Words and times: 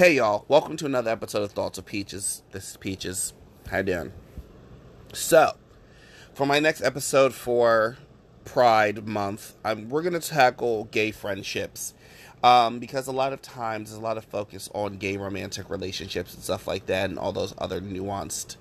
Hey 0.00 0.14
y'all, 0.14 0.46
welcome 0.48 0.78
to 0.78 0.86
another 0.86 1.10
episode 1.10 1.42
of 1.42 1.52
Thoughts 1.52 1.76
of 1.76 1.84
Peaches. 1.84 2.42
This 2.52 2.70
is 2.70 2.76
Peaches. 2.78 3.34
You 3.70 3.82
doing? 3.82 4.12
So, 5.12 5.58
for 6.32 6.46
my 6.46 6.58
next 6.58 6.80
episode 6.80 7.34
for 7.34 7.98
Pride 8.46 9.06
Month, 9.06 9.56
I'm, 9.62 9.90
we're 9.90 10.00
gonna 10.00 10.20
tackle 10.20 10.84
gay 10.84 11.10
friendships. 11.10 11.92
Um, 12.42 12.78
because 12.78 13.08
a 13.08 13.12
lot 13.12 13.34
of 13.34 13.42
times 13.42 13.90
there's 13.90 14.00
a 14.00 14.02
lot 14.02 14.16
of 14.16 14.24
focus 14.24 14.70
on 14.74 14.96
gay 14.96 15.18
romantic 15.18 15.68
relationships 15.68 16.32
and 16.32 16.42
stuff 16.42 16.66
like 16.66 16.86
that, 16.86 17.10
and 17.10 17.18
all 17.18 17.32
those 17.32 17.52
other 17.58 17.82
nuanced 17.82 18.56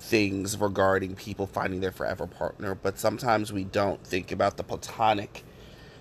things 0.00 0.56
regarding 0.56 1.14
people 1.14 1.46
finding 1.46 1.78
their 1.82 1.92
forever 1.92 2.26
partner. 2.26 2.74
But 2.74 2.98
sometimes 2.98 3.52
we 3.52 3.62
don't 3.62 4.04
think 4.04 4.32
about 4.32 4.56
the 4.56 4.64
platonic 4.64 5.44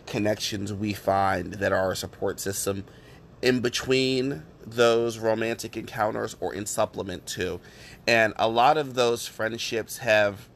connections 0.07 0.73
we 0.73 0.93
find 0.93 1.53
that 1.53 1.71
are 1.71 1.91
a 1.91 1.95
support 1.95 2.39
system 2.39 2.85
in 3.41 3.59
between 3.61 4.43
those 4.65 5.17
romantic 5.17 5.77
encounters 5.77 6.35
or 6.39 6.53
in 6.53 6.65
supplement 6.65 7.25
to. 7.25 7.59
And 8.07 8.33
a 8.37 8.47
lot 8.47 8.77
of 8.77 8.93
those 8.93 9.27
friendships 9.27 9.97
have 9.99 10.49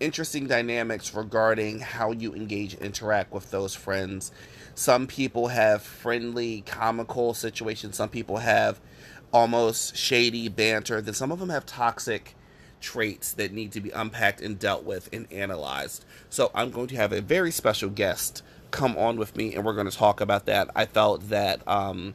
interesting 0.00 0.46
dynamics 0.46 1.14
regarding 1.14 1.80
how 1.80 2.12
you 2.12 2.34
engage, 2.34 2.74
interact 2.74 3.32
with 3.32 3.50
those 3.50 3.74
friends. 3.74 4.32
Some 4.74 5.06
people 5.06 5.48
have 5.48 5.82
friendly, 5.82 6.62
comical 6.62 7.32
situations. 7.32 7.96
Some 7.96 8.10
people 8.10 8.38
have 8.38 8.80
almost 9.32 9.96
shady 9.96 10.48
banter. 10.48 11.00
Then 11.00 11.14
some 11.14 11.32
of 11.32 11.38
them 11.38 11.48
have 11.48 11.64
toxic 11.64 12.34
traits 12.80 13.32
that 13.32 13.52
need 13.52 13.72
to 13.72 13.80
be 13.80 13.90
unpacked 13.90 14.40
and 14.40 14.58
dealt 14.58 14.84
with 14.84 15.08
and 15.12 15.30
analyzed. 15.32 16.04
So 16.28 16.50
I'm 16.54 16.70
going 16.70 16.88
to 16.88 16.96
have 16.96 17.12
a 17.12 17.22
very 17.22 17.50
special 17.50 17.88
guest 17.88 18.42
come 18.76 18.96
on 18.98 19.16
with 19.16 19.34
me 19.34 19.54
and 19.54 19.64
we're 19.64 19.72
going 19.72 19.88
to 19.88 19.96
talk 19.96 20.20
about 20.20 20.44
that. 20.44 20.68
I 20.76 20.84
felt 20.84 21.30
that 21.30 21.66
um, 21.66 22.14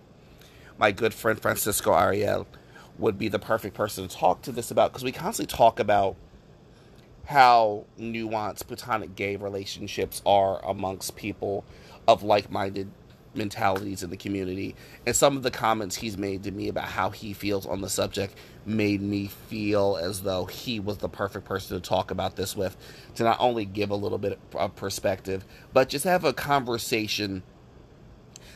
my 0.78 0.92
good 0.92 1.12
friend 1.12 1.42
Francisco 1.42 1.92
Ariel 1.94 2.46
would 3.00 3.18
be 3.18 3.28
the 3.28 3.40
perfect 3.40 3.76
person 3.76 4.08
to 4.08 4.16
talk 4.16 4.44
to 4.44 4.52
this 4.52 4.70
about 4.70 4.92
because 4.92 5.04
we 5.04 5.12
constantly 5.12 5.58
talk 5.58 5.80
about 5.80 6.16
how 7.26 7.86
nuanced 8.00 8.68
platonic 8.68 9.16
gay 9.16 9.36
relationships 9.38 10.22
are 10.24 10.64
amongst 10.64 11.16
people 11.16 11.66
of 12.08 12.22
like-minded 12.22 12.92
mentalities 13.34 14.04
in 14.04 14.12
the 14.12 14.18
community 14.18 14.76
and 15.08 15.16
some 15.16 15.38
of 15.38 15.42
the 15.42 15.52
comments 15.52 15.96
he's 15.96 16.18
made 16.18 16.44
to 16.44 16.52
me 16.52 16.68
about 16.68 16.86
how 16.86 17.10
he 17.10 17.34
feels 17.34 17.66
on 17.66 17.82
the 17.82 17.90
subject 17.90 18.36
made 18.66 19.02
me 19.02 19.28
feel 19.28 19.98
as 20.02 20.24
though 20.24 20.46
he 20.46 20.80
was 20.80 20.98
the 21.00 21.10
perfect 21.10 21.46
person 21.46 21.80
to 21.82 21.90
talk 21.90 22.12
about 22.12 22.36
this 22.38 22.56
with 22.56 22.78
to 23.16 23.24
not 23.24 23.38
only 23.40 23.66
give 23.66 23.92
a 23.92 23.96
little 23.96 24.20
bit 24.20 24.40
of 24.56 24.76
perspective 24.76 25.46
but 25.74 25.90
just 25.90 26.06
have 26.06 26.26
a 26.26 26.34
conversation 26.34 27.44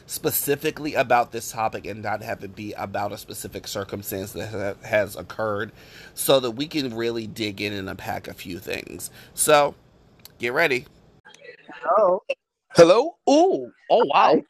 specifically 0.08 0.96
about 0.96 1.32
this 1.32 1.52
topic 1.52 1.86
and 1.88 2.04
not 2.04 2.24
have 2.24 2.44
it 2.44 2.56
be 2.56 2.74
about 2.74 3.12
a 3.14 3.18
specific 3.18 3.68
circumstance 3.68 4.34
that 4.34 4.78
has 4.84 5.16
occurred 5.16 5.72
so 6.16 6.40
that 6.40 6.52
we 6.52 6.68
can 6.68 6.96
really 6.96 7.28
dig 7.28 7.62
in 7.62 7.74
and 7.74 7.90
unpack 7.90 8.28
a 8.28 8.34
few 8.34 8.60
things 8.60 9.12
so 9.34 9.76
get 10.40 10.54
ready 10.54 10.86
hello 11.74 12.22
Hello? 12.76 13.18
Ooh. 13.30 13.72
Oh 13.90 14.06
wow. 14.06 14.42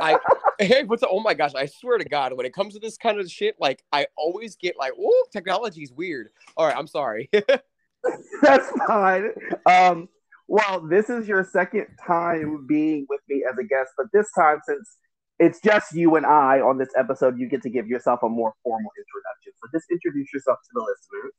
I 0.00 0.18
hey, 0.58 0.84
what's 0.84 1.02
up? 1.02 1.10
Oh 1.12 1.20
my 1.20 1.34
gosh, 1.34 1.54
I 1.54 1.66
swear 1.66 1.98
to 1.98 2.04
God, 2.04 2.32
when 2.34 2.46
it 2.46 2.52
comes 2.52 2.74
to 2.74 2.80
this 2.80 2.96
kind 2.96 3.20
of 3.20 3.30
shit, 3.30 3.56
like 3.60 3.82
I 3.92 4.06
always 4.16 4.56
get 4.56 4.76
like, 4.78 4.92
oh, 4.98 5.24
technology's 5.32 5.92
weird. 5.92 6.28
All 6.56 6.66
right, 6.66 6.76
I'm 6.76 6.86
sorry. 6.86 7.30
That's 8.42 8.70
fine. 8.86 9.30
Um, 9.66 10.08
well, 10.48 10.80
this 10.80 11.10
is 11.10 11.26
your 11.26 11.44
second 11.44 11.86
time 12.06 12.66
being 12.68 13.06
with 13.08 13.20
me 13.28 13.44
as 13.50 13.58
a 13.58 13.64
guest, 13.64 13.90
but 13.96 14.06
this 14.12 14.30
time 14.32 14.60
since 14.66 14.96
it's 15.38 15.60
just 15.60 15.94
you 15.94 16.16
and 16.16 16.24
I 16.24 16.60
on 16.60 16.78
this 16.78 16.90
episode, 16.96 17.38
you 17.38 17.48
get 17.48 17.62
to 17.62 17.70
give 17.70 17.86
yourself 17.86 18.20
a 18.22 18.28
more 18.28 18.54
formal 18.62 18.90
introduction. 18.96 19.52
So 19.60 19.68
just 19.76 19.90
introduce 19.90 20.32
yourself 20.32 20.58
to 20.62 20.70
the 20.72 20.80
listeners. 20.80 21.34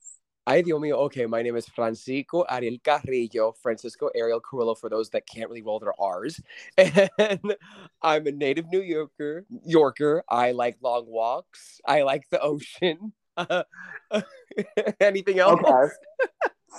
Ay, 0.48 0.62
Dios 0.62 0.80
mío. 0.80 0.94
Okay, 0.94 1.26
my 1.26 1.42
name 1.42 1.56
is 1.56 1.68
Francisco 1.68 2.40
Ariel 2.48 2.78
Carrillo, 2.82 3.52
Francisco 3.60 4.08
Ariel 4.14 4.40
Carrillo, 4.40 4.74
for 4.74 4.88
those 4.88 5.10
that 5.10 5.26
can't 5.26 5.50
really 5.50 5.60
roll 5.60 5.78
their 5.78 5.92
R's. 6.00 6.40
And 6.78 7.54
I'm 8.00 8.26
a 8.26 8.32
native 8.32 8.64
New 8.72 8.80
Yorker. 8.80 9.44
Yorker. 9.66 10.24
I 10.26 10.52
like 10.52 10.78
long 10.80 11.04
walks. 11.06 11.82
I 11.86 12.00
like 12.00 12.22
the 12.30 12.40
ocean. 12.40 13.12
Anything 15.00 15.38
else? 15.38 15.60
Okay. 15.60 15.92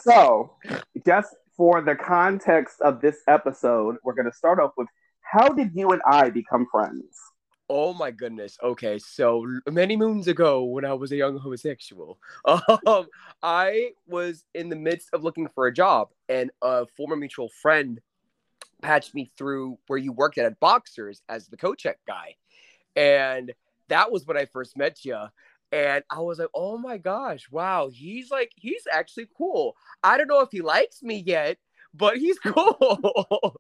so, 0.02 0.56
just 1.06 1.36
for 1.56 1.84
the 1.84 1.94
context 1.94 2.82
of 2.82 3.02
this 3.02 3.18
episode, 3.28 3.98
we're 4.04 4.16
going 4.16 4.32
to 4.32 4.36
start 4.36 4.60
off 4.60 4.72
with 4.78 4.88
how 5.22 5.48
did 5.50 5.76
you 5.76 5.92
and 5.92 6.02
I 6.10 6.32
become 6.32 6.66
friends? 6.72 7.16
Oh 7.70 7.94
my 7.94 8.10
goodness. 8.10 8.58
Okay, 8.64 8.98
so 8.98 9.46
many 9.70 9.96
moons 9.96 10.28
ago, 10.28 10.64
when 10.64 10.86
I 10.86 10.94
was 10.94 11.12
a 11.12 11.16
young 11.16 11.38
homosexual, 11.38 12.18
um, 12.46 13.08
I 13.44 13.92
was 14.08 14.44
in 14.56 14.70
the 14.70 14.76
midst 14.76 15.10
of 15.14 15.24
looking 15.24 15.48
for 15.54 15.68
a 15.68 15.74
job, 15.74 16.10
and 16.28 16.50
a 16.64 16.88
former 16.98 17.16
mutual 17.16 17.50
friend 17.62 18.02
patched 18.82 19.14
me 19.14 19.30
through 19.38 19.78
where 19.86 20.00
you 20.00 20.12
worked 20.12 20.40
at, 20.40 20.46
at 20.46 20.60
Boxers 20.60 21.22
as 21.30 21.48
the 21.48 21.58
co-check 21.58 22.00
guy, 22.08 22.36
and 22.96 23.54
that 23.90 24.12
was 24.12 24.26
when 24.26 24.38
I 24.38 24.46
first 24.46 24.76
met 24.76 25.06
you. 25.06 25.18
And 25.72 26.04
I 26.10 26.22
was 26.22 26.40
like, 26.40 26.50
oh 26.56 26.80
my 26.80 26.98
gosh, 26.98 27.48
wow, 27.52 27.90
he's 27.94 28.32
like, 28.32 28.52
he's 28.56 28.88
actually 28.92 29.28
cool. 29.38 29.76
I 30.04 30.18
don't 30.18 30.28
know 30.28 30.42
if 30.42 30.50
he 30.52 30.62
likes 30.62 31.04
me 31.04 31.24
yet, 31.24 31.60
but 31.94 32.18
he's 32.18 32.40
cool. 32.46 33.60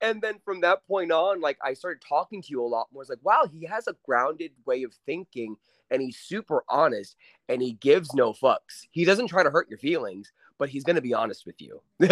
and 0.00 0.20
then 0.22 0.38
from 0.44 0.60
that 0.62 0.86
point 0.86 1.12
on, 1.12 1.40
like 1.40 1.58
I 1.62 1.74
started 1.74 2.02
talking 2.06 2.42
to 2.42 2.48
you 2.50 2.62
a 2.62 2.66
lot 2.66 2.88
more. 2.92 3.02
It's 3.02 3.10
like, 3.10 3.18
wow, 3.22 3.46
he 3.50 3.66
has 3.66 3.86
a 3.86 3.96
grounded 4.04 4.52
way 4.64 4.82
of 4.82 4.94
thinking 5.06 5.56
and 5.90 6.02
he's 6.02 6.18
super 6.18 6.64
honest 6.68 7.16
and 7.48 7.62
he 7.62 7.72
gives 7.74 8.14
no 8.14 8.32
fucks. 8.32 8.86
He 8.90 9.04
doesn't 9.04 9.28
try 9.28 9.42
to 9.42 9.50
hurt 9.50 9.68
your 9.68 9.78
feelings, 9.78 10.32
but 10.58 10.68
he's 10.68 10.84
going 10.84 10.96
to 10.96 11.02
be 11.02 11.14
honest 11.14 11.46
with 11.46 11.60
you. 11.60 11.80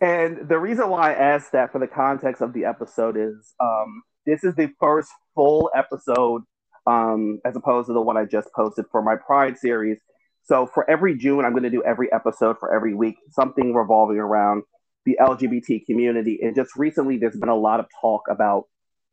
and 0.00 0.48
the 0.48 0.58
reason 0.58 0.88
why 0.88 1.12
I 1.12 1.14
asked 1.14 1.52
that 1.52 1.72
for 1.72 1.78
the 1.78 1.86
context 1.86 2.42
of 2.42 2.52
the 2.52 2.64
episode 2.64 3.16
is 3.16 3.54
um, 3.60 4.02
this 4.26 4.44
is 4.44 4.54
the 4.54 4.70
first 4.80 5.10
full 5.34 5.70
episode 5.74 6.42
um, 6.86 7.40
as 7.44 7.56
opposed 7.56 7.88
to 7.88 7.92
the 7.92 8.00
one 8.00 8.16
I 8.16 8.24
just 8.24 8.52
posted 8.54 8.86
for 8.90 9.02
my 9.02 9.16
Pride 9.16 9.58
series 9.58 9.98
so 10.48 10.66
for 10.66 10.88
every 10.88 11.14
June, 11.14 11.44
I'm 11.44 11.52
going 11.52 11.64
to 11.64 11.70
do 11.70 11.82
every 11.82 12.10
episode 12.10 12.58
for 12.58 12.74
every 12.74 12.94
week, 12.94 13.16
something 13.30 13.74
revolving 13.74 14.16
around 14.16 14.62
the 15.04 15.18
LGBT 15.20 15.84
community. 15.84 16.38
And 16.42 16.56
just 16.56 16.74
recently, 16.74 17.18
there's 17.18 17.36
been 17.36 17.50
a 17.50 17.56
lot 17.56 17.80
of 17.80 17.86
talk 18.00 18.22
about 18.30 18.64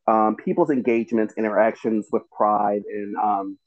um, 0.06 0.36
people's 0.36 0.70
engagements, 0.70 1.34
interactions 1.36 2.06
with 2.10 2.22
Pride, 2.34 2.84
and 2.90 3.16
um, 3.16 3.58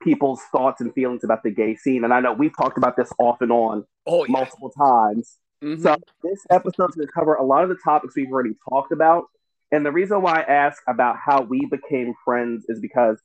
people's 0.00 0.40
thoughts 0.50 0.80
and 0.80 0.94
feelings 0.94 1.22
about 1.22 1.42
the 1.42 1.50
gay 1.50 1.76
scene. 1.76 2.04
And 2.04 2.14
I 2.14 2.20
know 2.20 2.32
we've 2.32 2.56
talked 2.56 2.78
about 2.78 2.96
this 2.96 3.12
off 3.18 3.42
and 3.42 3.52
on 3.52 3.84
oh, 4.06 4.24
yeah. 4.24 4.32
multiple 4.32 4.70
times. 4.70 5.36
Mm-hmm. 5.62 5.82
So 5.82 5.96
this 6.22 6.46
episode's 6.50 6.94
going 6.94 7.06
to 7.06 7.12
cover 7.12 7.34
a 7.34 7.44
lot 7.44 7.64
of 7.64 7.68
the 7.68 7.76
topics 7.84 8.16
we've 8.16 8.32
already 8.32 8.56
talked 8.66 8.92
about. 8.92 9.24
And 9.70 9.84
the 9.84 9.92
reason 9.92 10.22
why 10.22 10.40
I 10.40 10.42
ask 10.42 10.82
about 10.88 11.16
how 11.22 11.42
we 11.42 11.68
became 11.70 12.14
friends 12.24 12.64
is 12.68 12.80
because 12.80 13.20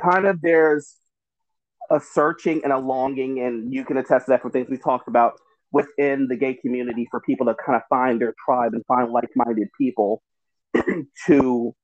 kind 0.00 0.26
of 0.26 0.40
there's 0.40 0.96
a 1.92 2.00
searching 2.00 2.62
and 2.64 2.72
a 2.72 2.78
longing, 2.78 3.40
and 3.40 3.72
you 3.72 3.84
can 3.84 3.98
attest 3.98 4.26
to 4.26 4.30
that 4.30 4.42
from 4.42 4.50
things 4.50 4.68
we 4.70 4.78
talked 4.78 5.08
about 5.08 5.34
within 5.72 6.26
the 6.26 6.36
gay 6.36 6.54
community 6.54 7.06
for 7.10 7.20
people 7.20 7.46
to 7.46 7.54
kind 7.54 7.76
of 7.76 7.82
find 7.88 8.20
their 8.20 8.34
tribe 8.44 8.72
and 8.72 8.84
find 8.86 9.12
like-minded 9.12 9.68
people 9.78 10.22
to 11.26 11.74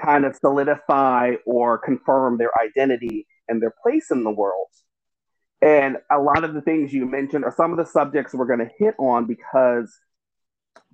kind 0.00 0.24
of 0.24 0.36
solidify 0.36 1.34
or 1.44 1.78
confirm 1.78 2.38
their 2.38 2.50
identity 2.60 3.26
and 3.48 3.60
their 3.60 3.74
place 3.82 4.10
in 4.10 4.24
the 4.24 4.30
world. 4.30 4.68
And 5.60 5.98
a 6.10 6.18
lot 6.18 6.44
of 6.44 6.54
the 6.54 6.62
things 6.62 6.92
you 6.92 7.04
mentioned 7.04 7.44
are 7.44 7.54
some 7.54 7.72
of 7.72 7.76
the 7.76 7.84
subjects 7.84 8.32
we're 8.32 8.46
going 8.46 8.60
to 8.60 8.70
hit 8.78 8.94
on 8.98 9.26
because 9.26 9.92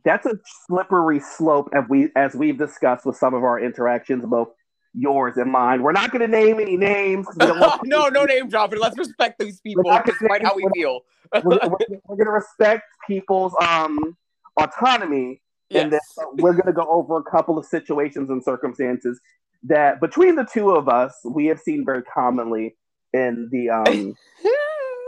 that's 0.04 0.26
a 0.26 0.38
slippery 0.66 1.20
slope 1.20 1.68
as 1.74 1.84
we 1.88 2.08
as 2.16 2.34
we've 2.34 2.58
discussed 2.58 3.04
with 3.04 3.16
some 3.16 3.34
of 3.34 3.44
our 3.44 3.60
interactions 3.60 4.24
both 4.24 4.48
yours 4.96 5.36
and 5.36 5.50
mine. 5.50 5.82
We're 5.82 5.92
not 5.92 6.10
going 6.10 6.22
to 6.22 6.28
name 6.28 6.59
any 6.59 6.76
names. 6.76 7.26
no, 7.36 8.09
no 8.09 8.24
name 8.24 8.48
dropping. 8.48 8.80
Let's 8.80 8.98
respect 8.98 9.38
these 9.38 9.60
people. 9.60 9.84
Despite 10.04 10.42
how 10.42 10.56
we 10.56 10.66
feel. 10.74 11.00
we're, 11.44 11.59
we're, 11.62 11.98
we're 12.06 12.16
going 12.16 12.26
to 12.26 12.32
respect 12.32 12.84
people's 13.06 13.54
um, 13.60 14.16
autonomy, 14.56 15.42
yes. 15.68 15.82
and 15.82 15.92
then 15.92 16.00
we're 16.34 16.53
going 16.53 16.66
to 16.66 16.72
go 16.72 16.86
over 16.88 17.18
a 17.18 17.22
couple 17.22 17.59
of 17.59 17.66
situations 17.66 18.30
and 18.30 18.42
circumstances 18.42 19.21
that, 19.65 20.00
between 20.00 20.36
the 20.36 20.44
two 20.44 20.71
of 20.71 20.88
us, 20.88 21.15
we 21.24 21.47
have 21.47 21.60
seen 21.60 21.84
very 21.84 22.03
commonly 22.03 22.76
in 23.12 23.48
the 23.50 23.71
um, 23.71 24.15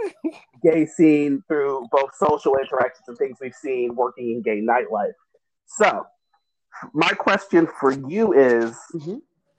gay 0.63 0.87
scene 0.87 1.43
through 1.49 1.87
both 1.91 2.11
social 2.15 2.57
interactions 2.57 3.09
and 3.09 3.17
things 3.17 3.39
we've 3.41 3.55
seen 3.55 3.95
working 3.95 4.33
in 4.33 4.43
gay 4.43 4.61
nightlife. 4.61 5.13
So, 5.67 6.05
my 6.93 7.11
question 7.11 7.69
for 7.81 7.93
you 7.93 8.33
is. 8.33 8.77
Mm-hmm 8.95 9.17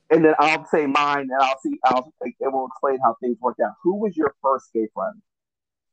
and 0.09 0.25
then 0.25 0.33
I'll 0.39 0.65
say 0.65 0.85
mine, 0.85 1.29
and 1.31 1.41
I'll 1.41 1.59
see. 1.59 1.77
I'll 1.85 2.13
and 2.21 2.53
we'll 2.53 2.67
explain 2.67 2.99
how 3.03 3.15
things 3.21 3.37
worked 3.39 3.59
out. 3.59 3.73
Who 3.83 3.95
was 3.95 4.17
your 4.17 4.35
first 4.41 4.71
gay 4.73 4.87
friend? 4.93 5.21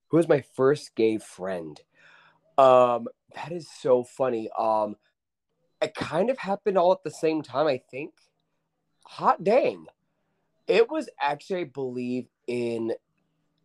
Who 0.09 0.17
was 0.17 0.29
my 0.29 0.43
first 0.55 0.95
gay 0.95 1.19
friend? 1.19 1.81
Um, 2.59 3.09
that 3.35 3.53
is 3.53 3.69
so 3.71 4.05
funny. 4.05 4.49
Um, 4.59 4.97
it 5.83 5.95
kind 5.95 6.31
of 6.31 6.39
happened 6.39 6.79
all 6.79 6.93
at 6.93 7.03
the 7.05 7.11
same 7.11 7.43
time. 7.43 7.67
I 7.67 7.81
think. 7.91 8.13
Hot 9.05 9.45
dang. 9.45 9.87
It 10.67 10.91
was 10.91 11.09
actually, 11.21 11.61
I 11.61 11.65
believe, 11.65 12.27
in 12.47 12.93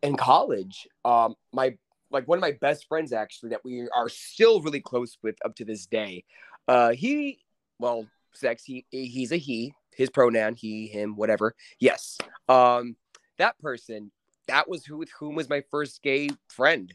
in 0.02 0.16
college. 0.16 0.86
Um, 1.04 1.34
my 1.52 1.76
like 2.10 2.28
one 2.28 2.38
of 2.38 2.42
my 2.42 2.52
best 2.52 2.86
friends 2.88 3.12
actually 3.12 3.50
that 3.50 3.64
we 3.64 3.88
are 3.96 4.08
still 4.08 4.60
really 4.60 4.80
close 4.80 5.16
with 5.22 5.36
up 5.44 5.56
to 5.56 5.64
this 5.64 5.86
day. 5.86 6.24
Uh, 6.68 6.90
he, 6.90 7.38
well, 7.78 8.06
sex. 8.34 8.64
He 8.64 8.84
he's 8.90 9.32
a 9.32 9.36
he. 9.36 9.74
His 9.96 10.10
pronoun 10.10 10.54
he, 10.54 10.86
him, 10.86 11.16
whatever. 11.16 11.54
Yes. 11.78 12.18
Um, 12.48 12.96
that 13.38 13.58
person. 13.58 14.10
That 14.48 14.68
was 14.68 14.84
who 14.84 14.98
with 14.98 15.10
whom 15.18 15.36
was 15.36 15.48
my 15.48 15.62
first 15.70 16.02
gay 16.02 16.28
friend. 16.48 16.92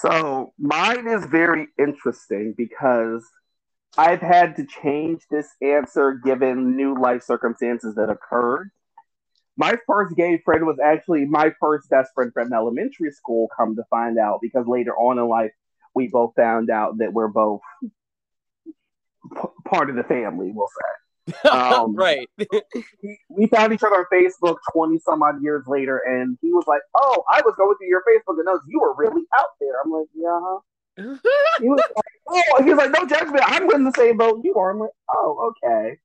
So 0.00 0.52
mine 0.58 1.06
is 1.06 1.24
very 1.26 1.68
interesting 1.78 2.54
because 2.56 3.24
I've 3.96 4.20
had 4.20 4.56
to 4.56 4.66
change 4.66 5.22
this 5.30 5.48
answer 5.60 6.14
given 6.14 6.76
new 6.76 6.98
life 6.98 7.22
circumstances 7.22 7.94
that 7.96 8.08
occurred. 8.08 8.70
My 9.56 9.76
first 9.86 10.16
gay 10.16 10.40
friend 10.44 10.66
was 10.66 10.78
actually 10.82 11.26
my 11.26 11.52
first 11.60 11.90
best 11.90 12.10
friend 12.14 12.32
from 12.32 12.52
elementary 12.52 13.12
school, 13.12 13.48
come 13.56 13.76
to 13.76 13.84
find 13.90 14.18
out, 14.18 14.40
because 14.40 14.66
later 14.66 14.96
on 14.96 15.18
in 15.18 15.28
life, 15.28 15.52
we 15.94 16.08
both 16.08 16.32
found 16.34 16.70
out 16.70 16.98
that 16.98 17.12
we're 17.12 17.28
both 17.28 17.60
p- 19.34 19.68
part 19.68 19.90
of 19.90 19.96
the 19.96 20.04
family, 20.04 20.52
we'll 20.54 20.68
say. 20.68 21.34
Um, 21.48 21.94
right. 21.94 22.28
we, 23.02 23.18
we 23.28 23.46
found 23.46 23.72
each 23.72 23.84
other 23.84 23.94
on 23.94 24.04
Facebook 24.12 24.56
20 24.72 24.98
some 24.98 25.22
odd 25.22 25.40
years 25.40 25.64
later, 25.68 25.98
and 25.98 26.36
he 26.42 26.52
was 26.52 26.64
like, 26.66 26.80
Oh, 26.96 27.22
I 27.32 27.40
was 27.44 27.54
going 27.56 27.76
through 27.78 27.88
your 27.88 28.02
Facebook 28.02 28.38
and 28.38 28.44
noticed 28.44 28.66
you 28.68 28.80
were 28.80 28.94
really 28.96 29.22
out 29.38 29.46
there. 29.60 29.80
I'm 29.84 29.92
like, 29.92 30.08
Yeah, 30.14 30.40
huh? 30.42 30.58
He 31.60 31.68
was 31.68 31.80
like, 31.96 32.04
Oh, 32.28 32.62
he 32.64 32.70
was 32.70 32.78
like, 32.78 32.90
No 32.90 33.06
judgment. 33.06 33.44
I'm 33.46 33.70
in 33.70 33.84
the 33.84 33.92
same 33.92 34.16
boat 34.16 34.40
you 34.42 34.54
are. 34.56 34.72
I'm 34.72 34.80
like, 34.80 34.90
Oh, 35.14 35.52
okay. 35.52 35.98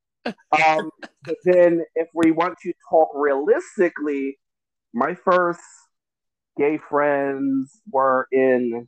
Um, 0.51 0.91
but 1.23 1.35
then 1.45 1.83
if 1.95 2.09
we 2.13 2.31
want 2.31 2.55
to 2.63 2.73
talk 2.89 3.09
realistically, 3.15 4.37
my 4.93 5.15
first 5.15 5.61
gay 6.57 6.79
friends 6.89 7.79
were 7.91 8.27
in 8.31 8.87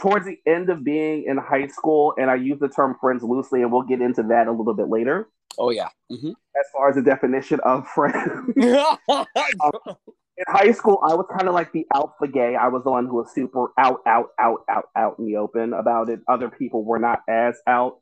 towards 0.00 0.26
the 0.26 0.38
end 0.46 0.70
of 0.70 0.82
being 0.84 1.24
in 1.24 1.36
high 1.36 1.66
school, 1.68 2.14
and 2.18 2.30
I 2.30 2.36
use 2.36 2.58
the 2.58 2.68
term 2.68 2.96
friends 3.00 3.22
loosely, 3.22 3.62
and 3.62 3.70
we'll 3.70 3.82
get 3.82 4.00
into 4.00 4.22
that 4.24 4.46
a 4.48 4.52
little 4.52 4.74
bit 4.74 4.88
later. 4.88 5.28
oh 5.58 5.70
yeah. 5.70 5.88
Mhm. 6.10 6.30
As 6.58 6.66
far 6.72 6.88
as 6.88 6.94
the 6.96 7.02
definition 7.02 7.60
of 7.60 7.86
friend, 7.88 8.52
in 8.56 10.44
high 10.48 10.72
school, 10.72 11.00
I 11.02 11.14
was 11.14 11.26
kind 11.36 11.48
of 11.48 11.54
like 11.54 11.72
the 11.72 11.86
alpha 11.94 12.26
gay. 12.28 12.56
I 12.56 12.68
was 12.68 12.82
the 12.84 12.90
one 12.90 13.06
who 13.06 13.16
was 13.16 13.32
super 13.34 13.68
out, 13.78 14.00
out, 14.06 14.28
out, 14.38 14.60
out, 14.68 14.86
out 14.96 15.18
in 15.18 15.26
the 15.26 15.36
open 15.36 15.72
about 15.74 16.08
it. 16.08 16.20
Other 16.28 16.48
people 16.48 16.84
were 16.84 16.98
not 16.98 17.20
as 17.28 17.58
out. 17.66 17.98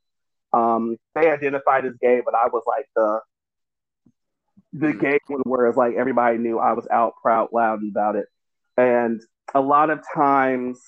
Um, 0.53 0.97
they 1.15 1.31
identified 1.31 1.85
as 1.85 1.95
gay, 2.01 2.23
but 2.25 2.35
I 2.35 2.47
was 2.49 2.63
like 2.67 2.87
the 2.97 3.21
the 4.73 4.93
gay 4.93 5.19
one, 5.27 5.41
whereas 5.45 5.77
like 5.77 5.95
everybody 5.95 6.39
knew 6.39 6.59
I 6.59 6.73
was 6.75 6.87
out, 6.91 7.15
proud, 7.23 7.49
loud 7.53 7.81
about 7.91 8.17
it. 8.17 8.27
And 8.77 9.21
a 9.55 9.61
lot 9.61 9.91
of 9.91 10.01
times, 10.15 10.79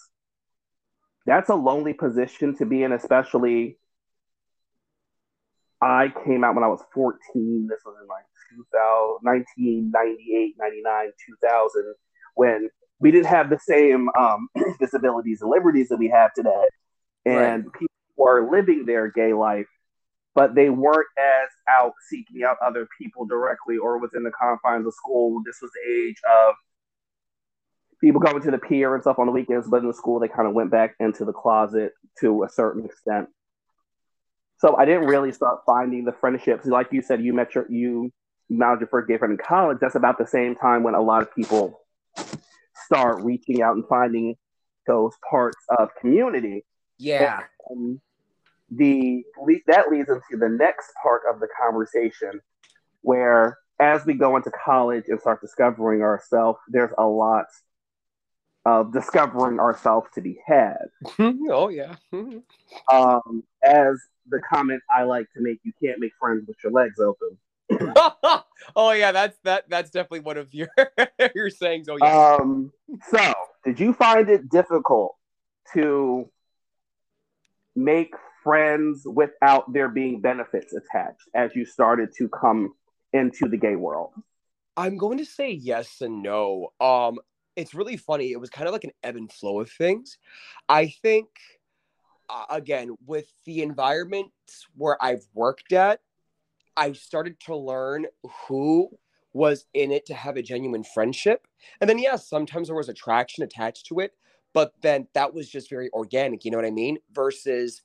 that's 1.31 1.49
a 1.49 1.55
lonely 1.55 1.93
position 1.93 2.57
to 2.57 2.67
be 2.67 2.83
in, 2.83 2.91
especially. 2.91 3.79
I 5.81 6.13
came 6.27 6.43
out 6.43 6.57
when 6.57 6.65
I 6.65 6.67
was 6.67 6.83
14. 6.93 7.69
This 7.71 7.79
was 7.87 7.95
in 8.03 8.09
like 8.09 8.25
2000, 8.51 9.21
1998, 9.23 10.57
99, 10.59 11.11
2000, 11.41 11.95
when 12.35 12.69
we 12.99 13.13
didn't 13.13 13.29
have 13.29 13.49
the 13.49 13.61
same 13.61 14.09
um, 14.19 14.49
disabilities 14.81 15.41
and 15.41 15.51
liberties 15.51 15.89
that 15.91 15.99
we 15.99 16.09
have 16.09 16.35
today. 16.35 16.65
And 17.25 17.73
people 17.73 17.87
were 18.17 18.51
living 18.51 18.85
their 18.85 19.09
gay 19.09 19.33
life, 19.33 19.69
but 20.35 20.57
they 20.57 20.69
weren't 20.69 21.07
as 21.17 21.49
out 21.69 21.93
seeking 22.11 22.43
out 22.43 22.57
other 22.61 22.89
people 23.01 23.25
directly 23.25 23.79
or 23.79 23.99
within 23.99 24.25
the 24.25 24.33
confines 24.33 24.85
of 24.85 24.95
school. 24.95 25.43
This 25.47 25.61
was 25.63 25.71
the 25.73 25.93
age 25.93 26.21
of 26.29 26.57
people 28.01 28.21
going 28.21 28.43
to 28.43 28.51
the 28.51 28.59
pier 28.59 28.95
and 28.95 29.03
stuff 29.03 29.19
on 29.19 29.27
the 29.27 29.33
weekends, 29.33 29.69
but 29.69 29.83
in 29.83 29.89
the 29.89 29.95
school, 29.95 30.19
they 30.19 30.29
kind 30.29 30.49
of 30.49 30.55
went 30.55 30.71
back 30.71 30.95
into 31.01 31.25
the 31.25 31.33
closet 31.33 31.93
to 32.21 32.45
a 32.45 32.49
certain 32.49 32.85
extent. 32.85 33.29
So 34.59 34.77
I 34.77 34.85
didn't 34.85 35.07
really 35.07 35.33
start 35.33 35.61
finding 35.65 36.05
the 36.05 36.13
friendships. 36.13 36.67
Like 36.67 36.93
you 36.93 37.03
said, 37.03 37.23
you 37.23 37.33
met 37.33 37.55
your 37.55 37.71
you 37.71 38.13
found 38.59 38.81
your 38.81 38.89
first 38.89 39.09
gay 39.09 39.17
friend 39.17 39.33
in 39.33 39.39
college. 39.39 39.79
That's 39.81 39.95
about 39.95 40.19
the 40.19 40.27
same 40.27 40.55
time 40.55 40.83
when 40.83 40.95
a 40.95 41.01
lot 41.01 41.23
of 41.23 41.35
people 41.35 41.81
start 42.87 43.23
reaching 43.23 43.63
out 43.63 43.77
and 43.77 43.87
finding 43.89 44.37
those 44.87 45.15
parts 45.29 45.59
of 45.79 45.89
community. 46.01 46.65
Yeah. 46.99 47.41
Um, 47.71 48.01
the 48.71 49.25
le- 49.41 49.61
that 49.67 49.91
leads 49.91 50.09
into 50.09 50.37
the 50.39 50.49
next 50.49 50.93
part 51.03 51.23
of 51.33 51.41
the 51.41 51.49
conversation, 51.59 52.41
where 53.03 53.59
as 53.79 54.05
we 54.05 54.15
go 54.15 54.37
into 54.37 54.51
college 54.51 55.05
and 55.09 55.21
start 55.21 55.41
discovering 55.41 56.03
ourselves, 56.03 56.59
there's 56.69 56.93
a 56.99 57.07
lot 57.07 57.47
of 58.65 58.93
discovering 58.93 59.59
ourselves 59.59 60.09
to 60.15 60.21
be 60.21 60.39
had. 60.47 60.87
oh 61.19 61.69
yeah. 61.69 61.97
Um, 62.93 63.43
as 63.65 64.01
the 64.29 64.41
comment 64.53 64.81
I 64.95 65.03
like 65.03 65.27
to 65.35 65.41
make, 65.41 65.59
you 65.65 65.73
can't 65.83 65.99
make 65.99 66.13
friends 66.21 66.47
with 66.47 66.57
your 66.63 66.71
legs 66.71 67.01
open. 67.01 67.37
oh 68.77 68.93
yeah, 68.93 69.11
that's 69.11 69.37
that 69.43 69.69
that's 69.69 69.91
definitely 69.91 70.21
one 70.21 70.37
of 70.37 70.55
your 70.55 70.69
your 71.35 71.51
sayings. 71.51 71.89
Oh 71.89 71.99
yeah. 72.01 72.37
Um, 72.41 72.73
so, 73.09 73.35
did 73.65 73.81
you 73.81 73.93
find 73.93 74.29
it 74.29 74.49
difficult 74.49 75.17
to 75.75 76.31
make 77.75 78.15
friends 78.43 79.03
without 79.05 79.73
there 79.73 79.89
being 79.89 80.21
benefits 80.21 80.73
attached 80.73 81.29
as 81.35 81.55
you 81.55 81.65
started 81.65 82.11
to 82.19 82.29
come 82.29 82.75
into 83.13 83.49
the 83.49 83.57
gay 83.57 83.77
world? 83.77 84.13
I'm 84.77 84.97
going 84.97 85.19
to 85.19 85.27
say 85.27 85.51
yes 85.51 86.01
and 86.01 86.23
no. 86.23 86.73
Um, 86.81 87.19
it's 87.61 87.75
really 87.75 87.97
funny. 87.97 88.33
It 88.33 88.41
was 88.41 88.51
kind 88.51 88.67
of 88.67 88.73
like 88.73 88.85
an 88.85 88.93
ebb 89.03 89.17
and 89.17 89.31
flow 89.33 89.61
of 89.61 89.71
things. 89.71 90.19
I 90.69 90.89
think, 91.03 91.29
uh, 92.29 92.47
again, 92.51 92.97
with 93.07 93.33
the 93.45 93.63
environments 93.63 94.67
where 94.77 95.03
I've 95.03 95.27
worked 95.35 95.73
at, 95.73 96.01
I 96.77 96.93
started 96.93 97.39
to 97.41 97.57
learn 97.57 98.07
who 98.47 98.91
was 99.33 99.67
in 99.75 99.93
it 99.93 100.07
to 100.07 100.15
have 100.15 100.37
a 100.37 100.43
genuine 100.43 100.85
friendship. 100.85 101.47
And 101.81 101.89
then, 101.89 101.99
yes, 101.99 102.29
sometimes 102.29 102.69
there 102.69 102.77
was 102.77 102.89
attraction 102.89 103.45
attached 103.45 103.87
to 103.87 104.01
it, 104.01 104.13
but 104.55 104.73
then 104.83 105.07
that 105.15 105.35
was 105.35 105.49
just 105.49 105.71
very 105.71 105.91
organic. 105.93 106.45
You 106.45 106.51
know 106.51 106.59
what 106.59 106.67
I 106.67 106.71
mean? 106.71 106.99
Versus 107.13 107.83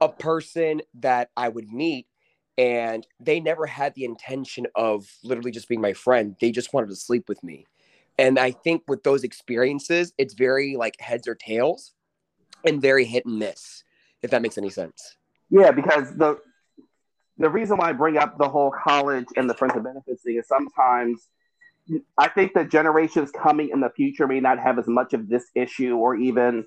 a 0.00 0.08
person 0.08 0.82
that 0.94 1.30
I 1.36 1.48
would 1.48 1.72
meet 1.72 2.06
and 2.58 3.06
they 3.18 3.40
never 3.40 3.66
had 3.66 3.94
the 3.94 4.04
intention 4.04 4.66
of 4.74 5.06
literally 5.24 5.50
just 5.50 5.68
being 5.68 5.80
my 5.80 5.94
friend. 5.94 6.36
They 6.40 6.50
just 6.50 6.74
wanted 6.74 6.90
to 6.90 6.96
sleep 6.96 7.28
with 7.28 7.42
me. 7.42 7.66
And 8.18 8.38
I 8.38 8.50
think 8.50 8.82
with 8.88 9.02
those 9.02 9.24
experiences, 9.24 10.12
it's 10.18 10.34
very 10.34 10.76
like 10.76 11.00
heads 11.00 11.26
or 11.26 11.34
tails 11.34 11.94
and 12.64 12.80
very 12.80 13.04
hit 13.04 13.26
and 13.26 13.38
miss, 13.38 13.84
if 14.22 14.30
that 14.30 14.42
makes 14.42 14.58
any 14.58 14.70
sense. 14.70 15.16
Yeah, 15.50 15.70
because 15.70 16.14
the 16.16 16.38
the 17.38 17.48
reason 17.48 17.78
why 17.78 17.88
I 17.88 17.92
bring 17.92 18.18
up 18.18 18.38
the 18.38 18.48
whole 18.48 18.70
college 18.70 19.26
and 19.36 19.48
the 19.48 19.54
friends 19.54 19.74
and 19.74 19.82
benefits 19.82 20.22
thing 20.22 20.36
is 20.36 20.46
sometimes 20.46 21.28
I 22.16 22.28
think 22.28 22.54
that 22.54 22.70
generations 22.70 23.30
coming 23.30 23.70
in 23.70 23.80
the 23.80 23.90
future 23.90 24.28
may 24.28 24.40
not 24.40 24.58
have 24.58 24.78
as 24.78 24.86
much 24.86 25.14
of 25.14 25.28
this 25.28 25.44
issue, 25.54 25.96
or 25.96 26.14
even 26.14 26.64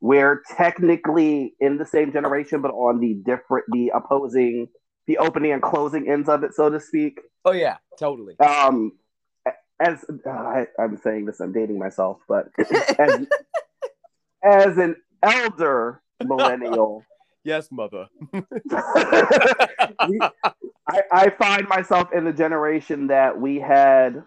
we're 0.00 0.42
technically 0.56 1.54
in 1.60 1.76
the 1.76 1.84
same 1.84 2.12
generation, 2.12 2.62
but 2.62 2.70
on 2.70 3.00
the 3.00 3.14
different, 3.14 3.66
the 3.72 3.90
opposing, 3.94 4.68
the 5.06 5.18
opening 5.18 5.52
and 5.52 5.62
closing 5.62 6.08
ends 6.08 6.28
of 6.28 6.44
it, 6.44 6.54
so 6.54 6.70
to 6.70 6.80
speak. 6.80 7.20
Oh 7.44 7.52
yeah, 7.52 7.76
totally. 7.98 8.38
Um, 8.40 8.92
as 9.80 10.04
uh, 10.26 10.30
I, 10.30 10.66
I'm 10.78 10.96
saying 10.98 11.26
this, 11.26 11.40
I'm 11.40 11.52
dating 11.52 11.78
myself, 11.78 12.18
but 12.28 12.48
as, 12.98 13.26
as 14.42 14.78
an 14.78 14.96
elder 15.22 16.00
millennial, 16.24 17.04
Yes, 17.44 17.68
mother. 17.70 18.06
we- 18.32 18.42
I, 20.86 21.00
I 21.10 21.30
find 21.30 21.68
myself 21.68 22.12
in 22.12 22.24
the 22.24 22.32
generation 22.32 23.08
that 23.08 23.38
we 23.40 23.58
had 23.58 24.22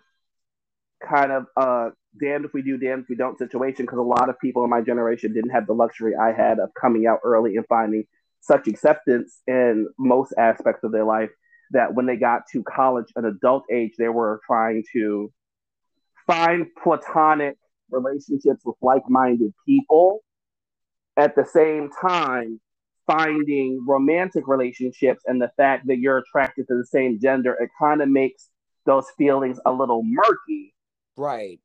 kind 1.07 1.31
of 1.31 1.45
uh 1.55 1.89
damned 2.19 2.45
if 2.45 2.53
we 2.53 2.61
do, 2.63 2.77
damned 2.77 3.03
if 3.03 3.09
we 3.09 3.15
don't 3.15 3.37
situation 3.37 3.85
because 3.85 3.99
a 3.99 4.01
lot 4.01 4.29
of 4.29 4.39
people 4.39 4.63
in 4.63 4.69
my 4.69 4.81
generation 4.81 5.33
didn't 5.33 5.51
have 5.51 5.67
the 5.67 5.73
luxury 5.73 6.13
I 6.15 6.31
had 6.31 6.57
of 6.59 6.69
coming 6.79 7.05
out 7.05 7.19
early 7.23 7.55
and 7.57 7.65
finding 7.67 8.05
such 8.41 8.67
acceptance 8.67 9.41
in 9.47 9.87
most 9.99 10.33
aspects 10.37 10.83
of 10.83 10.91
their 10.91 11.03
life 11.05 11.29
that 11.71 11.93
when 11.93 12.05
they 12.05 12.15
got 12.15 12.43
to 12.53 12.63
college 12.63 13.07
and 13.15 13.25
adult 13.25 13.63
age, 13.71 13.93
they 13.97 14.09
were 14.09 14.39
trying 14.47 14.83
to 14.93 15.31
find 16.27 16.67
platonic 16.83 17.57
relationships 17.89 18.61
with 18.65 18.75
like 18.81 19.03
minded 19.09 19.53
people 19.65 20.23
at 21.15 21.35
the 21.35 21.45
same 21.45 21.89
time 22.01 22.59
finding 23.07 23.83
romantic 23.87 24.47
relationships 24.47 25.23
and 25.25 25.41
the 25.41 25.49
fact 25.57 25.87
that 25.87 25.97
you're 25.97 26.17
attracted 26.17 26.67
to 26.67 26.75
the 26.75 26.85
same 26.85 27.19
gender, 27.19 27.53
it 27.53 27.69
kind 27.79 28.01
of 28.01 28.09
makes 28.09 28.49
those 28.85 29.05
feelings 29.17 29.59
a 29.65 29.71
little 29.71 30.03
murky. 30.03 30.75
Right. 31.15 31.59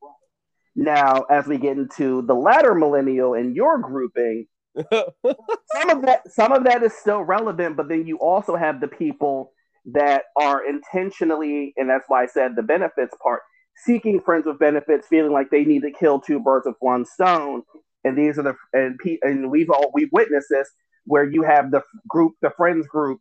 Now, 0.74 1.26
as 1.28 1.46
we 1.46 1.58
get 1.58 1.76
into 1.76 2.22
the 2.22 2.34
latter 2.34 2.74
millennial 2.74 3.34
and 3.34 3.54
your 3.54 3.78
grouping, 3.78 4.46
some 4.90 5.90
of 5.90 6.02
that 6.02 6.22
some 6.32 6.52
of 6.52 6.64
that 6.64 6.82
is 6.82 6.94
still 6.94 7.20
relevant, 7.20 7.76
but 7.76 7.88
then 7.88 8.06
you 8.06 8.16
also 8.18 8.56
have 8.56 8.80
the 8.80 8.88
people 8.88 9.52
that 9.86 10.24
are 10.36 10.66
intentionally, 10.66 11.74
and 11.76 11.90
that's 11.90 12.04
why 12.08 12.22
I 12.22 12.26
said 12.26 12.56
the 12.56 12.62
benefits 12.62 13.14
part, 13.22 13.42
seeking 13.76 14.20
friends 14.20 14.46
with 14.46 14.58
benefits, 14.58 15.06
feeling 15.08 15.32
like 15.32 15.50
they 15.50 15.64
need 15.64 15.82
to 15.82 15.90
kill 15.90 16.20
two 16.20 16.40
birds 16.40 16.66
with 16.66 16.76
one 16.80 17.04
stone. 17.04 17.62
And 18.04 18.16
these 18.16 18.38
are 18.38 18.42
the 18.42 18.54
and 18.72 18.98
and 19.22 19.50
we've 19.50 19.70
all 19.70 19.90
we've 19.94 20.10
witnessed 20.12 20.48
this 20.50 20.68
where 21.04 21.24
you 21.24 21.42
have 21.42 21.70
the 21.70 21.82
group, 22.08 22.32
the 22.42 22.50
friends 22.56 22.86
group 22.86 23.20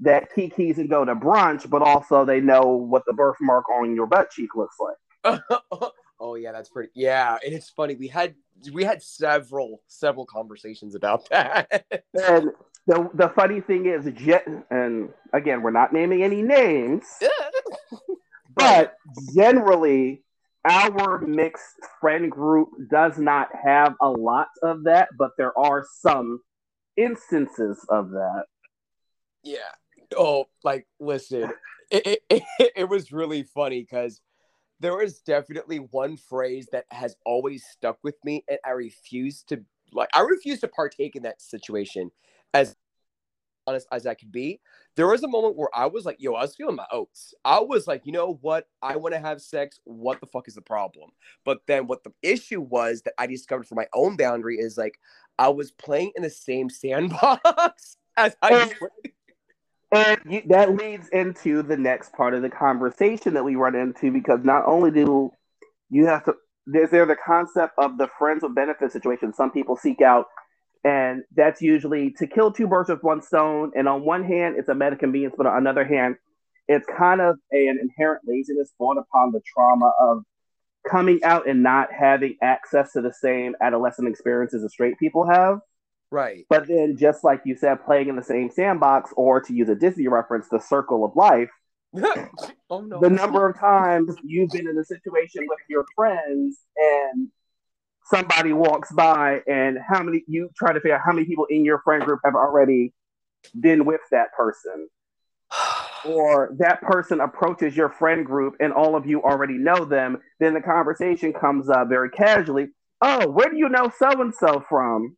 that 0.00 0.28
kikis 0.34 0.78
and 0.78 0.88
go 0.88 1.04
to 1.04 1.14
brunch, 1.14 1.68
but 1.68 1.82
also 1.82 2.24
they 2.24 2.40
know 2.40 2.62
what 2.62 3.02
the 3.06 3.12
birthmark 3.12 3.68
on 3.68 3.94
your 3.94 4.06
butt 4.06 4.30
cheek 4.30 4.54
looks 4.54 4.76
like. 4.80 5.40
oh 6.20 6.34
yeah, 6.34 6.52
that's 6.52 6.70
pretty. 6.70 6.90
Yeah, 6.94 7.36
and 7.44 7.54
it's 7.54 7.70
funny. 7.70 7.94
We 7.94 8.08
had 8.08 8.34
we 8.72 8.84
had 8.84 9.02
several 9.02 9.82
several 9.88 10.26
conversations 10.26 10.94
about 10.94 11.28
that. 11.30 11.84
and 12.14 12.50
the 12.86 13.10
the 13.14 13.28
funny 13.34 13.60
thing 13.60 13.86
is, 13.86 14.06
and 14.70 15.10
again, 15.32 15.62
we're 15.62 15.70
not 15.70 15.92
naming 15.92 16.22
any 16.22 16.42
names, 16.42 17.04
but 18.54 18.94
generally, 19.34 20.22
our 20.68 21.20
mixed 21.20 21.76
friend 22.00 22.30
group 22.30 22.68
does 22.90 23.18
not 23.18 23.48
have 23.64 23.94
a 24.00 24.10
lot 24.10 24.48
of 24.62 24.84
that, 24.84 25.08
but 25.18 25.30
there 25.38 25.56
are 25.58 25.84
some 26.00 26.40
instances 26.96 27.84
of 27.88 28.10
that. 28.10 28.44
Yeah. 29.42 29.58
Oh, 30.16 30.46
like 30.64 30.86
listen, 30.98 31.50
it 31.90 32.22
it, 32.28 32.42
it, 32.58 32.72
it 32.76 32.88
was 32.88 33.12
really 33.12 33.42
funny 33.42 33.80
because 33.80 34.20
there 34.80 34.96
was 34.96 35.20
definitely 35.20 35.78
one 35.78 36.16
phrase 36.16 36.68
that 36.72 36.86
has 36.90 37.16
always 37.24 37.64
stuck 37.64 37.98
with 38.02 38.16
me, 38.24 38.44
and 38.48 38.58
I 38.64 38.70
refuse 38.70 39.42
to 39.44 39.64
like 39.92 40.08
I 40.14 40.20
refuse 40.20 40.60
to 40.60 40.68
partake 40.68 41.16
in 41.16 41.22
that 41.22 41.40
situation 41.40 42.10
as 42.52 42.76
honest 43.70 43.86
as 43.92 44.06
I 44.06 44.14
could 44.14 44.32
be. 44.32 44.60
There 44.96 45.06
was 45.06 45.22
a 45.22 45.28
moment 45.28 45.56
where 45.56 45.68
I 45.74 45.86
was 45.86 46.04
like, 46.04 46.16
yo, 46.18 46.34
I 46.34 46.42
was 46.42 46.56
feeling 46.56 46.76
my 46.76 46.86
oats. 46.90 47.32
I 47.44 47.60
was 47.60 47.86
like, 47.86 48.02
you 48.04 48.12
know 48.12 48.38
what? 48.40 48.66
I 48.82 48.96
want 48.96 49.14
to 49.14 49.20
have 49.20 49.40
sex. 49.40 49.80
What 49.84 50.20
the 50.20 50.26
fuck 50.26 50.48
is 50.48 50.54
the 50.54 50.62
problem? 50.62 51.10
But 51.44 51.60
then 51.66 51.86
what 51.86 52.04
the 52.04 52.12
issue 52.22 52.60
was 52.60 53.02
that 53.02 53.14
I 53.16 53.26
discovered 53.26 53.66
for 53.66 53.76
my 53.76 53.86
own 53.94 54.16
boundary 54.16 54.56
is 54.56 54.76
like 54.76 54.98
I 55.38 55.48
was 55.48 55.70
playing 55.70 56.12
in 56.16 56.22
the 56.22 56.30
same 56.30 56.68
sandbox 56.68 57.96
as 58.16 58.36
I 58.42 58.72
and 59.92 60.20
you, 60.24 60.42
that 60.46 60.76
leads 60.76 61.08
into 61.08 61.62
the 61.62 61.76
next 61.76 62.12
part 62.12 62.34
of 62.34 62.42
the 62.42 62.50
conversation 62.50 63.34
that 63.34 63.44
we 63.44 63.56
run 63.56 63.74
into 63.74 64.12
because 64.12 64.40
not 64.44 64.64
only 64.66 64.90
do 64.90 65.32
you 65.88 66.06
have 66.06 66.24
to 66.24 66.34
there's 66.66 66.90
there 66.90 67.06
the 67.06 67.16
concept 67.16 67.72
of 67.78 67.98
the 67.98 68.08
friends 68.18 68.42
with 68.42 68.54
benefit 68.54 68.92
situation 68.92 69.32
some 69.32 69.50
people 69.50 69.76
seek 69.76 70.00
out 70.00 70.26
and 70.84 71.22
that's 71.34 71.60
usually 71.60 72.10
to 72.10 72.26
kill 72.26 72.50
two 72.50 72.66
birds 72.66 72.88
with 72.88 73.02
one 73.02 73.22
stone 73.22 73.70
and 73.74 73.88
on 73.88 74.04
one 74.04 74.24
hand 74.24 74.56
it's 74.58 74.68
a 74.68 74.74
meta 74.74 74.96
convenience 74.96 75.34
but 75.36 75.46
on 75.46 75.56
another 75.56 75.84
hand 75.84 76.16
it's 76.68 76.86
kind 76.96 77.20
of 77.20 77.36
an 77.50 77.78
inherent 77.80 78.22
laziness 78.26 78.72
born 78.78 78.96
upon 78.96 79.32
the 79.32 79.40
trauma 79.54 79.92
of 80.00 80.22
coming 80.88 81.20
out 81.22 81.46
and 81.46 81.62
not 81.62 81.88
having 81.92 82.36
access 82.42 82.92
to 82.92 83.02
the 83.02 83.12
same 83.12 83.54
adolescent 83.60 84.08
experiences 84.08 84.64
as 84.64 84.72
straight 84.72 84.98
people 84.98 85.28
have 85.28 85.58
Right. 86.10 86.44
But 86.48 86.66
then, 86.66 86.96
just 86.96 87.22
like 87.22 87.42
you 87.44 87.54
said, 87.54 87.84
playing 87.84 88.08
in 88.08 88.16
the 88.16 88.22
same 88.22 88.50
sandbox, 88.50 89.12
or 89.16 89.40
to 89.40 89.54
use 89.54 89.68
a 89.68 89.76
Disney 89.76 90.08
reference, 90.08 90.48
the 90.48 90.58
circle 90.58 91.04
of 91.04 91.14
life. 91.14 91.50
oh 92.70 92.80
no! 92.80 93.00
The 93.00 93.10
number 93.10 93.48
of 93.48 93.58
times 93.58 94.14
you've 94.24 94.50
been 94.50 94.68
in 94.68 94.76
a 94.76 94.84
situation 94.84 95.46
with 95.48 95.58
your 95.68 95.84
friends 95.94 96.58
and 96.76 97.28
somebody 98.10 98.52
walks 98.52 98.92
by, 98.92 99.40
and 99.46 99.78
how 99.88 100.02
many 100.02 100.24
you 100.26 100.50
try 100.56 100.72
to 100.72 100.80
figure 100.80 100.96
out 100.96 101.02
how 101.04 101.12
many 101.12 101.26
people 101.26 101.46
in 101.46 101.64
your 101.64 101.80
friend 101.80 102.02
group 102.04 102.20
have 102.24 102.34
already 102.34 102.92
been 103.58 103.84
with 103.84 104.00
that 104.10 104.32
person, 104.36 104.88
or 106.04 106.54
that 106.58 106.82
person 106.82 107.20
approaches 107.20 107.76
your 107.76 107.88
friend 107.88 108.26
group 108.26 108.56
and 108.60 108.72
all 108.72 108.96
of 108.96 109.06
you 109.06 109.22
already 109.22 109.54
know 109.54 109.84
them. 109.84 110.18
Then 110.40 110.54
the 110.54 110.60
conversation 110.60 111.32
comes 111.32 111.68
up 111.68 111.88
very 111.88 112.10
casually. 112.10 112.68
Oh, 113.00 113.28
where 113.28 113.48
do 113.48 113.56
you 113.56 113.68
know 113.68 113.90
so 113.98 114.20
and 114.20 114.34
so 114.34 114.62
from? 114.68 115.16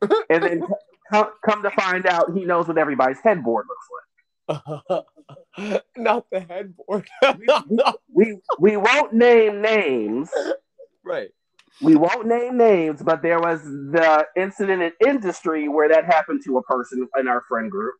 and 0.00 0.42
then 0.42 0.62
come, 1.12 1.62
to 1.62 1.70
find 1.70 2.06
out, 2.06 2.32
he 2.34 2.44
knows 2.44 2.68
what 2.68 2.78
everybody's 2.78 3.20
headboard 3.22 3.66
looks 3.68 3.86
like. 4.88 5.04
Not 5.96 6.26
the 6.30 6.40
headboard. 6.40 7.08
we, 7.38 7.46
we, 8.12 8.38
we 8.58 8.76
won't 8.76 9.12
name 9.12 9.60
names. 9.60 10.30
Right. 11.04 11.30
We 11.80 11.94
won't 11.94 12.26
name 12.26 12.56
names, 12.56 13.02
but 13.02 13.22
there 13.22 13.38
was 13.38 13.62
the 13.62 14.26
incident 14.36 14.82
in 14.82 15.08
industry 15.08 15.68
where 15.68 15.88
that 15.88 16.04
happened 16.04 16.42
to 16.44 16.58
a 16.58 16.62
person 16.62 17.08
in 17.18 17.28
our 17.28 17.42
friend 17.48 17.70
group. 17.70 17.94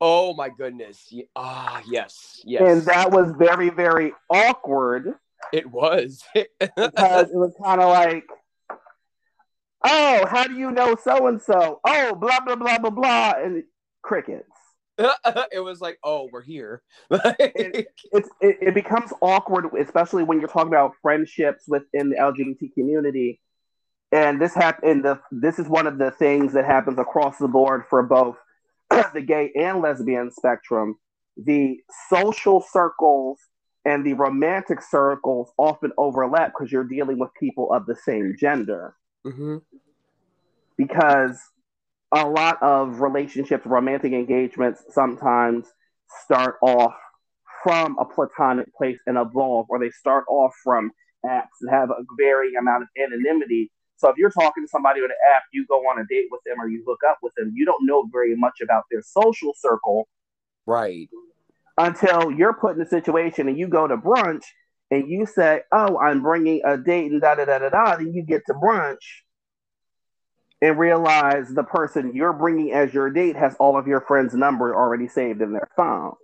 Oh 0.00 0.34
my 0.34 0.48
goodness. 0.48 1.12
Ah, 1.36 1.80
yes. 1.86 2.40
Yes. 2.44 2.62
And 2.62 2.82
that 2.82 3.10
was 3.10 3.32
very, 3.38 3.70
very 3.70 4.12
awkward. 4.28 5.14
It 5.52 5.70
was. 5.70 6.24
because 6.34 7.30
it 7.30 7.36
was 7.36 7.54
kind 7.62 7.80
of 7.80 7.88
like, 7.88 8.24
oh, 9.84 10.26
how 10.26 10.44
do 10.44 10.54
you 10.54 10.70
know 10.70 10.96
so 11.02 11.26
and 11.28 11.40
so? 11.40 11.80
Oh, 11.84 12.14
blah 12.14 12.40
blah 12.40 12.56
blah 12.56 12.78
blah 12.78 12.90
blah, 12.90 13.32
and 13.36 13.64
crickets. 14.02 14.51
it 15.52 15.62
was 15.62 15.80
like, 15.80 15.98
oh, 16.04 16.28
we're 16.32 16.42
here. 16.42 16.82
it, 17.10 17.88
it, 18.12 18.26
it 18.40 18.74
becomes 18.74 19.12
awkward, 19.20 19.66
especially 19.78 20.22
when 20.22 20.38
you're 20.40 20.48
talking 20.48 20.72
about 20.72 20.94
friendships 21.00 21.64
within 21.66 22.10
the 22.10 22.16
LGBT 22.16 22.72
community. 22.74 23.40
And 24.10 24.40
this 24.40 24.54
happened. 24.54 25.04
The 25.04 25.20
this 25.30 25.58
is 25.58 25.68
one 25.68 25.86
of 25.86 25.96
the 25.96 26.10
things 26.10 26.52
that 26.52 26.66
happens 26.66 26.98
across 26.98 27.38
the 27.38 27.48
board 27.48 27.84
for 27.88 28.02
both 28.02 28.36
the 29.14 29.22
gay 29.22 29.50
and 29.56 29.80
lesbian 29.80 30.30
spectrum. 30.30 30.96
The 31.38 31.80
social 32.10 32.60
circles 32.60 33.38
and 33.86 34.04
the 34.04 34.12
romantic 34.12 34.82
circles 34.82 35.50
often 35.56 35.92
overlap 35.96 36.52
because 36.52 36.70
you're 36.70 36.84
dealing 36.84 37.18
with 37.18 37.30
people 37.40 37.72
of 37.72 37.86
the 37.86 37.96
same 37.96 38.36
gender. 38.38 38.94
Mm-hmm. 39.26 39.56
Because 40.76 41.38
a 42.12 42.28
lot 42.28 42.62
of 42.62 43.00
relationships, 43.00 43.64
romantic 43.66 44.12
engagements, 44.12 44.84
sometimes 44.90 45.66
start 46.24 46.56
off 46.60 46.94
from 47.62 47.96
a 47.98 48.04
platonic 48.04 48.72
place 48.74 48.98
and 49.06 49.16
evolve, 49.16 49.66
or 49.68 49.78
they 49.78 49.90
start 49.90 50.24
off 50.28 50.52
from 50.62 50.90
apps 51.24 51.60
and 51.60 51.70
have 51.70 51.90
a 51.90 52.04
varying 52.18 52.56
amount 52.56 52.82
of 52.82 52.88
anonymity. 53.00 53.70
So 53.96 54.08
if 54.08 54.16
you're 54.16 54.30
talking 54.30 54.64
to 54.64 54.68
somebody 54.68 55.00
on 55.00 55.06
an 55.06 55.16
app, 55.34 55.44
you 55.52 55.64
go 55.66 55.78
on 55.88 55.98
a 56.00 56.04
date 56.10 56.26
with 56.30 56.40
them 56.44 56.60
or 56.60 56.68
you 56.68 56.82
hook 56.86 57.00
up 57.08 57.18
with 57.22 57.32
them, 57.36 57.52
you 57.54 57.64
don't 57.64 57.86
know 57.86 58.08
very 58.12 58.34
much 58.36 58.60
about 58.60 58.84
their 58.90 59.02
social 59.02 59.54
circle. 59.56 60.08
Right. 60.66 61.08
Until 61.78 62.30
you're 62.32 62.52
put 62.52 62.76
in 62.76 62.82
a 62.82 62.86
situation 62.86 63.48
and 63.48 63.56
you 63.56 63.68
go 63.68 63.86
to 63.86 63.96
brunch 63.96 64.42
and 64.90 65.08
you 65.08 65.24
say, 65.24 65.62
"Oh, 65.72 65.98
I'm 65.98 66.20
bringing 66.20 66.60
a 66.64 66.76
date," 66.76 67.10
and 67.10 67.20
da 67.20 67.36
da 67.36 67.46
da 67.46 67.60
da 67.60 67.70
da, 67.70 67.96
then 67.96 68.12
you 68.12 68.22
get 68.22 68.42
to 68.46 68.54
brunch 68.54 69.22
and 70.62 70.78
realize 70.78 71.48
the 71.48 71.64
person 71.64 72.14
you're 72.14 72.32
bringing 72.32 72.72
as 72.72 72.94
your 72.94 73.10
date 73.10 73.36
has 73.36 73.54
all 73.56 73.76
of 73.76 73.86
your 73.86 74.00
friends' 74.00 74.32
number 74.32 74.74
already 74.74 75.08
saved 75.08 75.42
in 75.42 75.52
their 75.52 75.68
phone. 75.76 76.14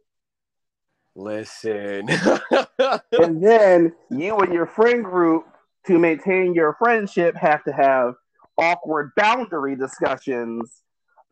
Listen, 1.14 2.08
and 3.12 3.44
then 3.44 3.92
you 4.10 4.38
and 4.38 4.54
your 4.54 4.66
friend 4.66 5.04
group, 5.04 5.44
to 5.86 5.98
maintain 5.98 6.54
your 6.54 6.76
friendship, 6.78 7.34
have 7.36 7.64
to 7.64 7.72
have 7.72 8.14
awkward 8.56 9.12
boundary 9.16 9.76
discussions 9.76 10.82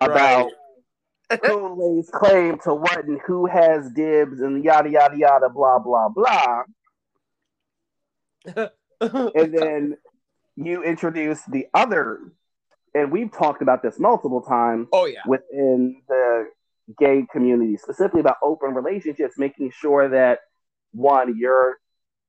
about. 0.00 0.46
Right. 0.46 0.52
who 1.44 1.96
lays 1.96 2.08
claim 2.08 2.56
to 2.60 2.72
what 2.72 3.04
and 3.04 3.20
who 3.26 3.46
has 3.46 3.90
dibs 3.90 4.40
and 4.40 4.62
yada 4.62 4.88
yada 4.88 5.18
yada 5.18 5.48
blah 5.48 5.80
blah 5.80 6.08
blah 6.08 6.62
and 9.00 9.52
then 9.52 9.96
you 10.56 10.82
introduce 10.82 11.42
the 11.42 11.66
other, 11.74 12.32
and 12.96 13.12
we've 13.12 13.32
talked 13.32 13.62
about 13.62 13.82
this 13.82 13.98
multiple 13.98 14.42
times. 14.42 14.88
Oh 14.92 15.06
yeah, 15.06 15.22
within 15.26 16.02
the 16.08 16.46
gay 16.98 17.26
community, 17.30 17.76
specifically 17.76 18.20
about 18.20 18.36
open 18.42 18.74
relationships, 18.74 19.34
making 19.38 19.72
sure 19.72 20.08
that 20.08 20.40
one, 20.92 21.36
you're 21.38 21.76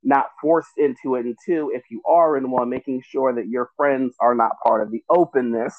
not 0.03 0.27
forced 0.41 0.77
into 0.77 1.15
it, 1.15 1.25
and 1.25 1.37
two, 1.45 1.71
if 1.73 1.83
you 1.89 2.01
are 2.07 2.37
in 2.37 2.51
one, 2.51 2.69
making 2.69 3.01
sure 3.07 3.33
that 3.33 3.47
your 3.47 3.69
friends 3.77 4.15
are 4.19 4.35
not 4.35 4.51
part 4.63 4.81
of 4.81 4.91
the 4.91 5.03
openness 5.09 5.75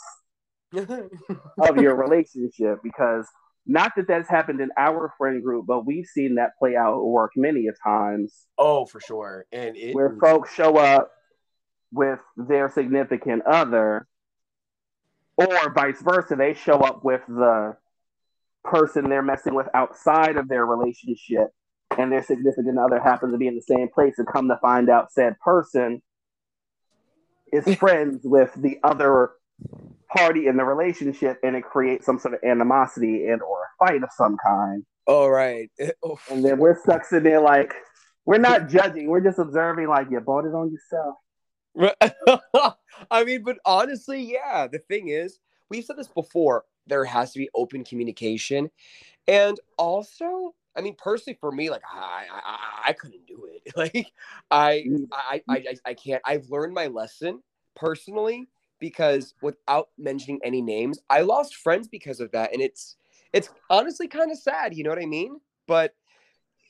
of 0.72 1.76
your 1.76 1.96
relationship 1.96 2.78
because 2.82 3.26
not 3.66 3.92
that 3.96 4.08
that's 4.08 4.28
happened 4.28 4.60
in 4.60 4.70
our 4.78 5.12
friend 5.18 5.42
group, 5.42 5.66
but 5.66 5.86
we've 5.86 6.06
seen 6.06 6.36
that 6.36 6.52
play 6.58 6.74
out 6.74 7.04
work 7.04 7.32
many 7.36 7.66
a 7.68 7.72
times. 7.86 8.46
Oh, 8.56 8.86
for 8.86 9.00
sure. 9.00 9.44
And 9.52 9.76
it 9.76 9.94
where 9.94 10.16
folks 10.20 10.52
show 10.54 10.78
up 10.78 11.10
with 11.92 12.20
their 12.36 12.70
significant 12.70 13.44
other, 13.46 14.06
or 15.38 15.72
vice 15.72 16.00
versa, 16.02 16.36
they 16.36 16.54
show 16.54 16.78
up 16.80 17.04
with 17.04 17.22
the 17.28 17.76
person 18.64 19.08
they're 19.08 19.22
messing 19.22 19.54
with 19.54 19.68
outside 19.74 20.36
of 20.36 20.48
their 20.48 20.66
relationship, 20.66 21.48
and 21.96 22.12
their 22.12 22.22
significant 22.22 22.78
other 22.78 23.00
happens 23.00 23.32
to 23.32 23.38
be 23.38 23.46
in 23.46 23.54
the 23.54 23.62
same 23.62 23.88
place, 23.88 24.14
and 24.18 24.26
come 24.26 24.48
to 24.48 24.58
find 24.60 24.90
out 24.90 25.12
said 25.12 25.38
person 25.38 26.02
is 27.52 27.74
friends 27.78 28.20
with 28.24 28.52
the 28.56 28.78
other 28.82 29.30
party 30.14 30.46
in 30.46 30.56
the 30.56 30.64
relationship 30.64 31.38
and 31.42 31.54
it 31.56 31.62
creates 31.62 32.06
some 32.06 32.18
sort 32.18 32.34
of 32.34 32.40
animosity 32.44 33.26
and 33.26 33.42
or 33.42 33.62
a 33.62 33.86
fight 33.86 34.02
of 34.02 34.08
some 34.16 34.36
kind. 34.44 34.84
All 35.06 35.30
right. 35.30 35.70
Oh. 36.02 36.18
And 36.30 36.44
then 36.44 36.58
we're 36.58 36.80
stuck 36.80 37.04
sitting 37.04 37.24
there 37.24 37.40
like 37.40 37.74
we're 38.24 38.38
not 38.50 38.68
judging. 38.68 39.08
We're 39.08 39.20
just 39.20 39.38
observing. 39.38 39.88
Like 39.88 40.08
you 40.10 40.20
bought 40.20 40.44
it 40.44 40.54
on 40.54 40.70
yourself. 40.70 41.16
I 43.10 43.24
mean, 43.24 43.42
but 43.42 43.58
honestly, 43.64 44.22
yeah. 44.22 44.66
The 44.66 44.78
thing 44.78 45.08
is, 45.08 45.38
we've 45.70 45.84
said 45.84 45.96
this 45.96 46.08
before. 46.08 46.64
There 46.86 47.04
has 47.04 47.32
to 47.32 47.38
be 47.38 47.50
open 47.54 47.84
communication, 47.84 48.70
and 49.28 49.60
also, 49.78 50.54
I 50.76 50.80
mean, 50.80 50.96
personally, 50.96 51.38
for 51.40 51.52
me, 51.52 51.70
like 51.70 51.82
I, 51.92 52.24
I, 52.30 52.88
I 52.88 52.92
couldn't 52.94 53.26
do 53.26 53.46
it. 53.46 53.72
Like 53.76 54.12
I, 54.50 54.84
mm. 54.88 55.06
I, 55.12 55.42
I, 55.48 55.64
I 55.84 55.94
can't. 55.94 56.22
I've 56.24 56.48
learned 56.50 56.74
my 56.74 56.86
lesson 56.86 57.42
personally 57.76 58.48
because 58.80 59.34
without 59.42 59.88
mentioning 59.98 60.40
any 60.42 60.62
names, 60.62 60.98
I 61.10 61.20
lost 61.22 61.56
friends 61.56 61.88
because 61.88 62.20
of 62.20 62.32
that, 62.32 62.52
and 62.52 62.62
it's 62.62 62.96
it's 63.32 63.50
honestly 63.70 64.08
kind 64.08 64.30
of 64.32 64.38
sad. 64.38 64.74
You 64.74 64.84
know 64.84 64.90
what 64.90 65.02
I 65.02 65.06
mean? 65.06 65.40
But 65.66 65.94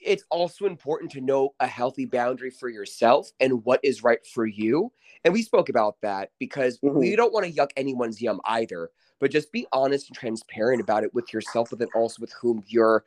it's 0.00 0.24
also 0.30 0.66
important 0.66 1.10
to 1.12 1.20
know 1.20 1.54
a 1.60 1.66
healthy 1.66 2.04
boundary 2.04 2.50
for 2.50 2.68
yourself 2.68 3.30
and 3.40 3.64
what 3.64 3.80
is 3.82 4.02
right 4.02 4.24
for 4.26 4.46
you. 4.46 4.92
And 5.24 5.34
we 5.34 5.42
spoke 5.42 5.68
about 5.68 5.96
that 6.02 6.30
because 6.38 6.78
mm-hmm. 6.78 6.98
we 6.98 7.16
don't 7.16 7.32
want 7.32 7.46
to 7.46 7.52
yuck 7.52 7.70
anyone's 7.76 8.20
yum 8.20 8.40
either, 8.44 8.90
but 9.18 9.30
just 9.30 9.52
be 9.52 9.66
honest 9.72 10.08
and 10.08 10.16
transparent 10.16 10.80
about 10.80 11.04
it 11.04 11.12
with 11.14 11.32
yourself, 11.32 11.70
but 11.70 11.78
then 11.78 11.88
also 11.94 12.20
with 12.20 12.32
whom 12.40 12.62
you're 12.66 13.04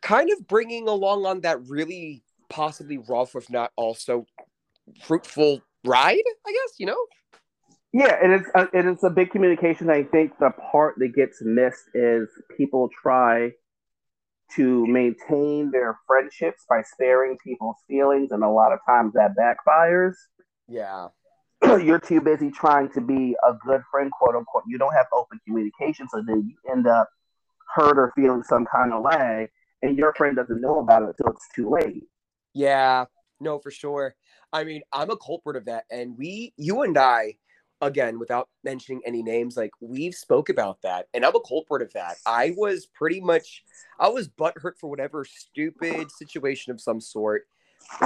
kind 0.00 0.30
of 0.30 0.46
bringing 0.46 0.88
along 0.88 1.24
on 1.24 1.40
that 1.42 1.62
really 1.66 2.22
possibly 2.48 2.98
rough, 2.98 3.34
if 3.36 3.48
not 3.48 3.70
also 3.76 4.26
fruitful 5.02 5.62
ride, 5.84 6.22
I 6.46 6.52
guess, 6.52 6.78
you 6.78 6.86
know? 6.86 7.06
Yeah, 7.92 8.16
and 8.22 8.32
it's 8.32 8.48
a, 8.54 8.60
uh, 8.60 8.66
it 8.72 8.86
is 8.86 9.04
a 9.04 9.10
big 9.10 9.30
communication. 9.30 9.90
I 9.90 10.02
think 10.02 10.32
the 10.38 10.50
part 10.72 10.94
that 10.98 11.14
gets 11.14 11.42
missed 11.42 11.90
is 11.94 12.28
people 12.56 12.88
try 13.02 13.52
to 14.56 14.86
maintain 14.86 15.70
their 15.70 15.98
friendships 16.06 16.64
by 16.68 16.82
sparing 16.82 17.38
people's 17.44 17.76
feelings, 17.88 18.32
and 18.32 18.42
a 18.42 18.48
lot 18.48 18.72
of 18.72 18.78
times 18.86 19.12
that 19.14 19.34
backfires. 19.38 20.14
Yeah. 20.68 21.08
You're 21.62 22.00
too 22.00 22.20
busy 22.20 22.50
trying 22.50 22.90
to 22.92 23.00
be 23.00 23.36
a 23.46 23.54
good 23.66 23.82
friend, 23.90 24.10
quote 24.10 24.34
unquote. 24.34 24.64
You 24.66 24.78
don't 24.78 24.94
have 24.94 25.06
open 25.12 25.40
communication, 25.46 26.08
so 26.08 26.22
then 26.26 26.48
you 26.48 26.72
end 26.72 26.86
up 26.86 27.08
hurt 27.74 27.98
or 27.98 28.12
feeling 28.14 28.42
some 28.42 28.66
kind 28.66 28.92
of 28.92 29.02
way, 29.02 29.50
and 29.82 29.96
your 29.96 30.14
friend 30.14 30.36
doesn't 30.36 30.60
know 30.60 30.80
about 30.80 31.02
it 31.02 31.14
until 31.18 31.32
it's 31.32 31.48
too 31.54 31.70
late. 31.70 32.04
Yeah, 32.54 33.06
no, 33.40 33.58
for 33.58 33.70
sure. 33.70 34.14
I 34.52 34.64
mean, 34.64 34.82
I'm 34.92 35.10
a 35.10 35.16
culprit 35.16 35.56
of 35.56 35.64
that, 35.66 35.84
and 35.90 36.16
we, 36.18 36.52
you 36.56 36.82
and 36.82 36.98
I, 36.98 37.36
again 37.82 38.18
without 38.18 38.48
mentioning 38.64 39.02
any 39.04 39.22
names 39.22 39.56
like 39.56 39.72
we've 39.80 40.14
spoke 40.14 40.48
about 40.48 40.80
that 40.82 41.08
and 41.12 41.24
i'm 41.24 41.34
a 41.36 41.40
culprit 41.40 41.82
of 41.82 41.92
that. 41.92 42.16
I 42.24 42.54
was 42.56 42.86
pretty 42.86 43.20
much 43.20 43.64
i 44.00 44.08
was 44.08 44.28
butthurt 44.28 44.78
for 44.80 44.88
whatever 44.88 45.24
stupid 45.24 46.10
situation 46.10 46.72
of 46.72 46.80
some 46.80 47.00
sort 47.00 47.42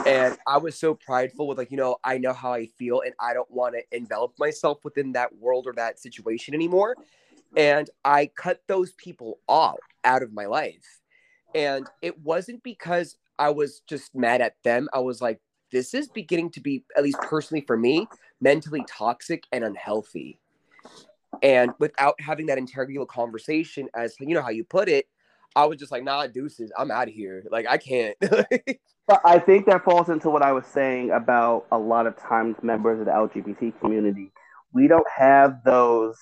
and 0.06 0.37
i 0.47 0.56
was 0.56 0.78
so 0.78 0.95
prideful 0.95 1.47
with 1.47 1.59
like 1.59 1.71
you 1.71 1.76
know 1.76 1.97
i 2.02 2.16
know 2.16 2.33
how 2.33 2.52
i 2.52 2.66
feel 2.78 3.02
and 3.02 3.12
i 3.21 3.35
don't 3.35 3.50
want 3.50 3.75
to 3.75 3.97
envelop 3.97 4.33
myself 4.38 4.78
within 4.83 5.12
that 5.12 5.37
world 5.37 5.66
or 5.66 5.75
that 5.75 6.00
situation 6.00 6.54
anymore 6.54 6.97
and 7.56 7.90
i 8.04 8.26
cut 8.35 8.62
those 8.66 8.92
people 8.92 9.38
off 9.47 9.76
out 10.06 10.23
of 10.23 10.33
my 10.33 10.47
life. 10.47 11.00
And 11.54 11.87
it 12.00 12.18
wasn't 12.21 12.62
because 12.62 13.16
i 13.38 13.50
was 13.50 13.83
just 13.87 14.14
mad 14.14 14.40
at 14.40 14.56
them. 14.64 14.88
I 14.95 15.00
was 15.00 15.21
like 15.21 15.40
this 15.73 15.95
is 15.95 16.09
beginning 16.09 16.50
to 16.50 16.61
be, 16.61 16.85
at 16.97 17.02
least 17.02 17.18
personally 17.23 17.64
for 17.66 17.76
me, 17.76 18.06
mentally 18.40 18.85
toxic 18.88 19.45
and 19.52 19.64
unhealthy. 19.64 20.38
And 21.43 21.73
without 21.78 22.21
having 22.21 22.47
that 22.47 22.59
integral 22.59 23.07
conversation, 23.07 23.88
as 23.95 24.14
you 24.21 24.35
know 24.35 24.43
how 24.43 24.50
you 24.50 24.64
put 24.64 24.88
it, 24.88 25.07
I 25.55 25.64
was 25.64 25.78
just 25.78 25.90
like, 25.90 26.05
nah, 26.05 26.26
deuces, 26.26 26.71
I'm 26.76 26.90
out 26.90 27.09
of 27.09 27.14
here. 27.14 27.43
Like, 27.50 27.66
I 27.66 27.78
can't. 27.78 28.16
but 28.21 29.21
I 29.25 29.38
think 29.38 29.66
that 29.66 29.85
falls 29.85 30.09
into 30.11 30.28
what 30.28 30.43
I 30.43 30.52
was 30.52 30.66
saying 30.66 31.11
about 31.11 31.66
a 31.73 31.78
lot 31.78 32.06
of 32.06 32.17
times 32.17 32.56
members 32.63 33.00
of 33.00 33.06
the 33.06 33.13
LGBT 33.13 33.78
community. 33.80 34.30
We 34.73 34.87
don't 34.89 35.06
have 35.15 35.63
those 35.65 36.17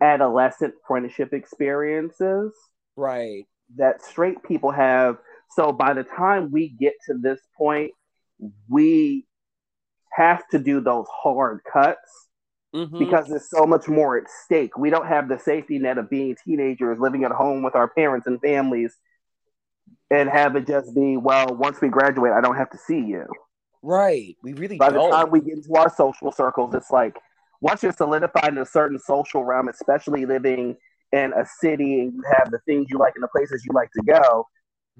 adolescent 0.00 0.74
friendship 0.86 1.32
experiences. 1.32 2.52
Right. 2.96 3.44
That 3.76 4.02
straight 4.02 4.42
people 4.42 4.72
have. 4.72 5.18
So 5.50 5.72
by 5.72 5.94
the 5.94 6.02
time 6.02 6.50
we 6.50 6.68
get 6.68 6.94
to 7.06 7.14
this 7.18 7.40
point 7.56 7.92
we 8.68 9.26
have 10.16 10.46
to 10.48 10.58
do 10.58 10.80
those 10.80 11.06
hard 11.12 11.60
cuts 11.70 12.28
mm-hmm. 12.74 12.98
because 12.98 13.28
there's 13.28 13.50
so 13.50 13.66
much 13.66 13.86
more 13.88 14.16
at 14.16 14.24
stake. 14.44 14.76
We 14.76 14.90
don't 14.90 15.06
have 15.06 15.28
the 15.28 15.38
safety 15.38 15.78
net 15.78 15.98
of 15.98 16.08
being 16.08 16.36
teenagers 16.44 16.98
living 16.98 17.24
at 17.24 17.32
home 17.32 17.62
with 17.62 17.74
our 17.74 17.88
parents 17.88 18.26
and 18.26 18.40
families 18.40 18.96
and 20.10 20.28
have 20.28 20.56
it 20.56 20.66
just 20.66 20.94
be, 20.94 21.16
well, 21.16 21.54
once 21.54 21.80
we 21.80 21.88
graduate, 21.88 22.32
I 22.32 22.40
don't 22.40 22.56
have 22.56 22.70
to 22.70 22.78
see 22.78 23.00
you. 23.00 23.26
Right. 23.82 24.36
We 24.42 24.54
really 24.54 24.78
By 24.78 24.90
don't. 24.90 25.10
the 25.10 25.16
time 25.16 25.30
we 25.30 25.40
get 25.40 25.54
into 25.54 25.74
our 25.74 25.92
social 25.94 26.32
circles, 26.32 26.74
it's 26.74 26.90
like 26.90 27.16
once 27.60 27.82
you're 27.82 27.92
solidified 27.92 28.48
in 28.48 28.58
a 28.58 28.66
certain 28.66 28.98
social 28.98 29.44
realm, 29.44 29.68
especially 29.68 30.26
living 30.26 30.76
in 31.12 31.32
a 31.34 31.44
city 31.60 32.00
and 32.00 32.12
you 32.14 32.22
have 32.38 32.50
the 32.50 32.58
things 32.66 32.86
you 32.90 32.98
like 32.98 33.12
and 33.14 33.22
the 33.22 33.28
places 33.28 33.64
you 33.64 33.72
like 33.74 33.90
to 33.92 34.02
go, 34.02 34.46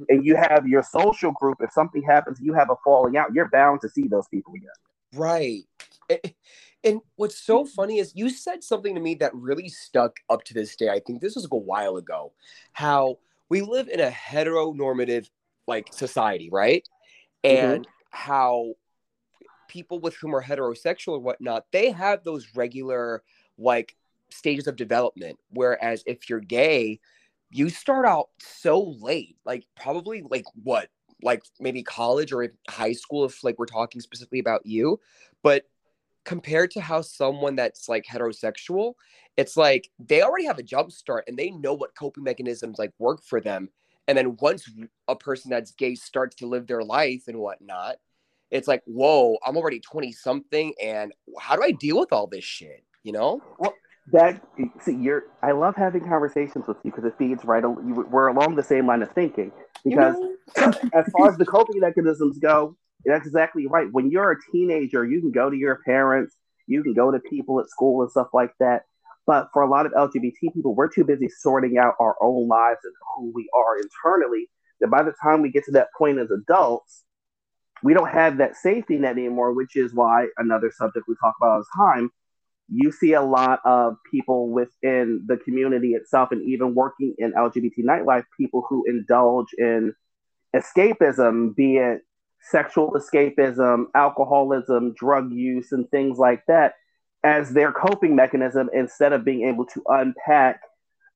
and 0.08 0.24
you 0.24 0.36
have 0.36 0.66
your 0.66 0.82
social 0.82 1.32
group, 1.32 1.58
if 1.60 1.72
something 1.72 2.02
happens, 2.02 2.38
you 2.40 2.52
have 2.52 2.70
a 2.70 2.76
falling 2.84 3.16
out, 3.16 3.32
you're 3.32 3.48
bound 3.48 3.80
to 3.80 3.88
see 3.88 4.06
those 4.08 4.28
people 4.28 4.52
again. 4.54 4.68
Right. 5.16 5.64
And 6.84 7.00
what's 7.16 7.38
so 7.38 7.64
funny 7.64 7.98
is 7.98 8.12
you 8.14 8.30
said 8.30 8.62
something 8.62 8.94
to 8.94 9.00
me 9.00 9.16
that 9.16 9.34
really 9.34 9.68
stuck 9.68 10.18
up 10.30 10.44
to 10.44 10.54
this 10.54 10.76
day. 10.76 10.88
I 10.88 11.00
think 11.00 11.20
this 11.20 11.34
was 11.34 11.44
like 11.44 11.52
a 11.52 11.56
while 11.56 11.96
ago. 11.96 12.32
How 12.72 13.18
we 13.48 13.60
live 13.60 13.88
in 13.88 13.98
a 13.98 14.10
heteronormative 14.10 15.28
like 15.66 15.92
society, 15.92 16.48
right? 16.50 16.86
Mm-hmm. 17.44 17.74
And 17.74 17.88
how 18.10 18.74
people 19.68 19.98
with 19.98 20.14
whom 20.16 20.34
are 20.34 20.42
heterosexual 20.42 21.14
or 21.14 21.18
whatnot, 21.18 21.66
they 21.72 21.90
have 21.90 22.22
those 22.22 22.46
regular 22.54 23.24
like 23.58 23.96
stages 24.30 24.68
of 24.68 24.76
development. 24.76 25.38
Whereas 25.50 26.04
if 26.06 26.30
you're 26.30 26.40
gay, 26.40 27.00
you 27.50 27.68
start 27.68 28.06
out 28.06 28.28
so 28.38 28.96
late, 29.00 29.36
like 29.44 29.64
probably 29.76 30.22
like 30.28 30.44
what, 30.62 30.88
like 31.22 31.42
maybe 31.60 31.82
college 31.82 32.32
or 32.32 32.52
high 32.68 32.92
school, 32.92 33.24
if 33.24 33.42
like 33.42 33.58
we're 33.58 33.66
talking 33.66 34.00
specifically 34.00 34.38
about 34.38 34.66
you. 34.66 35.00
But 35.42 35.64
compared 36.24 36.70
to 36.72 36.80
how 36.80 37.00
someone 37.00 37.56
that's 37.56 37.88
like 37.88 38.04
heterosexual, 38.04 38.94
it's 39.36 39.56
like 39.56 39.88
they 39.98 40.22
already 40.22 40.46
have 40.46 40.58
a 40.58 40.62
jump 40.62 40.90
start 40.90 41.24
and 41.26 41.36
they 41.36 41.50
know 41.50 41.74
what 41.74 41.96
coping 41.96 42.24
mechanisms 42.24 42.78
like 42.78 42.92
work 42.98 43.22
for 43.22 43.40
them. 43.40 43.68
And 44.08 44.16
then 44.16 44.36
once 44.40 44.70
a 45.08 45.16
person 45.16 45.50
that's 45.50 45.72
gay 45.72 45.94
starts 45.94 46.36
to 46.36 46.46
live 46.46 46.66
their 46.66 46.82
life 46.82 47.24
and 47.28 47.38
whatnot, 47.38 47.96
it's 48.50 48.68
like, 48.68 48.82
whoa, 48.86 49.36
I'm 49.44 49.56
already 49.56 49.80
20 49.80 50.12
something. 50.12 50.74
And 50.82 51.12
how 51.40 51.56
do 51.56 51.62
I 51.62 51.72
deal 51.72 51.98
with 51.98 52.12
all 52.12 52.26
this 52.26 52.44
shit? 52.44 52.84
You 53.02 53.12
know? 53.12 53.42
Well, 53.58 53.74
that 54.12 54.40
see 54.80 54.94
you're 54.94 55.24
i 55.42 55.50
love 55.50 55.74
having 55.74 56.00
conversations 56.06 56.66
with 56.68 56.76
you 56.84 56.92
because 56.92 57.04
it 57.04 57.14
feeds 57.18 57.44
right 57.44 57.64
we're 57.64 58.28
along 58.28 58.54
the 58.54 58.62
same 58.62 58.86
line 58.86 59.02
of 59.02 59.10
thinking 59.12 59.50
because 59.84 60.16
as 60.56 61.06
far 61.12 61.30
as 61.30 61.36
the 61.38 61.46
coping 61.46 61.80
mechanisms 61.80 62.38
go 62.38 62.76
that's 63.04 63.26
exactly 63.26 63.68
right. 63.68 63.86
When 63.92 64.10
you're 64.10 64.32
a 64.32 64.52
teenager 64.52 65.04
you 65.04 65.20
can 65.20 65.30
go 65.30 65.48
to 65.48 65.56
your 65.56 65.80
parents 65.84 66.36
you 66.66 66.82
can 66.82 66.94
go 66.94 67.10
to 67.10 67.20
people 67.20 67.60
at 67.60 67.70
school 67.70 68.02
and 68.02 68.10
stuff 68.10 68.28
like 68.34 68.50
that. 68.58 68.82
But 69.26 69.48
for 69.52 69.62
a 69.62 69.68
lot 69.68 69.86
of 69.86 69.92
lgbt 69.92 70.52
people 70.52 70.74
we're 70.74 70.88
too 70.88 71.04
busy 71.04 71.28
sorting 71.28 71.78
out 71.78 71.94
our 72.00 72.16
own 72.20 72.48
lives 72.48 72.80
and 72.84 72.92
who 73.16 73.32
we 73.34 73.48
are 73.54 73.78
internally 73.78 74.48
that 74.80 74.90
by 74.90 75.02
the 75.02 75.14
time 75.22 75.42
we 75.42 75.50
get 75.50 75.64
to 75.64 75.72
that 75.72 75.88
point 75.96 76.18
as 76.18 76.30
adults 76.30 77.04
we 77.82 77.94
don't 77.94 78.10
have 78.10 78.38
that 78.38 78.56
safety 78.56 78.96
net 78.96 79.12
anymore 79.12 79.52
which 79.52 79.74
is 79.76 79.92
why 79.94 80.28
another 80.38 80.70
subject 80.70 81.06
we 81.08 81.14
talk 81.20 81.34
about 81.40 81.50
all 81.50 81.58
the 81.58 81.66
time 81.76 82.10
you 82.68 82.90
see 82.90 83.12
a 83.12 83.22
lot 83.22 83.60
of 83.64 83.96
people 84.10 84.50
within 84.50 85.24
the 85.26 85.36
community 85.36 85.94
itself 85.94 86.32
and 86.32 86.42
even 86.48 86.74
working 86.74 87.14
in 87.18 87.32
LGBT 87.32 87.78
nightlife, 87.78 88.24
people 88.36 88.64
who 88.68 88.84
indulge 88.86 89.48
in 89.56 89.94
escapism, 90.54 91.54
be 91.54 91.76
it 91.76 92.02
sexual 92.50 92.92
escapism, 92.92 93.86
alcoholism, 93.94 94.94
drug 94.94 95.32
use, 95.32 95.72
and 95.72 95.88
things 95.90 96.18
like 96.18 96.42
that, 96.46 96.74
as 97.24 97.52
their 97.52 97.72
coping 97.72 98.14
mechanism 98.14 98.68
instead 98.72 99.12
of 99.12 99.24
being 99.24 99.48
able 99.48 99.66
to 99.66 99.82
unpack, 99.88 100.60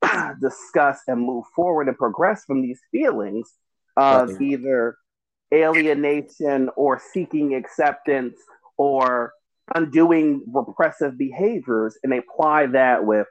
discuss, 0.41 1.01
and 1.07 1.21
move 1.21 1.45
forward 1.55 1.89
and 1.89 1.97
progress 1.97 2.45
from 2.45 2.63
these 2.63 2.81
feelings 2.91 3.53
of 3.97 4.41
either 4.41 4.97
alienation 5.53 6.71
or 6.77 7.01
seeking 7.13 7.55
acceptance 7.55 8.37
or 8.77 9.33
undoing 9.75 10.43
repressive 10.47 11.17
behaviors 11.17 11.99
and 12.03 12.13
they 12.13 12.19
apply 12.19 12.67
that 12.67 13.05
with 13.05 13.27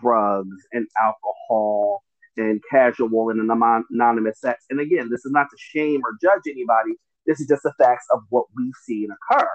drugs 0.00 0.56
and 0.72 0.86
alcohol 1.00 2.02
and 2.36 2.60
casual 2.70 3.30
and 3.30 3.50
anonymous 3.90 4.40
sex. 4.40 4.64
And 4.70 4.80
again, 4.80 5.08
this 5.10 5.24
is 5.24 5.32
not 5.32 5.46
to 5.50 5.56
shame 5.58 6.02
or 6.04 6.16
judge 6.20 6.42
anybody. 6.50 6.92
This 7.26 7.40
is 7.40 7.48
just 7.48 7.62
the 7.62 7.72
facts 7.78 8.06
of 8.12 8.20
what 8.30 8.46
we've 8.56 8.74
seen 8.84 9.08
occur. 9.10 9.48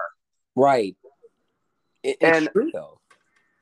Right. 0.56 0.96
It, 2.02 2.16
and 2.20 2.48
true, 2.52 2.70
though. 2.72 2.98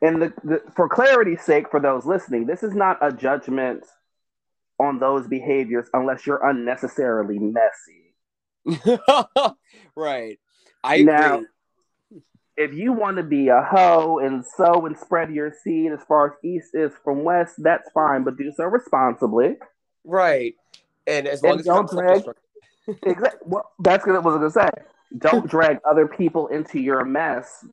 And 0.02 0.22
the, 0.22 0.32
the, 0.42 0.62
for 0.74 0.88
clarity's 0.88 1.42
sake, 1.42 1.70
for 1.70 1.78
those 1.80 2.06
listening, 2.06 2.46
this 2.46 2.62
is 2.62 2.74
not 2.74 2.98
a 3.02 3.12
judgment 3.12 3.84
on 4.78 4.98
those 4.98 5.28
behaviors 5.28 5.88
unless 5.92 6.26
you're 6.26 6.44
unnecessarily 6.48 7.38
messy. 7.38 8.14
right. 9.96 10.38
I 10.82 11.02
Now- 11.02 11.34
agree. 11.36 11.46
If 12.60 12.74
you 12.74 12.92
want 12.92 13.16
to 13.16 13.22
be 13.22 13.48
a 13.48 13.62
hoe 13.62 14.18
and 14.18 14.44
sow 14.44 14.84
and 14.84 14.94
spread 14.98 15.32
your 15.32 15.50
seed 15.64 15.92
as 15.92 16.00
far 16.06 16.26
as 16.26 16.32
east 16.44 16.74
is 16.74 16.92
from 17.02 17.24
west, 17.24 17.54
that's 17.58 17.90
fine, 17.92 18.22
but 18.22 18.36
do 18.36 18.52
so 18.54 18.64
responsibly. 18.64 19.56
Right. 20.04 20.54
And 21.06 21.26
as 21.26 21.42
long 21.42 21.52
And 21.52 21.60
as 21.60 21.66
don't 21.66 21.90
drag- 21.90 22.24
Exactly. 23.02 23.40
Well, 23.46 23.70
that's 23.78 24.06
what 24.06 24.14
I 24.14 24.18
was 24.18 24.34
going 24.36 24.42
to 24.42 24.50
say. 24.50 24.68
Don't 25.18 25.46
drag 25.56 25.78
other 25.88 26.06
people 26.06 26.48
into 26.48 26.78
your 26.78 27.02
mess 27.04 27.64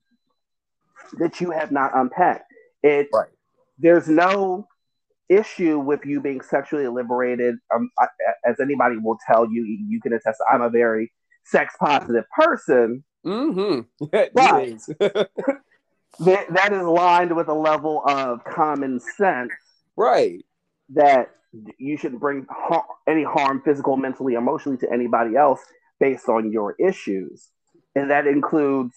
that 1.20 1.42
you 1.42 1.52
have 1.52 1.72
not 1.72 1.92
unpacked. 1.94 2.50
It 2.82 3.10
Right. 3.14 3.28
there's 3.78 4.08
no 4.08 4.68
issue 5.28 5.80
with 5.80 6.06
you 6.06 6.22
being 6.22 6.40
sexually 6.40 6.88
liberated. 6.88 7.56
Um, 7.76 7.90
I, 8.00 8.08
as 8.46 8.62
anybody 8.62 8.98
will 8.98 9.18
tell 9.28 9.52
you, 9.52 9.64
you 9.66 10.00
can 10.00 10.14
attest. 10.14 10.40
I'm 10.50 10.62
a 10.62 10.70
very 10.70 11.12
sex 11.44 11.76
positive 11.78 12.24
person. 12.34 13.04
Mm-hmm. 13.28 14.08
Right. 14.34 14.80
That 16.20 16.52
that 16.52 16.74
is 16.74 16.84
lined 16.84 17.36
with 17.36 17.48
a 17.48 17.54
level 17.54 18.02
of 18.08 18.44
common 18.44 19.00
sense 19.00 19.52
right. 19.96 20.44
that 20.96 21.30
you 21.78 21.96
shouldn't 21.96 22.22
bring 22.22 22.48
har- 22.50 22.88
any 23.08 23.24
harm, 23.24 23.62
physical, 23.64 23.98
mentally, 23.98 24.34
emotionally, 24.34 24.80
to 24.80 24.92
anybody 24.92 25.36
else 25.36 25.60
based 26.00 26.28
on 26.28 26.52
your 26.52 26.76
issues, 26.80 27.50
and 27.94 28.10
that 28.10 28.26
includes 28.26 28.96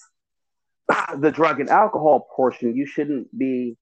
the 1.18 1.30
drug 1.30 1.60
and 1.60 1.68
alcohol 1.68 2.26
portion. 2.34 2.74
You 2.74 2.86
shouldn't 2.86 3.36
be 3.38 3.76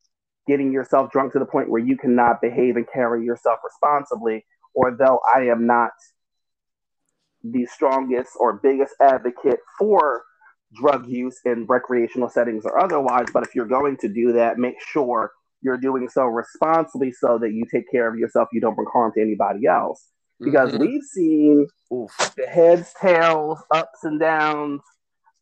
getting 0.48 0.72
yourself 0.72 1.12
drunk 1.12 1.32
to 1.34 1.38
the 1.38 1.46
point 1.46 1.70
where 1.70 1.82
you 1.82 1.96
cannot 1.96 2.40
behave 2.40 2.74
and 2.74 2.86
carry 2.92 3.24
yourself 3.24 3.60
responsibly. 3.62 4.44
Or 4.74 4.96
though 4.96 5.20
I 5.32 5.42
am 5.42 5.64
not 5.64 5.92
the 7.44 7.66
strongest 7.66 8.32
or 8.40 8.54
biggest 8.54 8.94
advocate 9.00 9.60
for 9.78 10.24
drug 10.74 11.06
use 11.06 11.40
in 11.44 11.64
recreational 11.66 12.28
settings 12.28 12.64
or 12.64 12.78
otherwise, 12.78 13.26
but 13.32 13.42
if 13.42 13.54
you're 13.54 13.66
going 13.66 13.96
to 13.98 14.08
do 14.08 14.32
that, 14.32 14.58
make 14.58 14.80
sure 14.80 15.32
you're 15.62 15.78
doing 15.78 16.08
so 16.08 16.24
responsibly 16.24 17.10
so 17.12 17.38
that 17.38 17.52
you 17.52 17.64
take 17.72 17.90
care 17.90 18.08
of 18.08 18.18
yourself, 18.18 18.48
you 18.52 18.60
don't 18.60 18.74
bring 18.76 18.88
harm 18.92 19.12
to 19.14 19.20
anybody 19.20 19.66
else. 19.66 20.10
Because 20.40 20.72
Mhm. 20.72 20.78
we've 20.80 21.02
seen 21.02 21.66
Oof. 21.92 22.12
the 22.36 22.46
heads, 22.46 22.94
tails, 23.00 23.60
ups 23.72 24.04
and 24.04 24.20
downs. 24.20 24.82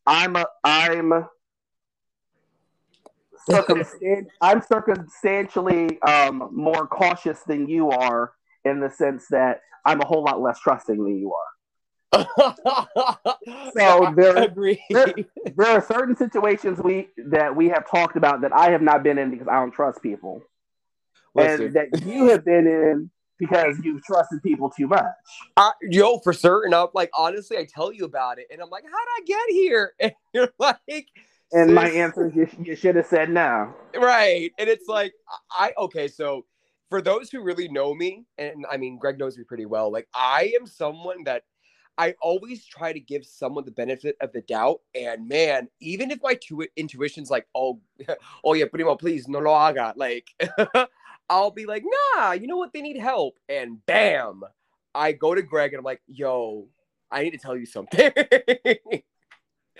I'm 0.07 0.35
a 0.35 0.47
I'm 0.63 1.25
circumstan- 3.47 4.27
I'm 4.41 4.61
circumstantially 4.61 6.01
um, 6.01 6.49
more 6.51 6.87
cautious 6.87 7.43
than 7.43 7.67
you 7.67 7.89
are 7.89 8.33
in 8.65 8.79
the 8.79 8.89
sense 8.89 9.27
that 9.29 9.61
I'm 9.85 10.01
a 10.01 10.05
whole 10.05 10.23
lot 10.23 10.41
less 10.41 10.59
trusting 10.59 10.97
than 10.97 11.17
you 11.17 11.33
are. 11.33 11.56
so 13.73 14.13
there- 14.15 14.37
agree. 14.43 14.83
there- 14.89 15.13
There 15.55 15.67
are 15.67 15.81
certain 15.81 16.15
situations 16.15 16.79
we 16.79 17.09
that 17.17 17.55
we 17.55 17.69
have 17.69 17.89
talked 17.89 18.15
about 18.15 18.41
that 18.41 18.53
I 18.53 18.71
have 18.71 18.81
not 18.81 19.03
been 19.03 19.17
in 19.17 19.31
because 19.31 19.47
I 19.47 19.55
don't 19.59 19.71
trust 19.71 20.01
people, 20.01 20.41
Listen, 21.35 21.65
and 21.67 21.73
that 21.73 22.05
you 22.05 22.29
have 22.29 22.45
been 22.45 22.67
in 22.67 23.09
because 23.39 23.77
you've 23.83 24.03
trusted 24.03 24.41
people 24.43 24.69
too 24.69 24.87
much. 24.87 25.05
I, 25.57 25.71
yo, 25.81 26.19
for 26.19 26.33
certain. 26.33 26.73
I'm 26.73 26.87
like, 26.93 27.11
honestly, 27.15 27.57
I 27.57 27.65
tell 27.65 27.91
you 27.93 28.05
about 28.05 28.39
it, 28.39 28.47
and 28.51 28.61
I'm 28.61 28.69
like, 28.69 28.83
how 28.83 28.89
did 28.97 29.23
I 29.23 29.25
get 29.25 29.53
here? 29.55 29.93
And 29.99 30.13
you're 30.33 30.49
like, 30.59 31.07
And 31.53 31.73
my 31.73 31.89
answer 31.89 32.27
is 32.27 32.35
you, 32.35 32.47
you 32.63 32.75
should 32.75 32.95
have 32.95 33.05
said 33.07 33.29
no. 33.29 33.73
right? 33.95 34.51
And 34.57 34.69
it's 34.69 34.87
like, 34.87 35.13
I 35.51 35.73
okay. 35.77 36.07
So 36.07 36.45
for 36.89 37.01
those 37.01 37.29
who 37.29 37.41
really 37.41 37.67
know 37.67 37.93
me, 37.93 38.25
and 38.37 38.65
I 38.71 38.77
mean, 38.77 38.97
Greg 38.97 39.17
knows 39.19 39.37
me 39.37 39.43
pretty 39.43 39.65
well. 39.65 39.91
Like, 39.91 40.07
I 40.13 40.53
am 40.59 40.65
someone 40.67 41.23
that 41.25 41.43
I 41.97 42.15
always 42.21 42.65
try 42.65 42.93
to 42.93 42.99
give 42.99 43.25
someone 43.25 43.65
the 43.65 43.71
benefit 43.71 44.17
of 44.21 44.31
the 44.31 44.41
doubt. 44.41 44.81
And 44.93 45.27
man, 45.27 45.69
even 45.79 46.11
if 46.11 46.19
my 46.21 46.35
tu- 46.35 46.67
intuition's 46.75 47.31
like, 47.31 47.47
oh, 47.55 47.79
oh 48.43 48.53
yeah, 48.53 48.65
primo, 48.65 48.95
please, 48.95 49.27
no 49.27 49.39
lo 49.39 49.53
haga. 49.53 49.93
Like, 49.95 50.29
I'll 51.29 51.51
be 51.51 51.65
like, 51.65 51.83
nah, 52.15 52.31
you 52.33 52.47
know 52.47 52.57
what? 52.57 52.73
They 52.73 52.81
need 52.81 52.97
help. 52.97 53.39
And 53.49 53.85
bam, 53.85 54.43
I 54.93 55.11
go 55.11 55.33
to 55.33 55.41
Greg 55.41 55.73
and 55.73 55.79
I'm 55.79 55.85
like, 55.85 56.01
yo, 56.07 56.67
I 57.11 57.23
need 57.23 57.31
to 57.31 57.37
tell 57.37 57.57
you 57.57 57.65
something. 57.65 58.11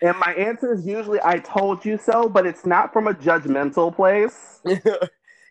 And 0.02 0.18
my 0.20 0.34
answer 0.34 0.74
is 0.74 0.86
usually 0.86 1.20
I 1.24 1.40
told 1.40 1.84
you 1.84 1.98
so, 1.98 2.30
but 2.30 2.46
it's 2.46 2.66
not 2.66 2.94
from 2.94 3.08
a 3.08 3.14
judgmental 3.14 3.96
place. 3.96 4.62
yeah. 4.64 4.76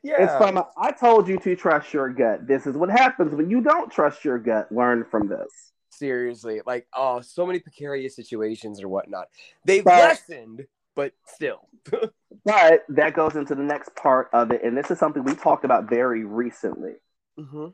It's 0.05 0.37
from 0.37 0.57
a, 0.57 0.69
I 0.77 0.93
told 0.93 1.27
you 1.27 1.39
to 1.39 1.57
trust 1.57 1.93
your 1.93 2.09
gut. 2.11 2.47
This 2.47 2.67
is 2.67 2.77
what 2.77 2.89
happens 2.89 3.35
when 3.35 3.51
you 3.51 3.61
don't 3.61 3.91
trust 3.91 4.25
your 4.25 4.39
gut. 4.39 4.71
Learn 4.71 5.05
from 5.05 5.29
this. 5.29 5.73
Seriously, 5.97 6.61
like, 6.67 6.87
oh, 6.95 7.21
so 7.21 7.47
many 7.47 7.59
precarious 7.59 8.15
situations 8.15 8.83
or 8.83 8.89
whatnot. 8.89 9.29
They've 9.65 9.85
But- 9.85 9.99
lessened, 9.99 10.67
but 10.95 11.13
still. 11.27 11.69
But 12.45 12.85
that 12.91 13.15
goes 13.15 13.35
into 13.35 13.57
the 13.57 13.63
next 13.65 13.97
part 13.97 14.29
of 14.33 14.53
it, 14.53 14.63
and 14.63 14.77
this 14.79 14.89
is 14.93 15.01
something 15.01 15.25
we 15.25 15.35
talked 15.35 15.65
about 15.65 15.89
very 15.89 16.25
recently. 16.25 16.93
mm-hmm. 17.37 17.69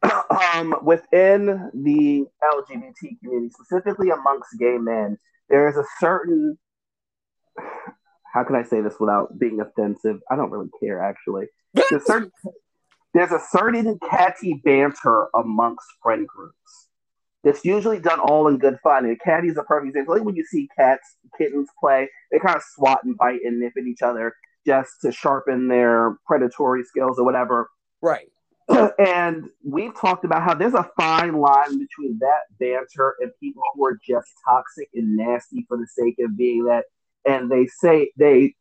um, 0.56 0.74
within 0.82 1.70
the 1.74 2.24
LGBT 2.42 3.18
community, 3.20 3.50
specifically 3.50 4.08
amongst 4.08 4.58
gay 4.58 4.78
men, 4.78 5.18
there 5.50 5.68
is 5.68 5.76
a 5.76 5.84
certain 6.00 6.56
how 8.32 8.44
can 8.44 8.56
I 8.56 8.62
say 8.62 8.80
this 8.80 8.94
without 9.00 9.38
being 9.38 9.60
offensive? 9.60 10.20
I 10.30 10.36
don't 10.36 10.50
really 10.50 10.70
care 10.80 11.02
actually. 11.02 11.46
There's 11.74 11.92
a 11.92 12.00
certain 12.00 12.30
there's 13.14 13.32
a 13.32 13.40
certain 13.50 13.98
catty 14.10 14.60
banter 14.64 15.28
amongst 15.34 15.86
friend 16.02 16.26
groups. 16.26 16.87
That's 17.44 17.64
usually 17.64 18.00
done 18.00 18.20
all 18.20 18.48
in 18.48 18.58
good 18.58 18.78
fun. 18.82 19.04
And 19.04 19.18
catty 19.20 19.48
is 19.48 19.56
a 19.56 19.62
perfect 19.62 19.90
example. 19.90 20.14
Like 20.14 20.24
when 20.24 20.36
you 20.36 20.44
see 20.44 20.68
cats, 20.76 21.16
kittens 21.36 21.68
play, 21.78 22.08
they 22.32 22.38
kind 22.38 22.56
of 22.56 22.62
swat 22.74 23.04
and 23.04 23.16
bite 23.16 23.40
and 23.44 23.60
nip 23.60 23.72
at 23.76 23.84
each 23.84 24.02
other 24.02 24.34
just 24.66 25.00
to 25.02 25.12
sharpen 25.12 25.68
their 25.68 26.16
predatory 26.26 26.82
skills 26.84 27.18
or 27.18 27.24
whatever 27.24 27.68
right. 28.02 28.28
and 28.98 29.44
we've 29.64 29.98
talked 29.98 30.24
about 30.24 30.42
how 30.42 30.54
there's 30.54 30.74
a 30.74 30.90
fine 30.96 31.34
line 31.34 31.78
between 31.78 32.18
that 32.20 32.42
banter 32.60 33.14
and 33.20 33.30
people 33.40 33.62
who 33.74 33.86
are 33.86 33.98
just 34.06 34.28
toxic 34.44 34.88
and 34.94 35.16
nasty 35.16 35.64
for 35.68 35.78
the 35.78 35.86
sake 35.86 36.16
of 36.20 36.36
being 36.36 36.64
that, 36.64 36.84
and 37.26 37.50
they 37.50 37.66
say 37.66 38.10
they 38.16 38.54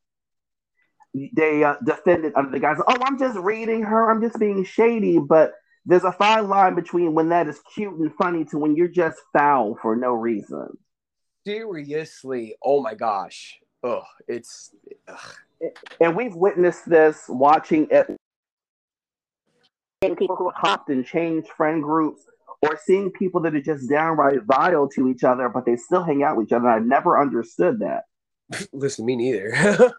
they 1.36 1.64
uh, 1.64 1.76
defend 1.84 2.26
it 2.26 2.36
under 2.38 2.52
the 2.52 2.60
guise, 2.60 2.78
"Oh, 2.88 2.98
I'm 3.02 3.20
just 3.20 3.38
reading 3.38 3.84
her, 3.84 4.10
I'm 4.10 4.22
just 4.22 4.40
being 4.40 4.64
shady," 4.64 5.20
but 5.20 5.54
there's 5.88 6.04
a 6.04 6.12
fine 6.12 6.48
line 6.48 6.76
between 6.76 7.14
when 7.14 7.30
that 7.30 7.48
is 7.48 7.60
cute 7.74 7.98
and 7.98 8.14
funny 8.16 8.46
to 8.46 8.58
when 8.58 8.76
you're 8.76 8.88
just 8.88 9.18
foul 9.34 9.78
for 9.82 9.96
no 9.96 10.14
reason. 10.14 10.78
Seriously. 11.46 12.56
Oh 12.64 12.82
my 12.82 12.94
gosh. 12.94 13.58
Oh, 13.84 14.04
it's. 14.28 14.72
Ugh. 15.08 15.34
And 16.00 16.16
we've 16.16 16.36
witnessed 16.36 16.88
this 16.88 17.26
watching 17.28 17.88
it. 17.90 18.16
People 20.02 20.36
who 20.36 20.52
hopped 20.52 20.90
and 20.90 21.04
changed 21.04 21.48
friend 21.58 21.82
groups, 21.82 22.22
or 22.62 22.78
seeing 22.84 23.10
people 23.12 23.42
that 23.42 23.56
are 23.56 23.62
just 23.62 23.90
downright 23.90 24.44
vile 24.44 24.88
to 24.90 25.08
each 25.08 25.24
other, 25.24 25.50
but 25.50 25.66
they 25.66 25.76
still 25.76 26.04
hang 26.04 26.22
out 26.22 26.38
with 26.38 26.48
each 26.48 26.54
other. 26.54 26.70
I've 26.70 26.86
never 26.86 27.20
understood 27.20 27.80
that 27.80 28.04
Listen, 28.74 29.06
me 29.06 29.16
neither. 29.16 29.54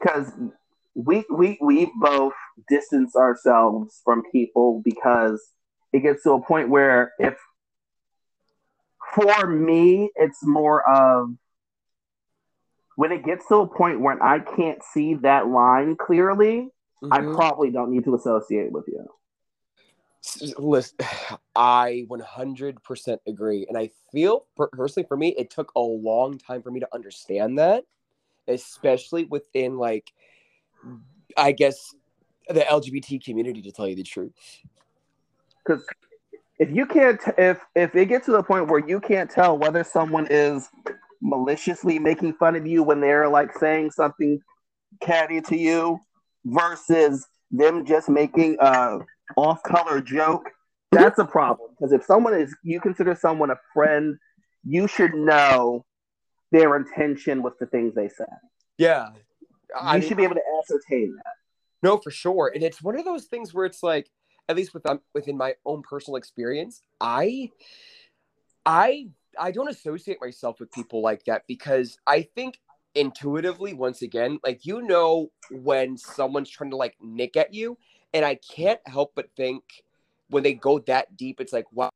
because 0.00 0.32
we 0.94 1.24
we 1.30 1.58
we 1.60 1.90
both 2.00 2.34
distance 2.68 3.14
ourselves 3.16 4.00
from 4.04 4.22
people 4.32 4.82
because 4.84 5.52
it 5.92 6.00
gets 6.00 6.22
to 6.22 6.32
a 6.32 6.42
point 6.42 6.68
where 6.70 7.12
if 7.18 7.36
for 9.14 9.46
me 9.46 10.10
it's 10.16 10.44
more 10.44 10.88
of 10.88 11.30
when 12.96 13.12
it 13.12 13.24
gets 13.24 13.46
to 13.46 13.56
a 13.56 13.66
point 13.66 14.00
when 14.00 14.20
I 14.20 14.40
can't 14.40 14.82
see 14.82 15.14
that 15.22 15.46
line 15.46 15.96
clearly, 15.96 16.68
I 17.10 17.20
Mhm. 17.20 17.34
probably 17.34 17.70
don't 17.70 17.92
need 17.92 18.04
to 18.04 18.14
associate 18.16 18.72
with 18.72 18.86
you. 18.88 19.06
Listen, 20.58 20.98
I 21.56 22.06
100% 22.08 23.18
agree. 23.26 23.66
And 23.68 23.78
I 23.78 23.90
feel 24.12 24.46
personally 24.56 25.06
for 25.06 25.16
me, 25.16 25.28
it 25.38 25.50
took 25.50 25.72
a 25.76 25.80
long 25.80 26.38
time 26.38 26.62
for 26.62 26.70
me 26.70 26.80
to 26.80 26.88
understand 26.92 27.58
that, 27.58 27.84
especially 28.48 29.24
within, 29.26 29.78
like, 29.78 30.12
I 31.36 31.52
guess 31.52 31.94
the 32.48 32.60
LGBT 32.60 33.22
community, 33.24 33.62
to 33.62 33.72
tell 33.72 33.86
you 33.86 33.96
the 33.96 34.02
truth. 34.02 34.32
Because 35.64 35.84
if 36.58 36.70
you 36.70 36.86
can't, 36.86 37.20
if 37.36 37.58
if 37.74 37.94
it 37.94 38.06
gets 38.06 38.26
to 38.26 38.32
the 38.32 38.42
point 38.42 38.68
where 38.68 38.86
you 38.86 39.00
can't 39.00 39.30
tell 39.30 39.56
whether 39.58 39.84
someone 39.84 40.26
is 40.30 40.68
maliciously 41.20 41.98
making 41.98 42.32
fun 42.34 42.56
of 42.56 42.66
you 42.66 42.82
when 42.82 43.00
they're 43.00 43.28
like 43.28 43.56
saying 43.58 43.90
something 43.90 44.40
catty 45.00 45.40
to 45.40 45.56
you 45.56 45.98
versus 46.44 47.26
them 47.50 47.84
just 47.84 48.08
making 48.08 48.56
a 48.60 48.98
off-color 49.36 50.00
joke, 50.00 50.48
that's 50.90 51.18
a 51.18 51.24
problem. 51.24 51.70
Because 51.78 51.92
if 51.92 52.04
someone 52.04 52.34
is, 52.34 52.54
you 52.62 52.80
consider 52.80 53.14
someone 53.14 53.50
a 53.50 53.58
friend, 53.74 54.16
you 54.64 54.86
should 54.88 55.14
know 55.14 55.84
their 56.50 56.76
intention 56.76 57.42
with 57.42 57.58
the 57.58 57.66
things 57.66 57.94
they 57.94 58.08
say. 58.08 58.24
Yeah. 58.78 59.10
You 59.10 59.76
I 59.80 59.98
mean, 59.98 60.08
should 60.08 60.16
be 60.16 60.24
able 60.24 60.36
to 60.36 60.62
ascertain 60.62 61.14
that. 61.16 61.32
No, 61.82 61.96
for 61.98 62.10
sure. 62.10 62.50
And 62.54 62.62
it's 62.62 62.82
one 62.82 62.98
of 62.98 63.04
those 63.04 63.26
things 63.26 63.54
where 63.54 63.64
it's 63.66 63.82
like, 63.82 64.10
at 64.48 64.56
least 64.56 64.74
with 64.74 64.86
um, 64.86 65.00
within 65.14 65.36
my 65.36 65.54
own 65.64 65.82
personal 65.82 66.16
experience, 66.16 66.82
I, 67.00 67.50
I, 68.64 69.08
I 69.38 69.50
don't 69.50 69.68
associate 69.68 70.18
myself 70.20 70.58
with 70.58 70.72
people 70.72 71.02
like 71.02 71.24
that 71.26 71.42
because 71.46 71.98
I 72.06 72.22
think 72.22 72.58
intuitively, 72.94 73.74
once 73.74 74.02
again, 74.02 74.40
like 74.42 74.64
you 74.64 74.82
know 74.82 75.30
when 75.50 75.96
someone's 75.96 76.50
trying 76.50 76.70
to 76.70 76.76
like 76.76 76.96
nick 77.00 77.36
at 77.36 77.52
you, 77.54 77.78
and 78.14 78.24
I 78.24 78.36
can't 78.36 78.80
help 78.86 79.12
but 79.14 79.30
think 79.36 79.62
when 80.30 80.42
they 80.42 80.54
go 80.54 80.78
that 80.80 81.16
deep, 81.16 81.40
it's 81.40 81.52
like, 81.52 81.70
wow, 81.72 81.90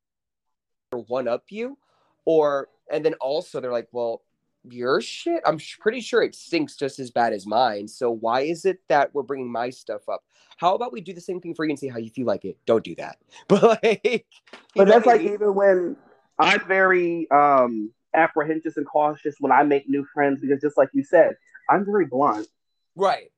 one 0.91 1.27
up 1.27 1.45
you, 1.49 1.77
or 2.25 2.69
and 2.91 3.03
then 3.03 3.15
also 3.15 3.59
they're 3.59 3.71
like, 3.71 3.89
well, 3.91 4.21
your 4.69 5.01
shit, 5.01 5.41
I'm 5.45 5.59
pretty 5.79 6.01
sure 6.01 6.21
it 6.23 6.35
stinks 6.35 6.75
just 6.75 6.99
as 6.99 7.11
bad 7.11 7.33
as 7.33 7.45
mine. 7.45 7.87
So 7.87 8.11
why 8.11 8.41
is 8.41 8.65
it 8.65 8.79
that 8.89 9.13
we're 9.13 9.23
bringing 9.23 9.51
my 9.51 9.69
stuff 9.69 10.07
up? 10.09 10.23
How 10.57 10.75
about 10.75 10.93
we 10.93 11.01
do 11.01 11.13
the 11.13 11.21
same 11.21 11.41
thing 11.41 11.53
for 11.53 11.65
you 11.65 11.71
and 11.71 11.79
see 11.79 11.87
how 11.87 11.97
you 11.97 12.09
feel 12.09 12.25
like 12.25 12.45
it? 12.45 12.57
Don't 12.65 12.83
do 12.83 12.95
that. 12.95 13.17
But 13.47 13.83
like, 13.83 14.25
but 14.75 14.87
that's 14.87 15.05
like 15.05 15.21
mean? 15.21 15.33
even 15.33 15.53
when 15.55 15.97
I'm 16.39 16.65
very 16.67 17.29
um 17.31 17.91
apprehensive 18.13 18.73
and 18.77 18.87
cautious 18.87 19.35
when 19.39 19.51
I 19.51 19.63
make 19.63 19.89
new 19.89 20.05
friends 20.13 20.39
because 20.41 20.61
just 20.61 20.77
like 20.77 20.89
you 20.93 21.03
said, 21.03 21.35
I'm 21.69 21.85
very 21.85 22.05
blunt. 22.05 22.47
Right. 22.95 23.31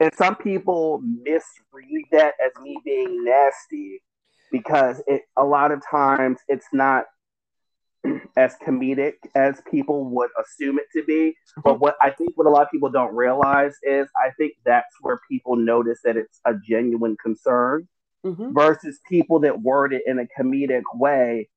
And 0.00 0.12
some 0.14 0.34
people 0.34 1.00
misread 1.02 2.06
that 2.10 2.34
as 2.44 2.50
me 2.60 2.78
being 2.84 3.24
nasty 3.24 4.02
because 4.50 5.00
it 5.06 5.22
a 5.36 5.44
lot 5.44 5.70
of 5.70 5.82
times 5.88 6.38
it's 6.48 6.66
not 6.72 7.04
as 8.36 8.56
comedic 8.66 9.14
as 9.34 9.60
people 9.70 10.04
would 10.06 10.30
assume 10.40 10.78
it 10.78 10.86
to 10.94 11.04
be. 11.04 11.36
But 11.62 11.80
what 11.80 11.96
I 12.00 12.10
think 12.10 12.36
what 12.36 12.46
a 12.46 12.50
lot 12.50 12.62
of 12.62 12.70
people 12.70 12.90
don't 12.90 13.14
realize 13.14 13.74
is 13.82 14.08
I 14.16 14.30
think 14.38 14.54
that's 14.64 14.94
where 15.00 15.20
people 15.30 15.56
notice 15.56 16.00
that 16.04 16.16
it's 16.16 16.40
a 16.44 16.54
genuine 16.54 17.16
concern 17.22 17.88
mm-hmm. 18.24 18.52
versus 18.52 18.98
people 19.08 19.40
that 19.40 19.60
word 19.60 19.92
it 19.92 20.02
in 20.06 20.18
a 20.18 20.26
comedic 20.40 20.82
way. 20.94 21.48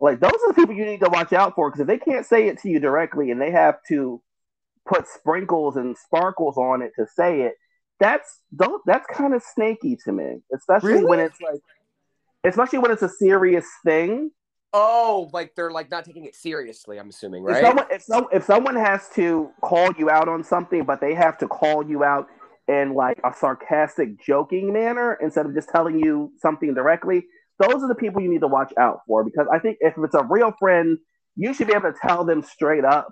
Like 0.00 0.20
those 0.20 0.32
are 0.32 0.48
the 0.48 0.54
people 0.54 0.74
you 0.74 0.86
need 0.86 1.00
to 1.00 1.10
watch 1.10 1.32
out 1.32 1.54
for 1.54 1.70
because 1.70 1.80
if 1.80 1.86
they 1.86 1.98
can't 1.98 2.24
say 2.24 2.48
it 2.48 2.58
to 2.60 2.70
you 2.70 2.80
directly 2.80 3.30
and 3.30 3.40
they 3.40 3.50
have 3.50 3.78
to 3.88 4.22
put 4.86 5.06
sprinkles 5.06 5.76
and 5.76 5.96
sparkles 5.96 6.56
on 6.56 6.80
it 6.80 6.92
to 6.96 7.06
say 7.14 7.42
it, 7.42 7.54
that's 7.98 8.40
don't 8.56 8.82
that's 8.86 9.06
kind 9.14 9.34
of 9.34 9.42
snaky 9.42 9.96
to 10.04 10.12
me, 10.12 10.40
especially 10.54 10.92
really? 10.94 11.04
when 11.04 11.20
it's 11.20 11.40
like 11.42 11.60
especially 12.44 12.78
when 12.78 12.90
it's 12.90 13.02
a 13.02 13.08
serious 13.08 13.66
thing 13.84 14.30
Oh, 14.72 15.28
like 15.32 15.54
they're 15.56 15.70
like 15.70 15.90
not 15.90 16.04
taking 16.04 16.24
it 16.24 16.34
seriously. 16.34 16.98
I'm 16.98 17.08
assuming, 17.08 17.42
right? 17.42 17.56
If 17.56 17.66
someone, 17.66 17.86
if, 17.90 18.02
so, 18.02 18.28
if 18.28 18.44
someone 18.44 18.76
has 18.76 19.08
to 19.14 19.50
call 19.62 19.90
you 19.98 20.10
out 20.10 20.28
on 20.28 20.44
something, 20.44 20.84
but 20.84 21.00
they 21.00 21.14
have 21.14 21.38
to 21.38 21.48
call 21.48 21.88
you 21.88 22.04
out 22.04 22.28
in 22.68 22.94
like 22.94 23.18
a 23.24 23.34
sarcastic, 23.34 24.20
joking 24.24 24.72
manner 24.72 25.18
instead 25.20 25.46
of 25.46 25.54
just 25.54 25.68
telling 25.70 25.98
you 25.98 26.32
something 26.38 26.72
directly, 26.72 27.24
those 27.58 27.82
are 27.82 27.88
the 27.88 27.96
people 27.96 28.22
you 28.22 28.30
need 28.30 28.42
to 28.42 28.48
watch 28.48 28.72
out 28.78 29.00
for. 29.06 29.24
Because 29.24 29.48
I 29.52 29.58
think 29.58 29.78
if 29.80 29.94
it's 29.98 30.14
a 30.14 30.24
real 30.30 30.52
friend, 30.58 30.98
you 31.34 31.52
should 31.52 31.66
be 31.66 31.74
able 31.74 31.92
to 31.92 31.98
tell 32.06 32.24
them 32.24 32.42
straight 32.42 32.84
up 32.84 33.08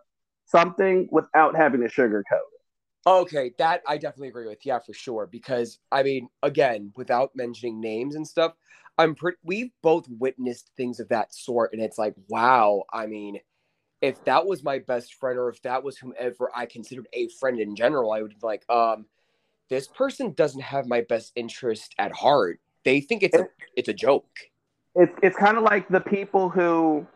something 0.46 1.08
without 1.10 1.56
having 1.56 1.80
to 1.80 1.88
sugarcoat 1.88 2.22
it. 2.22 2.58
Okay, 3.06 3.52
that 3.58 3.82
I 3.86 3.96
definitely 3.96 4.28
agree 4.28 4.46
with. 4.46 4.64
Yeah, 4.64 4.78
for 4.78 4.92
sure. 4.92 5.26
Because 5.26 5.78
I 5.90 6.02
mean, 6.02 6.28
again, 6.42 6.92
without 6.94 7.30
mentioning 7.34 7.80
names 7.80 8.14
and 8.14 8.26
stuff, 8.26 8.52
I'm 8.98 9.14
pretty. 9.14 9.38
We've 9.44 9.70
both 9.82 10.08
witnessed 10.08 10.70
things 10.76 11.00
of 11.00 11.08
that 11.08 11.32
sort, 11.34 11.72
and 11.72 11.80
it's 11.80 11.98
like, 11.98 12.14
wow. 12.28 12.82
I 12.92 13.06
mean, 13.06 13.38
if 14.00 14.22
that 14.24 14.44
was 14.44 14.62
my 14.64 14.80
best 14.80 15.14
friend, 15.14 15.38
or 15.38 15.48
if 15.48 15.62
that 15.62 15.82
was 15.82 15.96
whomever 15.96 16.50
I 16.54 16.66
considered 16.66 17.06
a 17.12 17.28
friend 17.40 17.60
in 17.60 17.76
general, 17.76 18.12
I 18.12 18.22
would 18.22 18.30
be 18.30 18.36
like, 18.42 18.64
um, 18.68 19.06
this 19.70 19.86
person 19.88 20.32
doesn't 20.32 20.62
have 20.62 20.86
my 20.86 21.02
best 21.02 21.32
interest 21.36 21.94
at 21.98 22.12
heart. 22.12 22.60
They 22.84 23.00
think 23.00 23.22
it's 23.22 23.36
a 23.36 23.48
it's 23.76 23.88
a 23.88 23.94
joke. 23.94 24.38
It's 24.94 25.12
it's 25.22 25.36
kind 25.36 25.56
of 25.56 25.62
like 25.62 25.88
the 25.88 26.00
people 26.00 26.48
who 26.48 27.06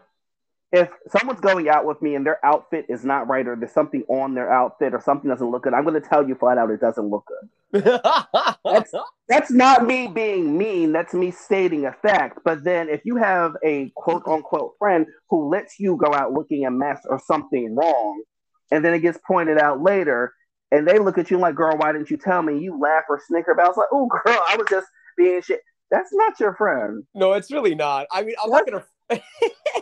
if 0.73 0.89
someone's 1.09 1.41
going 1.41 1.69
out 1.69 1.85
with 1.85 2.01
me 2.01 2.15
and 2.15 2.25
their 2.25 2.45
outfit 2.45 2.87
is 2.89 3.05
not 3.05 3.29
right 3.29 3.47
or 3.47 3.55
there's 3.57 3.73
something 3.73 4.05
on 4.09 4.35
their 4.35 4.51
outfit 4.51 4.95
or 4.95 5.03
something 5.03 5.29
doesn't 5.29 5.51
look 5.51 5.65
good, 5.65 5.75
I'm 5.75 5.85
going 5.85 6.01
to 6.01 6.09
tell 6.09 6.27
you 6.27 6.35
flat 6.35 6.57
out 6.57 6.71
it 6.71 6.81
doesn't 6.81 7.09
look 7.11 7.27
good. 7.27 7.83
that's, 8.65 8.93
that's 9.29 9.51
not 9.51 9.87
me 9.87 10.07
being 10.07 10.57
mean. 10.57 10.93
That's 10.93 11.13
me 11.13 11.31
stating 11.31 11.85
a 11.85 11.93
fact. 11.93 12.39
But 12.43 12.65
then 12.65 12.89
if 12.89 13.03
you 13.05 13.17
have 13.17 13.55
a 13.63 13.93
quote 13.97 14.23
unquote 14.27 14.75
friend 14.79 15.07
who 15.29 15.51
lets 15.51 15.79
you 15.79 15.97
go 15.97 16.15
out 16.15 16.33
looking 16.33 16.65
a 16.65 16.71
mess 16.71 17.03
or 17.07 17.21
something 17.21 17.75
wrong, 17.75 18.23
and 18.71 18.83
then 18.83 18.95
it 18.95 19.01
gets 19.01 19.19
pointed 19.27 19.59
out 19.59 19.83
later, 19.83 20.33
and 20.71 20.89
they 20.89 20.99
look 20.99 21.19
at 21.19 21.31
you 21.31 21.37
like, 21.37 21.55
girl, 21.55 21.77
why 21.77 21.93
didn't 21.93 22.11
you 22.11 22.17
tell 22.17 22.41
me? 22.41 22.59
You 22.59 22.81
laugh 22.81 23.05
or 23.11 23.21
snicker 23.27 23.53
about 23.53 23.69
It's 23.69 23.77
like, 23.77 23.89
oh, 23.93 24.07
girl, 24.07 24.41
I 24.49 24.57
was 24.57 24.67
just 24.71 24.87
being 25.19 25.43
shit. 25.43 25.61
That's 25.91 26.09
not 26.15 26.41
your 26.41 26.55
friend. 26.55 27.05
No, 27.15 27.35
it's 27.35 27.53
really 27.53 27.75
not. 27.75 28.07
I 28.11 28.23
mean, 28.23 28.35
I'm 28.43 28.51
that's, 28.51 28.67
not 28.67 28.71
going 28.71 28.83
to. 29.11 29.82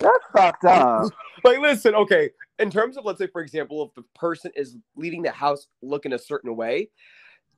That's 0.00 0.24
fucked 0.32 0.64
up. 0.64 1.10
like, 1.44 1.58
listen, 1.58 1.94
okay. 1.94 2.30
In 2.58 2.70
terms 2.70 2.96
of, 2.96 3.04
let's 3.04 3.18
say, 3.18 3.26
for 3.26 3.42
example, 3.42 3.84
if 3.84 3.94
the 3.94 4.04
person 4.18 4.50
is 4.54 4.76
leaving 4.96 5.22
the 5.22 5.30
house 5.30 5.66
looking 5.82 6.12
a 6.12 6.18
certain 6.18 6.56
way, 6.56 6.90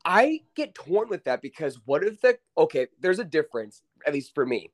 I 0.04 0.40
get 0.54 0.74
torn 0.74 1.08
with 1.08 1.24
that 1.24 1.42
because 1.42 1.80
what 1.84 2.04
if 2.04 2.20
the 2.20 2.38
okay, 2.56 2.86
there's 3.00 3.18
a 3.18 3.24
difference, 3.24 3.82
at 4.06 4.14
least 4.14 4.34
for 4.34 4.46
me. 4.46 4.70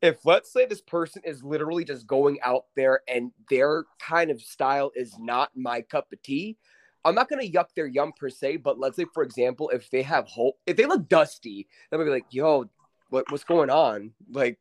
If 0.00 0.24
let's 0.24 0.52
say 0.52 0.66
this 0.66 0.82
person 0.82 1.22
is 1.24 1.42
literally 1.42 1.84
just 1.84 2.06
going 2.06 2.38
out 2.42 2.66
there 2.76 3.00
and 3.08 3.32
their 3.50 3.84
kind 3.98 4.30
of 4.30 4.40
style 4.40 4.92
is 4.94 5.18
not 5.18 5.50
my 5.56 5.80
cup 5.80 6.12
of 6.12 6.22
tea, 6.22 6.56
I'm 7.04 7.16
not 7.16 7.28
gonna 7.28 7.42
yuck 7.42 7.68
their 7.74 7.86
yum 7.86 8.12
per 8.18 8.30
se, 8.30 8.58
but 8.58 8.78
let's 8.78 8.96
say 8.96 9.06
for 9.12 9.24
example, 9.24 9.70
if 9.70 9.90
they 9.90 10.02
have 10.02 10.28
hope, 10.28 10.56
if 10.66 10.76
they 10.76 10.86
look 10.86 11.08
dusty, 11.08 11.66
then 11.90 11.98
we'll 11.98 12.06
be 12.06 12.12
like, 12.12 12.26
yo, 12.30 12.66
what, 13.10 13.30
what's 13.30 13.44
going 13.44 13.70
on? 13.70 14.12
Like, 14.30 14.58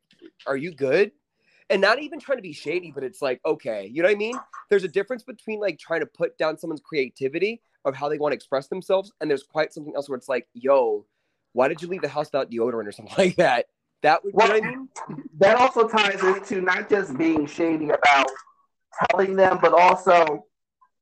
are 0.48 0.58
you 0.58 0.74
good? 0.74 1.12
And 1.70 1.82
not 1.82 2.00
even 2.00 2.20
trying 2.20 2.38
to 2.38 2.44
be 2.44 2.54
shady, 2.54 2.92
but 2.92 3.04
it's 3.04 3.22
like, 3.22 3.42
okay, 3.46 3.90
you 3.92 4.02
know 4.02 4.10
what 4.10 4.16
I 4.16 4.20
mean? 4.20 4.38
There's 4.70 4.84
a 4.84 4.90
difference 4.90 5.24
between 5.24 5.60
like 5.60 5.80
trying 5.80 6.02
to 6.02 6.06
put 6.06 6.38
down 6.38 6.58
someone's 6.58 6.82
creativity 6.82 7.62
of 7.86 7.96
how 7.96 8.10
they 8.10 8.18
want 8.18 8.32
to 8.34 8.36
express 8.36 8.68
themselves, 8.68 9.12
and 9.22 9.30
there's 9.30 9.44
quite 9.44 9.74
something 9.74 9.96
else 9.96 10.10
where 10.10 10.18
it's 10.18 10.30
like, 10.30 10.48
yo, 10.54 11.06
why 11.54 11.68
did 11.68 11.82
you 11.82 11.88
leave 11.88 12.02
the 12.02 12.08
house 12.08 12.28
without 12.28 12.52
deodorant 12.52 12.88
or 12.88 12.92
something 12.92 13.16
like 13.18 13.36
that? 13.38 13.68
That 14.02 14.24
would 14.24 14.34
well, 14.34 14.52
I 14.52 14.62
mean? 14.62 14.90
That 15.40 15.56
also 15.56 15.88
ties 15.88 16.24
into 16.24 16.62
not 16.62 16.90
just 16.90 17.18
being 17.18 17.48
shady 17.48 17.90
about 17.90 18.30
telling 19.10 19.36
them, 19.36 19.60
but 19.62 19.74
also, 19.74 20.46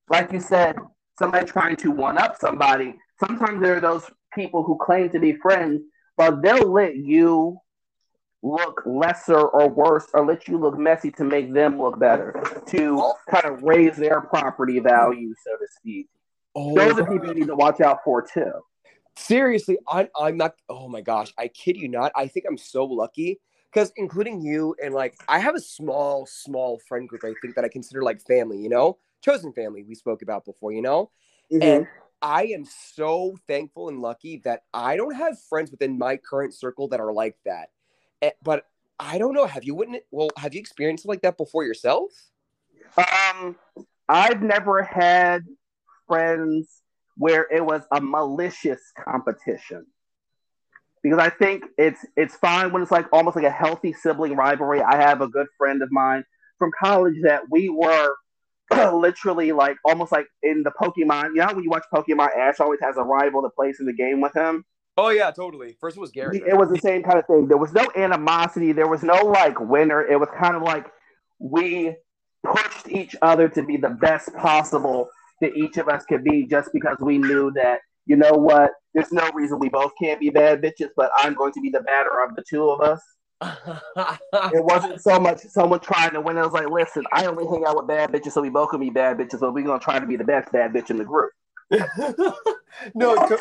like 0.10 0.32
you 0.32 0.40
said, 0.40 0.78
somebody 1.20 1.46
trying 1.46 1.76
to 1.78 1.92
one 1.92 2.18
up 2.18 2.38
somebody. 2.40 2.96
Sometimes 3.20 3.62
there 3.62 3.78
are 3.78 3.82
those 3.82 4.10
people 4.34 4.64
who 4.64 4.78
claim 4.82 5.10
to 5.10 5.20
be 5.20 5.34
friends, 5.34 5.82
but 6.18 6.42
they'll 6.42 6.72
let 6.72 6.96
you 6.96 7.58
look 8.44 8.84
lesser 8.86 9.40
or 9.40 9.70
worse 9.70 10.08
or 10.14 10.26
let 10.26 10.48
you 10.48 10.58
look 10.58 10.78
messy 10.78 11.10
to 11.10 11.24
make 11.24 11.54
them 11.54 11.80
look 11.80 11.98
better 11.98 12.62
to 12.68 13.14
kind 13.30 13.46
of 13.46 13.64
raise 13.64 13.96
their 13.96 14.22
property 14.22 14.80
value 14.80 15.34
so 15.44 15.52
to 15.52 15.66
speak 15.78 16.08
oh, 16.56 16.76
those 16.76 17.00
are 17.00 17.10
people 17.10 17.28
you 17.28 17.34
need 17.34 17.48
to 17.48 17.56
watch 17.56 17.80
out 17.80 18.00
for 18.04 18.22
too 18.22 18.52
seriously 19.16 19.78
I, 19.88 20.10
i'm 20.20 20.36
not 20.36 20.56
oh 20.68 20.90
my 20.90 21.02
gosh 21.02 21.34
i 21.38 21.48
kid 21.48 21.78
you 21.78 21.88
not 21.88 22.12
i 22.16 22.28
think 22.28 22.46
i'm 22.48 22.58
so 22.58 22.84
lucky 22.84 23.40
because 23.72 23.94
including 23.96 24.42
you 24.42 24.76
and 24.84 24.94
like 24.94 25.16
i 25.30 25.40
have 25.40 25.56
a 25.56 25.62
small 25.62 26.26
small 26.26 26.80
friend 26.88 27.08
group 27.08 27.24
i 27.24 27.34
think 27.42 27.56
that 27.56 27.64
i 27.64 27.70
consider 27.70 28.04
like 28.04 28.22
family 28.22 28.60
you 28.60 28.70
know 28.70 28.98
chosen 29.24 29.54
family 29.54 29.84
we 29.84 29.96
spoke 29.96 30.22
about 30.22 30.44
before 30.44 30.74
you 30.74 30.82
know 30.82 31.10
mm-hmm. 31.52 31.64
and 31.64 31.88
I 32.26 32.44
am 32.54 32.64
so 32.64 33.36
thankful 33.50 33.90
and 33.90 34.02
lucky 34.02 34.42
that 34.46 34.62
I 34.74 34.96
don't 34.96 35.14
have 35.14 35.38
friends 35.50 35.72
within 35.72 35.98
my 35.98 36.16
current 36.16 36.54
circle 36.54 36.88
that 36.88 37.02
are 37.02 37.12
like 37.12 37.36
that. 37.44 37.68
Eh, 38.24 38.32
but 38.42 38.66
I 39.00 39.18
don't 39.18 39.34
know. 39.34 39.46
Have 39.46 39.66
you 39.66 39.76
witnessed? 39.76 40.06
Well, 40.10 40.30
have 40.38 40.54
you 40.54 40.60
experienced 40.60 41.06
like 41.06 41.22
that 41.24 41.38
before 41.38 41.66
yourself? 41.66 42.12
Um, 42.98 43.58
I've 44.08 44.42
never 44.42 44.82
had 44.82 45.44
friends 46.08 46.70
where 47.18 47.48
it 47.52 47.66
was 47.66 47.82
a 47.92 48.00
malicious 48.00 48.80
competition 49.04 49.86
because 51.04 51.20
I 51.20 51.30
think 51.30 51.66
it's 51.78 52.06
it's 52.16 52.36
fine 52.38 52.72
when 52.72 52.82
it's 52.82 52.92
like 52.92 53.08
almost 53.12 53.36
like 53.36 53.46
a 53.46 53.52
healthy 53.52 53.92
sibling 53.92 54.38
rivalry. 54.38 54.82
I 54.82 54.96
have 54.96 55.20
a 55.20 55.28
good 55.28 55.48
friend 55.58 55.82
of 55.82 55.92
mine 55.92 56.24
from 56.58 56.72
college 56.80 57.16
that 57.24 57.42
we 57.52 57.68
were 57.68 58.16
literally 58.72 59.52
like 59.52 59.76
almost 59.84 60.14
like 60.14 60.28
in 60.44 60.64
the 60.64 60.72
Pokemon. 60.72 61.30
You 61.36 61.46
know 61.46 61.54
when 61.54 61.64
you 61.66 61.70
watch 61.70 61.84
Pokemon, 61.94 62.38
Ash 62.38 62.62
always 62.62 62.80
has 62.82 62.96
a 62.96 63.04
rival 63.04 63.42
that 63.42 63.54
plays 63.54 63.82
in 63.82 63.86
the 63.86 63.94
game 63.94 64.22
with 64.22 64.34
him. 64.34 64.64
Oh 64.96 65.10
yeah, 65.10 65.32
totally. 65.32 65.76
First 65.80 65.98
it 65.98 66.00
was 66.00 66.12
Gary. 66.12 66.42
It 66.46 66.56
was 66.56 66.70
the 66.70 66.78
same 66.78 67.04
kind 67.04 67.18
of 67.18 67.26
thing. 67.26 67.48
There 67.48 67.58
was 67.58 67.74
no 67.74 67.88
animosity. 67.96 68.74
There 68.74 68.88
was 68.88 69.04
no 69.04 69.16
like 69.26 69.60
winner. 69.60 70.04
It 70.06 70.20
was 70.20 70.30
kind 70.38 70.56
of 70.56 70.62
like 70.62 70.86
we 71.40 71.96
pushed 72.44 72.88
each 72.90 73.16
other 73.22 73.50
to 73.50 73.64
be 73.64 73.78
the 73.78 73.90
best 73.90 74.34
possible 74.36 75.10
that 75.42 75.56
each 75.56 75.78
of 75.78 75.90
us 75.90 76.06
could 76.06 76.24
be, 76.24 76.46
just 76.46 76.70
because 76.74 76.98
we 77.00 77.18
knew 77.18 77.52
that 77.52 77.80
you 78.06 78.16
know 78.16 78.34
what. 78.34 78.72
There's 78.94 79.12
no 79.12 79.28
reason 79.34 79.58
we 79.58 79.70
both 79.70 79.92
can't 80.00 80.20
be 80.20 80.30
bad 80.30 80.62
bitches, 80.62 80.90
but 80.96 81.10
I'm 81.18 81.34
going 81.34 81.52
to 81.54 81.62
be 81.62 81.72
the 81.72 81.82
badder 81.82 82.24
of 82.24 82.36
the 82.36 82.44
two 82.48 82.70
of 82.70 82.82
us. 82.82 83.02
it 83.42 84.64
wasn't 84.64 85.02
so 85.02 85.20
much 85.20 85.40
someone 85.40 85.80
trying 85.80 86.12
to 86.12 86.22
win. 86.22 86.38
It 86.38 86.42
was 86.42 86.54
like, 86.54 86.70
listen, 86.70 87.04
I 87.12 87.26
only 87.26 87.46
hang 87.46 87.66
out 87.66 87.76
with 87.76 87.88
bad 87.88 88.12
bitches, 88.12 88.34
so 88.34 88.42
we 88.42 88.50
both 88.50 88.70
can 88.70 88.80
be 88.80 88.92
bad 88.92 89.18
bitches, 89.18 89.40
but 89.40 89.54
we're 89.54 89.66
gonna 89.66 89.80
try 89.80 89.98
to 89.98 90.06
be 90.06 90.16
the 90.16 90.24
best 90.24 90.52
bad 90.52 90.72
bitch 90.72 90.92
in 90.92 90.98
the 90.98 91.06
group. 91.06 91.32
no, 92.94 93.38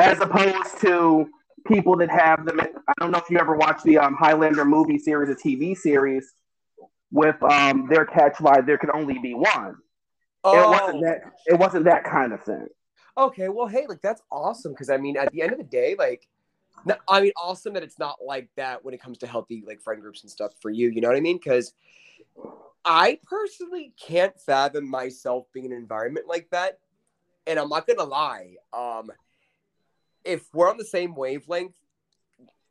as 0.00 0.20
opposed 0.20 0.80
to 0.80 1.26
people 1.66 1.96
that 1.96 2.10
have 2.10 2.44
them. 2.46 2.60
I 2.60 2.92
don't 2.98 3.10
know 3.10 3.18
if 3.18 3.30
you 3.30 3.38
ever 3.38 3.56
watched 3.56 3.84
the 3.84 3.98
um, 3.98 4.14
Highlander 4.14 4.64
movie 4.64 4.98
series, 4.98 5.28
a 5.30 5.34
TV 5.34 5.76
series, 5.76 6.32
with 7.10 7.40
um, 7.42 7.86
their 7.88 8.06
catch 8.06 8.40
line, 8.40 8.66
"There 8.66 8.78
can 8.78 8.90
only 8.92 9.18
be 9.18 9.34
one." 9.34 9.76
Oh, 10.42 10.58
It 10.58 10.68
wasn't 10.68 11.04
that. 11.04 11.20
It 11.46 11.58
wasn't 11.58 11.84
that 11.84 12.04
kind 12.04 12.32
of 12.32 12.42
thing. 12.42 12.66
okay. 13.16 13.48
Well, 13.48 13.66
hey, 13.66 13.86
like 13.88 14.00
that's 14.00 14.22
awesome 14.30 14.72
because 14.72 14.90
I 14.90 14.96
mean, 14.96 15.16
at 15.16 15.30
the 15.32 15.42
end 15.42 15.52
of 15.52 15.58
the 15.58 15.64
day, 15.64 15.94
like, 15.98 16.26
I 17.08 17.20
mean, 17.20 17.32
awesome 17.36 17.74
that 17.74 17.82
it's 17.82 17.98
not 17.98 18.18
like 18.24 18.48
that 18.56 18.84
when 18.84 18.94
it 18.94 19.02
comes 19.02 19.18
to 19.18 19.26
healthy 19.26 19.62
like 19.66 19.82
friend 19.82 20.00
groups 20.00 20.22
and 20.22 20.30
stuff 20.30 20.52
for 20.60 20.70
you. 20.70 20.88
You 20.88 21.00
know 21.00 21.08
what 21.08 21.16
I 21.16 21.20
mean? 21.20 21.36
Because 21.36 21.74
I 22.84 23.18
personally 23.24 23.92
can't 24.00 24.38
fathom 24.40 24.88
myself 24.88 25.46
being 25.52 25.66
in 25.66 25.72
an 25.72 25.78
environment 25.78 26.26
like 26.26 26.48
that, 26.50 26.78
and 27.46 27.58
I'm 27.58 27.68
not 27.68 27.86
gonna 27.86 28.04
lie. 28.04 28.54
Um, 28.72 29.10
if 30.24 30.46
we're 30.52 30.68
on 30.70 30.76
the 30.76 30.84
same 30.84 31.14
wavelength, 31.14 31.74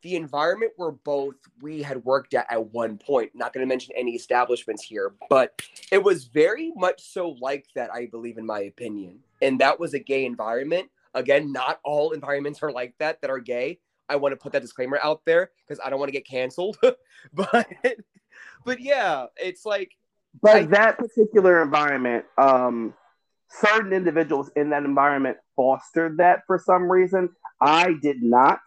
the 0.02 0.16
environment 0.16 0.72
where 0.78 0.92
both 0.92 1.36
we 1.62 1.82
had 1.82 2.04
worked 2.06 2.34
at 2.34 2.48
at 2.50 2.68
one 2.74 2.98
point, 2.98 3.32
not 3.34 3.52
going 3.54 3.66
to 3.66 3.68
mention 3.68 3.94
any 3.98 4.16
establishments 4.16 4.82
here, 4.82 5.14
but 5.30 5.62
it 5.92 6.02
was 6.02 6.26
very 6.26 6.72
much 6.76 7.02
so 7.02 7.36
like 7.42 7.66
that, 7.76 7.90
I 7.94 8.06
believe, 8.06 8.38
in 8.38 8.46
my 8.46 8.62
opinion. 8.62 9.20
And 9.42 9.60
that 9.60 9.78
was 9.80 9.94
a 9.94 10.00
gay 10.00 10.26
environment. 10.26 10.90
Again, 11.14 11.52
not 11.52 11.80
all 11.84 12.12
environments 12.12 12.64
are 12.64 12.72
like 12.72 12.94
that 13.00 13.20
that 13.22 13.30
are 13.30 13.40
gay. 13.40 13.80
I 14.08 14.16
want 14.16 14.32
to 14.32 14.38
put 14.38 14.54
that 14.54 14.62
disclaimer 14.62 15.00
out 15.04 15.26
there 15.26 15.52
because 15.68 15.82
I 15.84 15.90
don't 15.90 16.00
want 16.00 16.10
to 16.10 16.14
get 16.14 16.26
canceled. 16.26 16.78
but 17.34 17.68
but 18.66 18.80
yeah, 18.80 19.26
it's 19.36 19.66
like 19.66 19.92
But 20.42 20.56
I- 20.56 20.66
that 20.68 20.98
particular 20.98 21.62
environment, 21.62 22.26
um, 22.38 22.94
certain 23.50 23.92
individuals 23.94 24.50
in 24.56 24.70
that 24.70 24.84
environment 24.84 25.38
fostered 25.56 26.18
that 26.18 26.44
for 26.48 26.58
some 26.58 26.90
reason. 26.90 27.30
I 27.62 27.94
did 28.02 28.22
not. 28.24 28.60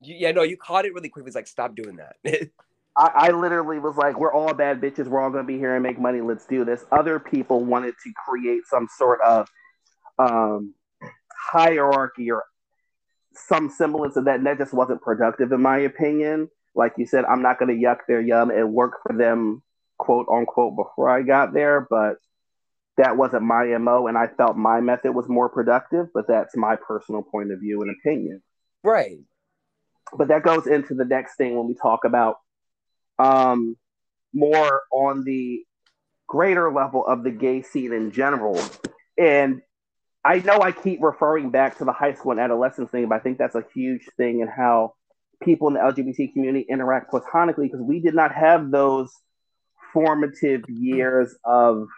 you- 0.00 0.16
yeah, 0.16 0.32
no, 0.32 0.42
you 0.42 0.56
caught 0.56 0.84
it 0.84 0.94
really 0.94 1.08
quickly. 1.08 1.28
It's 1.28 1.36
like 1.36 1.46
stop 1.46 1.74
doing 1.74 1.96
that. 1.96 2.16
I, 2.96 3.10
I 3.14 3.30
literally 3.30 3.78
was 3.78 3.96
like, 3.96 4.18
we're 4.18 4.32
all 4.32 4.52
bad 4.54 4.80
bitches. 4.80 5.06
We're 5.06 5.20
all 5.22 5.30
going 5.30 5.44
to 5.44 5.46
be 5.46 5.58
here 5.58 5.74
and 5.74 5.82
make 5.82 6.00
money. 6.00 6.20
Let's 6.20 6.46
do 6.46 6.64
this. 6.64 6.84
Other 6.90 7.20
people 7.20 7.64
wanted 7.64 7.94
to 8.04 8.12
create 8.26 8.62
some 8.68 8.88
sort 8.98 9.20
of 9.22 9.48
um, 10.18 10.74
hierarchy 11.52 12.30
or 12.30 12.42
some 13.34 13.70
semblance 13.70 14.16
of 14.16 14.24
that. 14.24 14.36
And 14.36 14.46
that 14.46 14.58
just 14.58 14.72
wasn't 14.74 15.00
productive, 15.02 15.52
in 15.52 15.62
my 15.62 15.78
opinion. 15.78 16.48
Like 16.74 16.94
you 16.96 17.06
said, 17.06 17.24
I'm 17.24 17.42
not 17.42 17.58
going 17.60 17.68
to 17.76 17.80
yuck 17.86 17.98
their 18.08 18.20
yum 18.20 18.50
and 18.50 18.72
work 18.72 18.94
for 19.06 19.16
them, 19.16 19.62
quote 19.98 20.26
unquote, 20.32 20.76
before 20.76 21.08
I 21.08 21.22
got 21.22 21.52
there. 21.54 21.86
But 21.88 22.16
that 22.98 23.16
wasn't 23.16 23.42
my 23.42 23.64
MO. 23.78 24.06
And 24.06 24.18
I 24.18 24.26
felt 24.26 24.56
my 24.56 24.80
method 24.80 25.12
was 25.12 25.28
more 25.28 25.48
productive. 25.48 26.08
But 26.12 26.28
that's 26.28 26.56
my 26.56 26.76
personal 26.76 27.22
point 27.22 27.50
of 27.52 27.60
view 27.60 27.80
and 27.82 27.90
opinion 27.90 28.42
right. 28.82 29.18
but 30.16 30.28
that 30.28 30.42
goes 30.42 30.66
into 30.66 30.94
the 30.94 31.04
next 31.04 31.36
thing 31.36 31.56
when 31.56 31.66
we 31.66 31.74
talk 31.74 32.04
about 32.04 32.36
um, 33.18 33.76
more 34.32 34.82
on 34.92 35.24
the 35.24 35.62
greater 36.26 36.72
level 36.72 37.06
of 37.06 37.24
the 37.24 37.30
gay 37.30 37.62
scene 37.62 37.92
in 37.92 38.10
general. 38.10 38.60
And 39.16 39.62
I 40.24 40.40
know 40.40 40.60
I 40.60 40.72
keep 40.72 41.02
referring 41.02 41.50
back 41.50 41.78
to 41.78 41.84
the 41.84 41.92
high 41.92 42.14
school 42.14 42.32
and 42.32 42.40
adolescence 42.40 42.90
thing, 42.90 43.08
but 43.08 43.16
I 43.16 43.18
think 43.20 43.38
that's 43.38 43.54
a 43.54 43.64
huge 43.74 44.06
thing 44.16 44.40
in 44.40 44.48
how 44.48 44.94
people 45.42 45.68
in 45.68 45.74
the 45.74 45.80
LGBT 45.80 46.32
community 46.32 46.66
interact 46.68 47.10
platonically 47.10 47.66
because 47.66 47.80
we 47.80 48.00
did 48.00 48.14
not 48.14 48.34
have 48.34 48.70
those 48.70 49.10
formative 49.92 50.64
years 50.68 51.34
of 51.44 51.88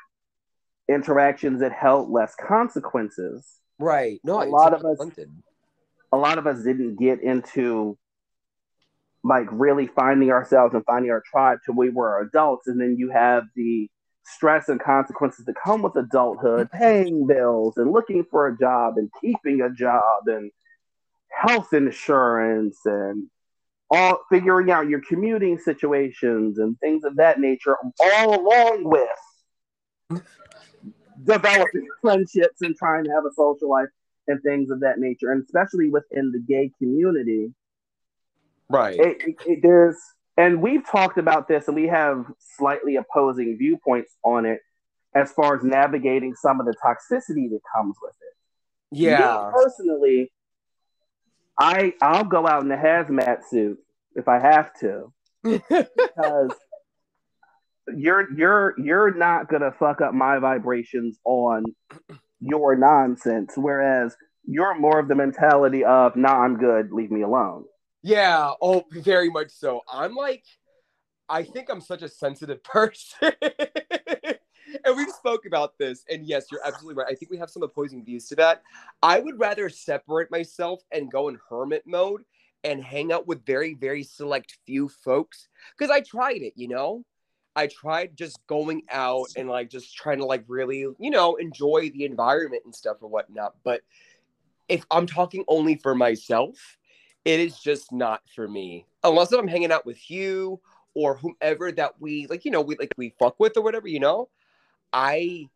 interactions 0.91 1.61
that 1.61 1.73
held 1.73 2.11
less 2.11 2.35
consequences. 2.35 3.47
Right. 3.79 4.21
No, 4.25 4.43
A 4.43 4.45
lot 4.45 4.75
of 4.75 4.85
us- 4.85 4.99
a 6.13 6.17
lot 6.17 6.39
of 6.39 6.47
us 6.47 6.63
didn't 6.63 6.97
get 6.97 7.23
into 7.23 7.97
like 9.23 9.47
really 9.51 9.87
finding 9.87 10.31
ourselves 10.31 10.75
and 10.75 10.85
finding 10.85 11.11
our 11.11 11.23
tribe 11.31 11.59
till 11.65 11.75
we 11.75 11.91
were 11.91 12.21
adults 12.21 12.67
and 12.67 12.81
then 12.81 12.97
you 12.99 13.11
have 13.11 13.45
the 13.55 13.89
stress 14.25 14.69
and 14.69 14.81
consequences 14.81 15.45
that 15.45 15.55
come 15.63 15.83
with 15.83 15.95
adulthood 15.97 16.71
paying 16.73 17.27
bills 17.27 17.77
and 17.77 17.93
looking 17.93 18.25
for 18.31 18.47
a 18.49 18.57
job 18.59 18.95
and 18.97 19.11
keeping 19.21 19.61
a 19.61 19.71
job 19.71 20.27
and 20.27 20.51
health 21.31 21.73
insurance 21.73 22.79
and 22.87 23.29
all 23.91 24.21
figuring 24.31 24.71
out 24.71 24.89
your 24.89 25.03
commuting 25.07 25.59
situations 25.59 26.59
and 26.59 26.79
things 26.81 27.05
of 27.05 27.17
that 27.17 27.39
nature 27.39 27.77
all 28.01 28.41
along 28.41 28.85
with 28.85 30.23
developing 31.25 31.89
friendships 32.01 32.63
and 32.63 32.75
trying 32.77 33.05
to 33.05 33.11
have 33.11 33.25
a 33.25 33.33
social 33.35 33.69
life 33.71 33.89
and 34.29 34.43
things 34.43 34.71
of 34.71 34.81
that 34.81 34.99
nature, 34.99 35.33
and 35.33 35.43
especially 35.45 35.89
within 35.91 36.31
the 36.33 36.39
gay 36.41 36.71
community, 36.79 37.53
Right. 38.69 38.99
it, 38.99 39.17
it, 39.27 39.37
it- 39.47 39.59
there's 39.63 39.97
and 40.37 40.63
we've 40.63 40.87
talked 40.89 41.19
about 41.19 41.49
this, 41.49 41.67
and 41.69 41.75
we 41.77 41.89
have 41.89 42.25
slightly 42.57 42.97
opposing 42.97 43.59
viewpoints 43.59 44.15
on 44.25 44.47
it 44.47 44.61
as 45.15 45.33
far 45.33 45.57
as 45.57 45.63
navigating 45.65 46.35
some 46.35 46.61
of 46.61 46.67
the 46.67 46.75
toxicity 46.83 47.51
that 47.51 47.61
comes 47.75 47.97
with 48.01 48.15
it. 48.23 48.97
yeah. 48.99 49.49
Me 49.51 49.53
personally, 49.53 50.33
I 51.59 51.93
I'll 52.01 52.25
go 52.25 52.47
out 52.47 52.63
in 52.63 52.71
a 52.73 52.77
hazmat 52.77 53.45
suit 53.51 53.79
if 54.15 54.29
I 54.29 54.39
have 54.39 54.73
to 54.81 55.13
because 55.43 56.53
you're 57.97 58.33
you're 58.33 58.75
you're 58.79 59.15
not 59.15 59.49
gonna 59.49 59.73
fuck 59.73 60.01
up 60.01 60.15
my 60.15 60.39
vibrations 60.39 61.19
on 61.25 61.65
your 62.41 62.77
nonsense. 62.77 63.53
Whereas 63.57 64.17
you're 64.45 64.79
more 64.79 64.99
of 64.99 65.09
the 65.09 65.15
mentality 65.15 65.85
of 65.85 66.17
nah, 66.17 66.43
I'm 66.43 66.57
good, 66.57 66.93
leave 66.93 67.11
me 67.11 67.23
alone. 67.23 67.65
Yeah, 68.03 68.53
oh, 68.63 68.85
very 68.91 69.29
much 69.29 69.51
so. 69.51 69.83
I'm 69.93 70.15
like, 70.15 70.45
I 71.29 71.43
think 71.43 71.69
I'm 71.69 71.81
such 71.81 72.03
a 72.03 72.09
sensitive 72.09 72.63
person. 72.65 73.33
and 74.85 74.97
we've 74.97 75.11
spoke 75.11 75.47
about 75.47 75.79
this. 75.79 76.05
And 76.11 76.27
yes, 76.27 76.47
you're 76.51 76.67
absolutely 76.67 77.03
right. 77.03 77.13
I 77.13 77.15
think 77.15 77.31
we 77.31 77.39
have 77.39 77.51
some 77.51 77.63
opposing 77.63 78.05
views 78.05 78.27
to 78.29 78.37
that. 78.37 78.63
I 79.03 79.21
would 79.21 79.39
rather 79.39 79.69
separate 79.69 80.31
myself 80.31 80.83
and 80.93 81.13
go 81.13 81.29
in 81.29 81.39
hermit 81.49 81.85
mode 81.87 82.23
and 82.65 82.83
hang 82.83 83.13
out 83.13 83.27
with 83.27 83.45
very, 83.47 83.75
very 83.75 84.03
select 84.03 84.59
few 84.67 84.89
folks. 84.89 85.49
Because 85.79 85.91
I 85.91 86.01
tried 86.01 86.43
it, 86.43 86.55
you 86.57 86.69
know? 86.69 87.05
I 87.57 87.67
tried 87.67 88.17
just 88.17 88.39
going 88.47 88.83
out 88.91 89.29
and 89.37 89.49
like 89.49 89.71
just 89.71 89.97
trying 89.97 90.19
to 90.19 90.25
like 90.25 90.45
really, 90.47 90.87
you 90.99 91.11
know, 91.11 91.37
enjoy 91.37 91.91
the 91.93 92.05
environment 92.05 92.63
and 92.65 92.75
stuff 92.75 92.99
or 93.01 93.09
whatnot. 93.09 93.55
But 93.65 93.83
if 94.69 94.85
I'm 94.91 95.07
talking 95.07 95.45
only 95.49 95.77
for 95.77 95.95
myself, 95.95 96.79
it 97.25 97.41
is 97.41 97.59
just 97.59 97.93
not 97.93 98.23
for 98.35 98.49
me 98.49 98.87
unless 99.03 99.33
I'm 99.33 99.49
hanging 99.49 99.73
out 99.73 99.85
with 99.85 100.11
you 100.11 100.61
or 100.95 101.17
whomever 101.17 101.73
that 101.73 102.01
we 102.01 102.27
like, 102.29 102.45
you 102.45 102.51
know, 102.51 102.61
we 102.61 102.77
like 102.77 102.93
we 102.97 103.15
fuck 103.19 103.39
with 103.39 103.57
or 103.57 103.63
whatever, 103.63 103.89
you 103.89 104.01
know. 104.01 104.29
I 104.93 105.49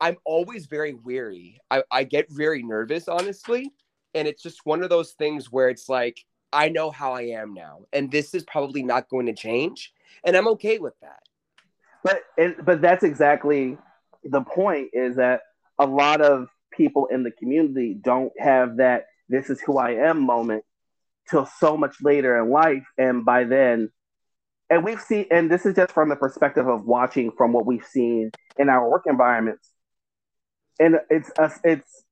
I'm 0.00 0.16
always 0.24 0.66
very 0.66 0.94
weary. 0.94 1.60
I, 1.70 1.82
I 1.90 2.04
get 2.04 2.30
very 2.30 2.62
nervous, 2.62 3.08
honestly. 3.08 3.72
And 4.14 4.28
it's 4.28 4.42
just 4.42 4.64
one 4.64 4.82
of 4.82 4.90
those 4.90 5.12
things 5.12 5.50
where 5.50 5.68
it's 5.68 5.88
like, 5.88 6.24
I 6.54 6.68
know 6.68 6.90
how 6.90 7.12
I 7.12 7.22
am 7.22 7.54
now, 7.54 7.80
and 7.92 8.10
this 8.10 8.34
is 8.34 8.44
probably 8.44 8.82
not 8.82 9.08
going 9.08 9.26
to 9.26 9.34
change. 9.34 9.92
And 10.24 10.36
I'm 10.36 10.48
okay 10.48 10.78
with 10.78 10.94
that. 11.02 11.20
But 12.02 12.22
it, 12.36 12.64
but 12.64 12.80
that's 12.80 13.02
exactly 13.02 13.76
the 14.22 14.42
point 14.42 14.90
is 14.92 15.16
that 15.16 15.40
a 15.78 15.86
lot 15.86 16.20
of 16.20 16.48
people 16.72 17.06
in 17.06 17.22
the 17.22 17.30
community 17.30 17.94
don't 17.94 18.32
have 18.38 18.76
that 18.78 19.06
this 19.28 19.50
is 19.50 19.60
who 19.60 19.78
I 19.78 19.92
am 19.92 20.22
moment 20.22 20.64
till 21.30 21.46
so 21.46 21.76
much 21.76 21.96
later 22.02 22.38
in 22.38 22.50
life 22.50 22.84
and 22.98 23.24
by 23.24 23.44
then 23.44 23.90
and 24.68 24.84
we've 24.84 25.00
seen 25.00 25.26
and 25.30 25.50
this 25.50 25.64
is 25.64 25.74
just 25.74 25.92
from 25.92 26.08
the 26.08 26.16
perspective 26.16 26.66
of 26.66 26.84
watching 26.84 27.30
from 27.36 27.52
what 27.52 27.64
we've 27.64 27.86
seen 27.86 28.30
in 28.58 28.68
our 28.68 28.88
work 28.88 29.04
environments 29.06 29.70
and 30.78 30.96
it's 31.10 31.30
a, 31.38 31.50
it's 31.62 32.03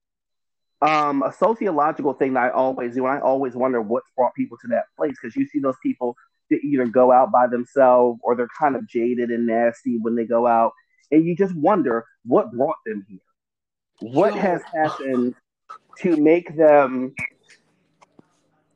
um, 0.82 1.22
a 1.22 1.32
sociological 1.32 2.12
thing 2.12 2.34
that 2.34 2.42
I 2.42 2.50
always 2.50 2.94
do 2.94 3.06
and 3.06 3.16
I 3.16 3.20
always 3.20 3.54
wonder 3.54 3.80
what's 3.80 4.08
brought 4.16 4.34
people 4.34 4.58
to 4.62 4.68
that 4.68 4.86
place 4.96 5.14
because 5.20 5.36
you 5.36 5.46
see 5.46 5.60
those 5.60 5.76
people 5.82 6.16
that 6.50 6.58
either 6.64 6.86
go 6.86 7.12
out 7.12 7.30
by 7.30 7.46
themselves 7.46 8.18
or 8.22 8.34
they're 8.34 8.48
kind 8.58 8.74
of 8.74 8.86
jaded 8.88 9.30
and 9.30 9.46
nasty 9.46 9.98
when 9.98 10.16
they 10.16 10.24
go 10.24 10.46
out 10.46 10.72
and 11.12 11.24
you 11.24 11.36
just 11.36 11.54
wonder 11.54 12.04
what 12.24 12.52
brought 12.52 12.76
them 12.84 13.06
here 13.08 13.20
what 14.00 14.34
Yo. 14.34 14.40
has 14.40 14.62
happened 14.74 15.34
to 15.98 16.16
make 16.16 16.56
them 16.56 17.14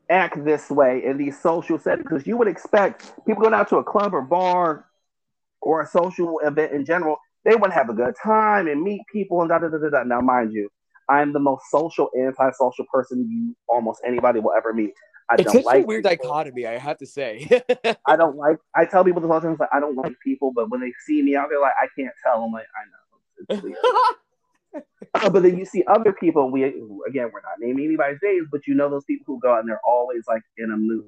act 0.09 0.45
this 0.45 0.71
way 0.71 1.05
in 1.05 1.19
these 1.19 1.39
social 1.41 1.77
settings 1.77 2.07
because 2.09 2.27
you 2.27 2.37
would 2.37 2.47
expect 2.47 3.13
people 3.27 3.43
going 3.43 3.55
out 3.55 3.69
to 3.69 3.79
a 3.79 3.85
club 3.85 4.15
or 4.15 4.23
bar 4.23 4.87
or 5.61 5.83
a 5.83 5.87
social 5.87 6.39
event 6.45 6.71
in 6.71 6.85
general 6.85 7.17
they 7.45 7.57
want 7.57 7.73
to 7.73 7.75
have 7.75 7.91
a 7.91 7.95
good 7.95 8.15
time 8.23 8.69
and 8.69 8.81
meet 8.81 9.03
people 9.13 9.41
and 9.41 9.49
da 9.51 9.59
da 9.59 9.67
da 9.67 9.79
da 9.79 9.91
da 9.91 10.05
now 10.05 10.21
mind 10.21 10.53
you 10.53 10.71
i'm 11.09 11.33
the 11.33 11.39
most 11.41 11.63
social 11.71 12.11
antisocial 12.19 12.85
person 12.93 13.29
you 13.31 13.55
almost 13.69 14.01
anybody 14.07 14.41
will 14.41 14.53
ever 14.57 14.73
meet 14.73 14.93
i 15.31 15.35
It's 15.35 15.45
don't 15.45 15.55
such 15.55 15.65
like 15.65 15.85
a 15.85 15.87
weird 15.87 16.05
people. 16.05 16.27
dichotomy, 16.29 16.67
I 16.67 16.79
have 16.79 16.99
to 16.99 17.07
say. 17.07 17.49
I 18.07 18.17
don't 18.23 18.37
like. 18.37 18.59
I 18.77 18.85
tell 18.85 19.05
people 19.05 19.21
this 19.21 19.31
all 19.31 19.41
the 19.41 19.49
time. 19.49 19.57
Like 19.59 19.69
I 19.73 19.81
don't 19.81 19.97
like 19.97 20.15
people, 20.23 20.53
but 20.55 20.71
when 20.71 20.81
they 20.81 20.93
see 21.07 21.21
me 21.23 21.35
out, 21.35 21.49
they're 21.51 21.61
like, 21.61 21.75
I 21.83 21.89
can't 21.99 22.15
tell. 22.23 22.43
I'm 22.45 22.53
like, 22.53 22.67
I 22.81 22.85
know. 22.93 23.55
It's 23.55 23.63
weird. 23.63 23.77
Uh, 25.15 25.31
but 25.31 25.43
then 25.43 25.57
you 25.59 25.65
see 25.65 25.83
other 25.89 26.13
people. 26.13 26.51
We 26.51 26.65
again, 26.65 27.31
we're 27.33 27.41
not 27.41 27.59
naming 27.59 27.87
anybody's 27.87 28.19
names, 28.23 28.49
but 28.53 28.67
you 28.67 28.75
know 28.75 28.91
those 28.91 29.05
people 29.05 29.25
who 29.27 29.41
go 29.41 29.55
out 29.55 29.61
and 29.61 29.69
they're 29.69 29.81
always 29.87 30.25
like 30.29 30.43
in 30.59 30.71
a 30.71 30.77
mood, 30.77 31.05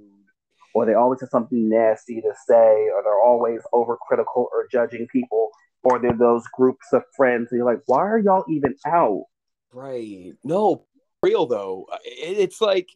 or 0.74 0.86
they 0.86 0.94
always 0.94 1.20
have 1.20 1.28
something 1.30 1.68
nasty 1.68 2.20
to 2.22 2.32
say, 2.46 2.88
or 2.94 3.02
they're 3.02 3.20
always 3.22 3.60
overcritical 3.74 4.26
or 4.52 4.66
judging 4.72 5.06
people, 5.12 5.50
or 5.82 5.98
they're 5.98 6.16
those 6.16 6.44
groups 6.56 6.86
of 6.92 7.02
friends. 7.16 7.48
And 7.50 7.58
you're 7.58 7.66
like, 7.66 7.82
why 7.86 8.00
are 8.00 8.18
y'all 8.18 8.44
even 8.48 8.74
out? 8.86 9.24
Right. 9.72 10.32
No, 10.44 10.84
real 11.22 11.46
though. 11.46 11.86
It's 12.04 12.60
like, 12.60 12.88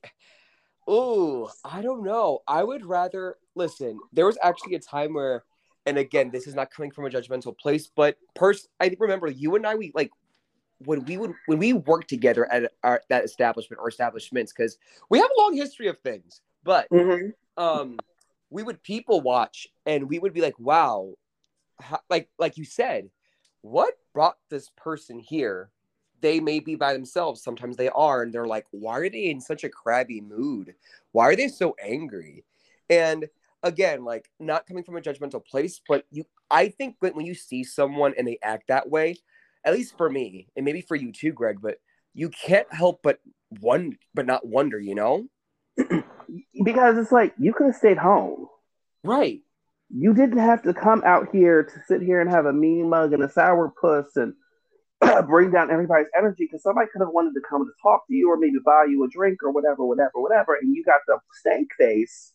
oh, 0.86 1.50
I 1.64 1.82
don't 1.82 2.04
know. 2.04 2.40
I 2.46 2.62
would 2.64 2.84
rather 2.86 3.36
listen. 3.54 3.98
There 4.12 4.26
was 4.26 4.38
actually 4.42 4.74
a 4.74 4.80
time 4.80 5.14
where, 5.14 5.44
and 5.86 5.98
again, 5.98 6.30
this 6.30 6.46
is 6.46 6.54
not 6.54 6.70
coming 6.70 6.90
from 6.90 7.06
a 7.06 7.10
judgmental 7.10 7.56
place, 7.58 7.90
but 7.94 8.16
pers- 8.34 8.68
I 8.80 8.94
remember 8.98 9.28
you 9.28 9.56
and 9.56 9.66
I, 9.66 9.74
we 9.74 9.92
like 9.94 10.10
when 10.78 11.04
we 11.04 11.16
would 11.18 11.34
when 11.46 11.58
we 11.58 11.72
worked 11.74 12.08
together 12.08 12.50
at 12.52 12.72
our, 12.84 13.02
that 13.08 13.24
establishment 13.24 13.80
or 13.80 13.88
establishments 13.88 14.52
because 14.56 14.78
we 15.10 15.18
have 15.18 15.30
a 15.36 15.40
long 15.40 15.54
history 15.56 15.88
of 15.88 15.98
things, 15.98 16.40
but 16.64 16.88
Mm-hmm. 16.92 17.62
um, 17.62 17.98
we 18.50 18.62
would 18.62 18.82
people 18.82 19.20
watch 19.20 19.66
and 19.86 20.08
we 20.08 20.18
would 20.18 20.32
be 20.34 20.40
like, 20.40 20.58
wow, 20.58 21.14
how, 21.80 22.00
like 22.08 22.30
like 22.38 22.56
you 22.56 22.64
said, 22.64 23.10
what 23.62 23.94
brought 24.14 24.38
this 24.50 24.70
person 24.76 25.18
here? 25.18 25.71
They 26.22 26.40
may 26.40 26.60
be 26.60 26.76
by 26.76 26.92
themselves. 26.94 27.42
Sometimes 27.42 27.76
they 27.76 27.88
are, 27.90 28.22
and 28.22 28.32
they're 28.32 28.46
like, 28.46 28.66
why 28.70 28.98
are 29.00 29.10
they 29.10 29.26
in 29.30 29.40
such 29.40 29.64
a 29.64 29.68
crabby 29.68 30.20
mood? 30.20 30.74
Why 31.10 31.26
are 31.26 31.36
they 31.36 31.48
so 31.48 31.76
angry? 31.82 32.44
And 32.88 33.28
again, 33.62 34.04
like 34.04 34.30
not 34.40 34.66
coming 34.66 34.84
from 34.84 34.96
a 34.96 35.00
judgmental 35.00 35.44
place, 35.44 35.80
but 35.86 36.04
you, 36.10 36.24
I 36.50 36.68
think 36.68 36.96
when, 37.00 37.14
when 37.14 37.26
you 37.26 37.34
see 37.34 37.64
someone 37.64 38.14
and 38.16 38.26
they 38.26 38.38
act 38.42 38.68
that 38.68 38.88
way, 38.88 39.16
at 39.64 39.74
least 39.74 39.96
for 39.96 40.08
me, 40.08 40.48
and 40.56 40.64
maybe 40.64 40.80
for 40.80 40.96
you 40.96 41.12
too, 41.12 41.32
Greg, 41.32 41.58
but 41.60 41.78
you 42.14 42.28
can't 42.28 42.72
help 42.72 43.00
but 43.02 43.20
one, 43.60 43.98
but 44.14 44.26
not 44.26 44.46
wonder, 44.46 44.78
you 44.78 44.94
know? 44.94 45.26
Because 46.64 46.96
it's 46.96 47.12
like 47.12 47.34
you 47.38 47.52
could 47.52 47.66
have 47.66 47.76
stayed 47.76 47.98
home. 47.98 48.46
Right. 49.04 49.42
You 49.90 50.14
didn't 50.14 50.38
have 50.38 50.62
to 50.62 50.72
come 50.72 51.02
out 51.04 51.28
here 51.30 51.64
to 51.64 51.72
sit 51.86 52.00
here 52.00 52.22
and 52.22 52.30
have 52.30 52.46
a 52.46 52.52
mean 52.52 52.88
mug 52.88 53.12
and 53.12 53.22
a 53.22 53.28
sour 53.28 53.72
puss 53.78 54.16
and 54.16 54.32
bring 55.26 55.50
down 55.50 55.70
everybody's 55.70 56.06
energy 56.16 56.44
because 56.44 56.62
somebody 56.62 56.88
could 56.92 57.00
have 57.00 57.12
wanted 57.12 57.34
to 57.34 57.40
come 57.48 57.64
to 57.64 57.72
talk 57.82 58.06
to 58.08 58.14
you 58.14 58.30
or 58.30 58.36
maybe 58.36 58.58
buy 58.64 58.86
you 58.88 59.04
a 59.04 59.08
drink 59.08 59.42
or 59.42 59.50
whatever, 59.50 59.84
whatever, 59.84 60.12
whatever, 60.14 60.54
and 60.60 60.74
you 60.74 60.84
got 60.84 61.00
the 61.06 61.18
stank 61.40 61.68
face, 61.78 62.32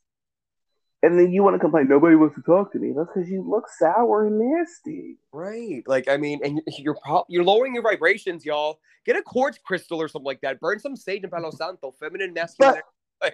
and 1.04 1.18
then 1.20 1.32
you 1.32 1.44
want 1.44 1.56
to 1.56 1.60
complain 1.60 1.88
nobody 1.88 2.16
wants 2.16 2.36
to 2.36 2.42
talk 2.42 2.72
to 2.74 2.80
me. 2.80 2.94
That's 2.96 3.10
because 3.14 3.30
you 3.30 3.48
look 3.48 3.66
sour 3.80 4.28
and 4.28 4.40
nasty. 4.40 5.18
Right. 5.32 5.84
Like 5.86 6.08
I 6.08 6.18
mean, 6.18 6.40
and 6.44 6.62
you're 6.78 6.98
pro- 7.06 7.26
you're 7.30 7.44
lowering 7.44 7.74
your 7.74 7.84
vibrations, 7.84 8.46
y'all. 8.46 8.80
Get 9.06 9.16
a 9.16 9.22
quartz 9.22 9.58
crystal 9.64 10.02
or 10.02 10.08
something 10.08 10.26
like 10.26 10.42
that. 10.42 10.60
Burn 10.60 10.80
some 10.80 10.96
sage 10.96 11.24
and 11.24 11.32
Palo 11.32 11.52
Santo, 11.58 11.94
feminine, 12.00 12.34
masculine. 12.34 12.82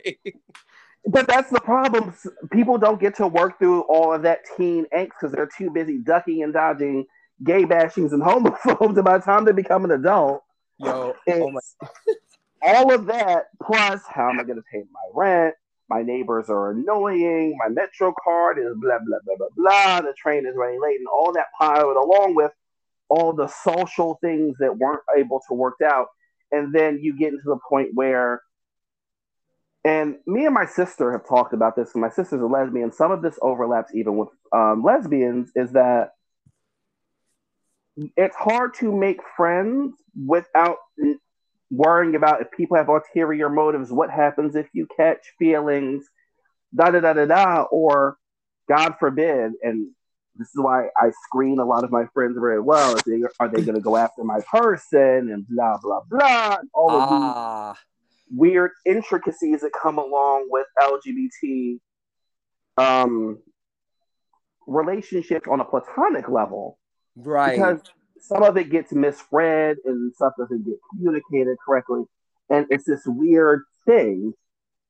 But 1.05 1.27
that's 1.27 1.49
the 1.49 1.59
problem. 1.59 2.13
People 2.51 2.77
don't 2.77 2.99
get 2.99 3.15
to 3.17 3.27
work 3.27 3.59
through 3.59 3.81
all 3.81 4.13
of 4.13 4.21
that 4.21 4.39
teen 4.55 4.85
angst 4.95 5.09
because 5.19 5.33
they're 5.33 5.49
too 5.57 5.69
busy 5.69 5.97
ducking 5.97 6.43
and 6.43 6.53
dodging 6.53 7.05
gay 7.43 7.65
bashings 7.65 8.11
and 8.11 8.21
homophobes. 8.23 9.03
By 9.03 9.17
the 9.17 9.23
time 9.23 9.45
they 9.45 9.51
become 9.51 9.85
an 9.85 9.91
adult, 9.91 10.43
Yo, 10.79 11.13
oh 11.29 11.51
my, 11.51 11.61
all 12.61 12.93
of 12.93 13.05
that 13.05 13.47
plus 13.61 14.01
how 14.07 14.29
am 14.29 14.39
I 14.39 14.43
going 14.43 14.57
to 14.57 14.63
pay 14.71 14.83
my 14.91 15.09
rent? 15.13 15.55
My 15.89 16.01
neighbors 16.01 16.49
are 16.49 16.71
annoying. 16.71 17.57
My 17.59 17.69
Metro 17.69 18.13
card 18.23 18.57
is 18.57 18.73
blah 18.75 18.99
blah 19.05 19.17
blah 19.25 19.35
blah 19.37 19.47
blah. 19.55 20.01
The 20.01 20.13
train 20.13 20.45
is 20.45 20.55
running 20.55 20.81
late, 20.81 20.97
and 20.97 21.07
all 21.07 21.31
that 21.33 21.47
piled 21.59 21.95
along 21.97 22.35
with 22.35 22.51
all 23.09 23.33
the 23.33 23.47
social 23.47 24.17
things 24.21 24.55
that 24.59 24.77
weren't 24.77 25.03
able 25.15 25.41
to 25.47 25.53
work 25.53 25.75
out. 25.85 26.07
And 26.51 26.73
then 26.73 26.99
you 27.01 27.17
get 27.17 27.33
into 27.33 27.43
the 27.45 27.59
point 27.69 27.89
where, 27.93 28.41
and 29.83 30.15
me 30.25 30.45
and 30.45 30.53
my 30.53 30.65
sister 30.65 31.11
have 31.11 31.27
talked 31.27 31.53
about 31.53 31.75
this. 31.75 31.91
And 31.93 32.01
my 32.01 32.09
sister's 32.09 32.41
a 32.41 32.45
lesbian. 32.45 32.91
Some 32.91 33.11
of 33.11 33.21
this 33.21 33.37
overlaps 33.41 33.93
even 33.93 34.17
with 34.17 34.29
um, 34.51 34.83
lesbians. 34.83 35.51
Is 35.55 35.71
that 35.73 36.13
it's 37.95 38.35
hard 38.35 38.73
to 38.75 38.91
make 38.91 39.19
friends 39.37 39.93
without 40.15 40.77
worrying 41.69 42.15
about 42.15 42.41
if 42.41 42.51
people 42.51 42.77
have 42.77 42.89
ulterior 42.89 43.49
motives, 43.49 43.91
what 43.91 44.09
happens 44.09 44.55
if 44.55 44.67
you 44.73 44.87
catch 44.95 45.33
feelings, 45.37 46.05
da 46.73 46.91
da 46.91 46.99
da 46.99 47.13
da 47.13 47.25
da, 47.25 47.61
or 47.63 48.17
God 48.67 48.95
forbid, 48.99 49.53
and 49.61 49.89
this 50.35 50.47
is 50.47 50.55
why 50.55 50.87
I 50.97 51.11
screen 51.25 51.59
a 51.59 51.65
lot 51.65 51.83
of 51.83 51.91
my 51.91 52.05
friends 52.13 52.37
very 52.39 52.59
well. 52.59 52.95
They, 53.05 53.21
are 53.39 53.47
they 53.47 53.61
going 53.61 53.75
to 53.75 53.81
go 53.81 53.95
after 53.95 54.23
my 54.23 54.39
person 54.51 55.29
and 55.31 55.47
blah 55.47 55.77
blah 55.77 56.01
blah, 56.09 56.57
all 56.73 56.91
of 56.91 57.09
these 57.09 57.19
ah, 57.21 57.75
weird 58.31 58.71
intricacies 58.85 59.61
that 59.61 59.71
come 59.79 59.99
along 59.99 60.47
with 60.49 60.65
LGBT 60.79 61.79
um, 62.77 63.37
relationships 64.65 65.47
on 65.47 65.59
a 65.59 65.65
platonic 65.65 66.27
level 66.29 66.79
right. 67.15 67.51
because 67.51 67.81
some 68.19 68.43
of 68.43 68.57
it 68.57 68.69
gets 68.69 68.91
misread 68.91 69.77
and 69.85 70.13
stuff 70.15 70.33
doesn't 70.37 70.65
get 70.65 70.75
communicated 70.91 71.57
correctly, 71.65 72.03
and 72.49 72.65
it's 72.69 72.85
this 72.85 73.03
weird 73.05 73.63
thing. 73.85 74.33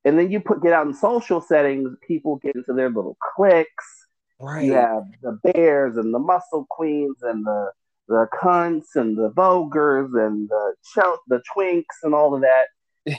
And 0.05 0.19
then 0.19 0.31
you 0.31 0.41
put 0.41 0.61
get 0.61 0.73
out 0.73 0.85
in 0.85 0.93
social 0.93 1.39
settings, 1.39 1.95
people 2.05 2.35
get 2.37 2.55
into 2.55 2.73
their 2.73 2.89
little 2.89 3.17
cliques. 3.35 4.07
right. 4.39 4.65
You 4.65 4.73
have 4.73 5.03
the 5.21 5.39
bears 5.43 5.95
and 5.97 6.13
the 6.13 6.19
muscle 6.19 6.67
queens 6.69 7.17
and 7.21 7.45
the 7.45 7.71
the 8.07 8.27
cunts 8.41 8.95
and 8.95 9.17
the 9.17 9.31
voguers 9.31 10.09
and 10.27 10.49
the 10.49 10.73
ch- 10.83 11.19
the 11.27 11.41
twinks 11.55 12.03
and 12.03 12.13
all 12.13 12.35
of 12.35 12.41
that. 12.41 12.65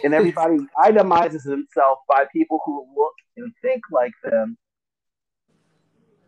And 0.04 0.14
everybody 0.14 0.58
itemizes 0.78 1.48
himself 1.48 1.98
by 2.06 2.26
people 2.32 2.60
who 2.64 2.86
look 2.96 3.14
and 3.36 3.52
think 3.62 3.82
like 3.90 4.12
them. 4.22 4.56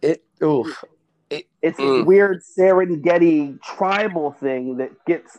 it. 0.03 0.25
Oof. 0.43 0.85
It's 1.31 1.79
this 1.79 1.79
Mm. 1.79 2.07
weird 2.07 2.43
Serengeti 2.43 3.61
tribal 3.63 4.33
thing 4.33 4.77
that 4.77 4.91
gets 5.07 5.39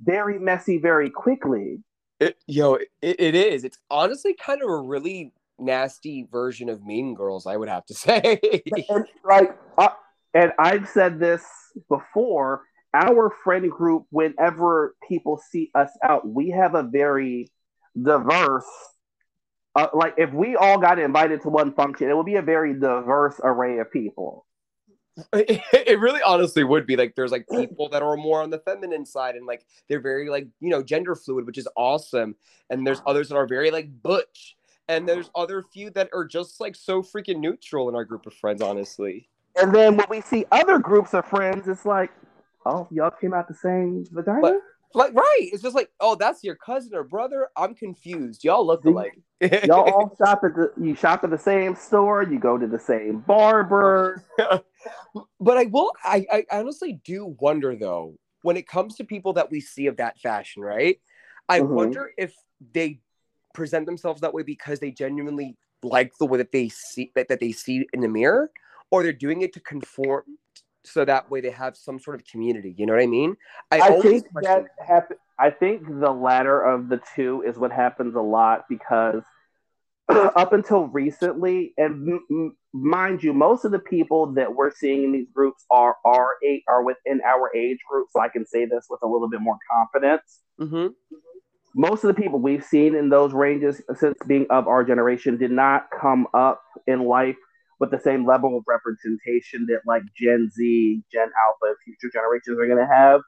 very 0.00 0.38
messy 0.38 0.78
very 0.78 1.10
quickly. 1.10 1.82
It, 2.18 2.36
yo, 2.46 2.74
it, 2.74 2.88
it 3.02 3.34
is. 3.34 3.64
It's 3.64 3.78
honestly 3.90 4.34
kind 4.34 4.62
of 4.62 4.70
a 4.70 4.80
really 4.80 5.32
nasty 5.58 6.26
version 6.30 6.68
of 6.68 6.84
Mean 6.84 7.14
Girls, 7.14 7.46
I 7.46 7.56
would 7.56 7.68
have 7.68 7.84
to 7.86 7.94
say. 8.06 8.40
And 8.88 9.06
like, 9.24 9.56
uh, 9.76 9.90
and 10.34 10.52
I've 10.58 10.88
said 10.88 11.18
this 11.18 11.44
before. 11.88 12.62
Our 12.94 13.30
friend 13.44 13.70
group, 13.70 14.06
whenever 14.08 14.94
people 15.06 15.38
see 15.50 15.70
us 15.74 15.90
out, 16.02 16.26
we 16.26 16.48
have 16.50 16.74
a 16.74 16.82
very 16.82 17.50
diverse. 18.00 18.64
Uh, 19.74 19.88
like, 19.92 20.14
if 20.16 20.32
we 20.32 20.56
all 20.56 20.78
got 20.78 20.98
invited 20.98 21.42
to 21.42 21.50
one 21.50 21.74
function, 21.74 22.08
it 22.08 22.16
would 22.16 22.24
be 22.24 22.36
a 22.36 22.42
very 22.42 22.72
diverse 22.72 23.38
array 23.44 23.78
of 23.80 23.92
people. 23.92 24.46
It, 25.32 25.62
it 25.72 25.98
really 25.98 26.20
honestly 26.22 26.64
would 26.64 26.86
be 26.86 26.96
like 26.96 27.14
there's 27.14 27.32
like 27.32 27.46
people 27.52 27.88
that 27.88 28.02
are 28.02 28.16
more 28.16 28.42
on 28.42 28.50
the 28.50 28.58
feminine 28.58 29.06
side 29.06 29.34
and 29.34 29.46
like 29.46 29.64
they're 29.88 30.00
very 30.00 30.28
like 30.28 30.46
you 30.60 30.70
know 30.70 30.82
gender 30.82 31.14
fluid 31.14 31.46
which 31.46 31.58
is 31.58 31.68
awesome 31.76 32.34
and 32.70 32.86
there's 32.86 33.02
others 33.06 33.28
that 33.28 33.36
are 33.36 33.46
very 33.46 33.70
like 33.70 33.88
butch 34.02 34.56
and 34.88 35.08
there's 35.08 35.30
other 35.34 35.62
few 35.62 35.90
that 35.90 36.08
are 36.12 36.24
just 36.24 36.60
like 36.60 36.76
so 36.76 37.02
freaking 37.02 37.38
neutral 37.40 37.88
in 37.88 37.94
our 37.94 38.04
group 38.04 38.26
of 38.26 38.34
friends 38.34 38.62
honestly 38.62 39.28
And 39.60 39.74
then 39.74 39.96
when 39.96 40.06
we 40.10 40.20
see 40.20 40.44
other 40.52 40.78
groups 40.78 41.14
of 41.14 41.24
friends, 41.24 41.66
it's 41.66 41.86
like, 41.86 42.10
oh, 42.66 42.86
y'all 42.90 43.10
came 43.10 43.32
out 43.32 43.48
the 43.48 43.54
same 43.54 44.04
vagina. 44.12 44.40
But- 44.42 44.60
like 44.96 45.14
right 45.14 45.50
it's 45.52 45.62
just 45.62 45.76
like 45.76 45.90
oh 46.00 46.14
that's 46.16 46.42
your 46.42 46.56
cousin 46.56 46.94
or 46.94 47.04
brother 47.04 47.48
i'm 47.56 47.74
confused 47.74 48.42
y'all 48.42 48.66
look 48.66 48.84
alike 48.84 49.20
Y'all 49.66 49.82
all 49.82 50.16
shop 50.16 50.42
at 50.44 50.54
the 50.54 50.72
you 50.80 50.94
shop 50.94 51.22
at 51.22 51.30
the 51.30 51.36
same 51.38 51.74
store, 51.74 52.22
you 52.22 52.38
go 52.38 52.56
to 52.56 52.66
the 52.66 52.78
same 52.78 53.20
barber. 53.20 54.24
but 55.40 55.58
I 55.58 55.64
will. 55.66 55.92
I, 56.02 56.26
I 56.32 56.44
honestly 56.50 57.00
do 57.04 57.36
wonder 57.38 57.76
though, 57.76 58.16
when 58.42 58.56
it 58.56 58.66
comes 58.66 58.96
to 58.96 59.04
people 59.04 59.34
that 59.34 59.50
we 59.50 59.60
see 59.60 59.88
of 59.88 59.98
that 59.98 60.18
fashion, 60.20 60.62
right? 60.62 60.98
I 61.50 61.60
Mhm. 61.60 61.68
wonder 61.68 62.12
if 62.16 62.34
they 62.72 63.00
present 63.52 63.84
themselves 63.84 64.22
that 64.22 64.32
way 64.32 64.42
because 64.42 64.80
they 64.80 64.90
genuinely 64.90 65.58
like 65.82 66.12
the 66.18 66.26
way 66.26 66.38
that 66.38 66.52
they 66.52 66.70
see 66.70 67.12
that, 67.14 67.28
that 67.28 67.40
they 67.40 67.52
see 67.52 67.86
in 67.92 68.00
the 68.00 68.08
mirror, 68.08 68.50
or 68.90 69.02
they're 69.02 69.12
doing 69.12 69.42
it 69.42 69.52
to 69.52 69.60
conform 69.60 70.24
so 70.86 71.04
that 71.04 71.30
way 71.30 71.40
they 71.40 71.50
have 71.50 71.76
some 71.76 71.98
sort 71.98 72.16
of 72.16 72.26
community. 72.26 72.74
You 72.76 72.86
know 72.86 72.94
what 72.94 73.02
I 73.02 73.06
mean? 73.06 73.36
I 73.70 73.80
always 73.80 74.22
think 74.22 74.26
that 74.42 74.64
happen. 74.86 75.16
I 75.38 75.50
think 75.50 75.86
the 75.86 76.10
latter 76.10 76.62
of 76.62 76.88
the 76.88 77.00
two 77.14 77.42
is 77.46 77.58
what 77.58 77.72
happens 77.72 78.14
a 78.14 78.20
lot 78.20 78.64
because 78.68 79.22
up 80.08 80.52
until 80.52 80.86
recently, 80.86 81.74
and 81.76 82.08
m- 82.08 82.26
m- 82.30 82.56
mind 82.72 83.22
you, 83.22 83.32
most 83.32 83.64
of 83.64 83.72
the 83.72 83.78
people 83.78 84.32
that 84.34 84.54
we're 84.54 84.70
seeing 84.70 85.04
in 85.04 85.12
these 85.12 85.28
groups 85.34 85.64
are 85.70 85.96
our 86.04 86.36
eight 86.44 86.62
are 86.68 86.82
within 86.84 87.20
our 87.26 87.54
age 87.54 87.78
group, 87.90 88.08
so 88.10 88.20
I 88.20 88.28
can 88.28 88.46
say 88.46 88.64
this 88.64 88.86
with 88.88 89.00
a 89.02 89.06
little 89.06 89.28
bit 89.28 89.40
more 89.40 89.58
confidence. 89.70 90.42
Mhm. 90.60 90.94
Most 91.74 92.04
of 92.04 92.08
the 92.14 92.22
people 92.22 92.38
we've 92.38 92.64
seen 92.64 92.94
in 92.94 93.10
those 93.10 93.34
ranges 93.34 93.82
since 93.96 94.16
being 94.26 94.46
of 94.48 94.66
our 94.68 94.82
generation 94.84 95.36
did 95.36 95.50
not 95.50 95.90
come 95.90 96.26
up 96.32 96.62
in 96.86 97.00
life 97.04 97.36
with 97.78 97.90
the 97.90 98.00
same 98.00 98.26
level 98.26 98.56
of 98.56 98.64
representation 98.66 99.66
that 99.66 99.80
like 99.86 100.02
Gen 100.16 100.50
Z, 100.50 101.02
Gen 101.12 101.28
Alpha, 101.46 101.64
and 101.64 101.76
future 101.84 102.10
generations 102.12 102.58
are 102.58 102.66
going 102.66 102.78
to 102.78 102.92
have. 102.92 103.20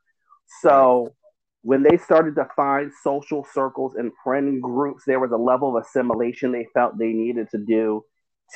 So 0.62 1.14
when 1.62 1.82
they 1.82 1.96
started 1.98 2.34
to 2.36 2.48
find 2.56 2.90
social 3.02 3.46
circles 3.52 3.94
and 3.94 4.12
friend 4.24 4.62
groups, 4.62 5.02
there 5.06 5.20
was 5.20 5.32
a 5.32 5.36
level 5.36 5.76
of 5.76 5.84
assimilation 5.84 6.52
they 6.52 6.66
felt 6.72 6.96
they 6.98 7.12
needed 7.12 7.50
to 7.50 7.58
do 7.58 8.04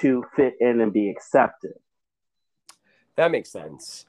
to 0.01 0.25
fit 0.35 0.55
in 0.61 0.81
and 0.81 0.93
be 0.93 1.11
accepted. 1.11 1.75
That 3.17 3.31
makes 3.31 3.51
sense. 3.53 4.07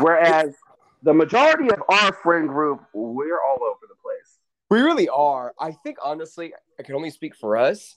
Whereas 0.00 0.54
the 1.02 1.12
majority 1.12 1.68
of 1.70 1.82
our 1.88 2.12
friend 2.14 2.48
group, 2.48 2.80
we're 2.94 3.40
all 3.40 3.62
over 3.62 3.80
the 3.82 3.94
place. 4.02 4.38
We 4.70 4.80
really 4.80 5.08
are. 5.08 5.52
I 5.60 5.72
think 5.72 5.98
honestly, 6.02 6.54
I 6.78 6.82
can 6.82 6.94
only 6.94 7.10
speak 7.10 7.36
for 7.36 7.56
us. 7.56 7.96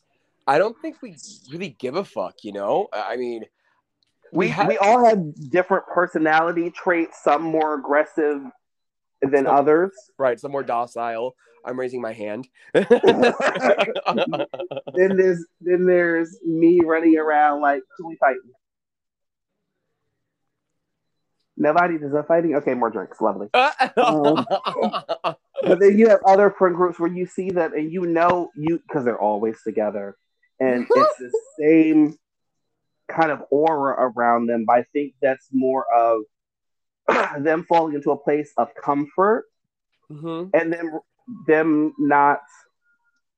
I 0.49 0.57
don't 0.57 0.75
think 0.81 0.97
we 1.03 1.15
really 1.51 1.69
give 1.69 1.95
a 1.95 2.03
fuck, 2.03 2.37
you 2.43 2.51
know? 2.51 2.87
I 2.91 3.17
mean, 3.17 3.43
we 4.31 4.47
we, 4.47 4.47
have- 4.47 4.67
we 4.67 4.79
all 4.79 5.05
have 5.05 5.19
different 5.51 5.85
personality 5.93 6.71
traits, 6.71 7.21
some 7.23 7.43
more 7.43 7.75
aggressive 7.75 8.41
than 9.21 9.45
some, 9.45 9.55
others. 9.55 9.91
Right, 10.17 10.39
some 10.39 10.51
more 10.51 10.63
docile. 10.63 11.35
I'm 11.63 11.79
raising 11.79 12.01
my 12.01 12.13
hand. 12.13 12.47
then 12.73 12.87
there's 14.95 15.45
then 15.61 15.85
there's 15.85 16.39
me 16.43 16.79
running 16.83 17.15
around 17.15 17.61
like 17.61 17.83
who 17.95 18.07
we 18.07 18.15
fighting? 18.15 18.41
Nobody 21.57 21.95
is 21.95 22.11
fighting? 22.27 22.55
Okay, 22.55 22.73
more 22.73 22.89
drinks, 22.89 23.21
lovely. 23.21 23.49
um, 23.53 24.47
but 25.61 25.79
then 25.79 25.99
you 25.99 26.09
have 26.09 26.21
other 26.25 26.49
friend 26.49 26.75
groups 26.75 26.99
where 26.99 27.11
you 27.11 27.27
see 27.27 27.51
that 27.51 27.73
and 27.73 27.91
you 27.91 28.07
know 28.07 28.49
you 28.55 28.79
because 28.87 29.05
they're 29.05 29.21
always 29.21 29.61
together 29.61 30.15
and 30.59 30.87
it's 30.95 31.17
the 31.17 31.31
same 31.59 32.17
kind 33.07 33.31
of 33.31 33.43
aura 33.49 34.11
around 34.15 34.47
them. 34.47 34.65
But 34.65 34.77
I 34.77 34.85
think 34.93 35.13
that's 35.21 35.47
more 35.51 35.85
of 35.93 36.21
them 37.43 37.65
falling 37.67 37.95
into 37.95 38.11
a 38.11 38.17
place 38.17 38.51
of 38.57 38.69
comfort 38.75 39.45
mm-hmm. 40.11 40.49
and 40.53 40.73
then 40.73 40.99
them 41.47 41.93
not 41.97 42.41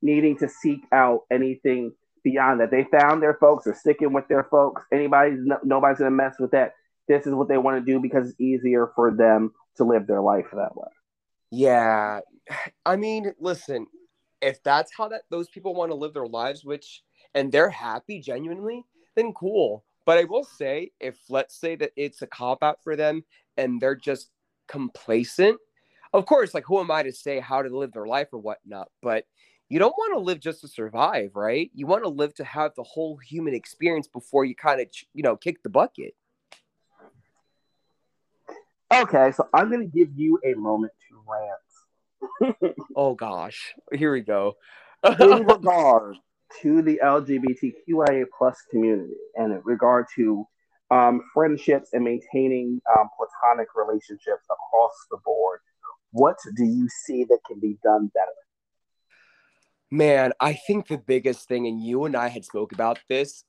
needing 0.02 0.38
to 0.38 0.50
seek 0.50 0.82
out 0.92 1.22
anything 1.32 1.94
beyond 2.24 2.60
that. 2.60 2.72
They 2.72 2.84
found 2.84 3.22
their 3.22 3.36
folks, 3.36 3.68
are 3.68 3.76
sticking 3.76 4.14
with 4.14 4.28
their 4.28 4.44
folks. 4.46 4.84
Anybody's 4.92 5.40
nobody's 5.64 6.00
gonna 6.00 6.12
mess 6.12 6.36
with 6.40 6.52
that. 6.52 6.74
This 7.08 7.26
is 7.26 7.34
what 7.34 7.48
they 7.48 7.58
want 7.58 7.84
to 7.84 7.92
do 7.92 8.00
because 8.00 8.30
it's 8.30 8.40
easier 8.40 8.92
for 8.96 9.12
them 9.12 9.52
to 9.78 9.84
live 9.84 10.08
their 10.08 10.22
life 10.22 10.48
that 10.54 10.76
way. 10.76 10.88
Yeah, 11.52 12.20
I 12.86 12.96
mean, 12.96 13.34
listen, 13.40 13.88
if 14.42 14.62
that's 14.64 14.92
how 14.96 15.10
that 15.10 15.24
those 15.30 15.50
people 15.50 15.74
want 15.74 15.92
to 15.92 15.96
live 15.96 16.14
their 16.14 16.28
lives, 16.28 16.64
which 16.64 17.04
and 17.34 17.52
they're 17.52 17.70
happy 17.70 18.20
genuinely, 18.20 18.84
then 19.16 19.34
cool. 19.34 19.84
But 20.06 20.18
I 20.18 20.24
will 20.24 20.44
say, 20.44 20.92
if 21.00 21.18
let's 21.30 21.56
say 21.56 21.76
that 21.76 21.92
it's 21.96 22.22
a 22.22 22.28
cop 22.28 22.64
out 22.64 22.84
for 22.84 22.96
them 22.96 23.24
and 23.58 23.80
they're 23.80 23.96
just 23.96 24.30
complacent, 24.68 25.60
of 26.14 26.26
course, 26.26 26.54
like 26.54 26.66
who 26.66 26.80
am 26.80 26.92
I 26.92 27.04
to 27.04 27.14
say 27.14 27.40
how 27.40 27.62
to 27.62 27.70
live 27.70 27.94
their 27.94 28.08
life 28.08 28.30
or 28.34 28.40
whatnot? 28.40 28.90
But 29.02 29.26
you 29.70 29.80
don't 29.80 29.96
want 29.98 30.14
to 30.14 30.20
live 30.20 30.40
just 30.40 30.62
to 30.62 30.68
survive, 30.68 31.32
right? 31.36 31.72
You 31.74 31.88
want 31.88 32.04
to 32.04 32.10
live 32.10 32.34
to 32.36 32.44
have 32.44 32.74
the 32.76 32.84
whole 32.84 33.18
human 33.18 33.54
experience 33.54 34.08
before 34.08 34.44
you 34.44 34.54
kind 34.54 34.82
of, 34.82 34.88
you 35.14 35.24
know, 35.24 35.38
kick 35.38 35.64
the 35.64 35.70
bucket. 35.70 36.14
Okay, 38.94 39.32
so 39.32 39.48
I'm 39.54 39.70
going 39.70 39.90
to 39.90 39.98
give 39.98 40.10
you 40.18 40.40
a 40.44 40.54
moment 40.56 40.92
to 41.08 41.24
rant. 41.32 42.76
oh 42.96 43.16
gosh, 43.16 43.74
here 43.94 44.12
we 44.12 44.20
go. 44.20 44.58
In 45.20 45.46
regard 45.46 46.18
to 46.62 46.82
the 46.82 47.00
LGBTQIA 47.04 48.26
plus 48.38 48.58
community 48.70 49.16
and 49.36 49.54
in 49.54 49.62
regard 49.64 50.06
to 50.16 50.46
um, 50.90 51.22
friendships 51.34 51.92
and 51.94 52.04
maintaining 52.04 52.82
um, 52.98 53.08
platonic 53.18 53.68
relationships 53.76 54.44
across 54.46 54.94
the 55.10 55.18
board, 55.24 55.60
what 56.12 56.36
do 56.56 56.66
you 56.66 56.88
see 57.06 57.24
that 57.24 57.40
can 57.48 57.60
be 57.60 57.78
done 57.84 58.12
better? 58.14 58.32
Man, 59.90 60.32
I 60.40 60.54
think 60.54 60.88
the 60.88 60.98
biggest 60.98 61.48
thing, 61.48 61.68
and 61.68 61.82
you 61.82 62.06
and 62.06 62.16
I 62.16 62.30
had 62.30 62.46
spoke 62.46 62.72
about 62.72 63.00
this, 63.10 63.44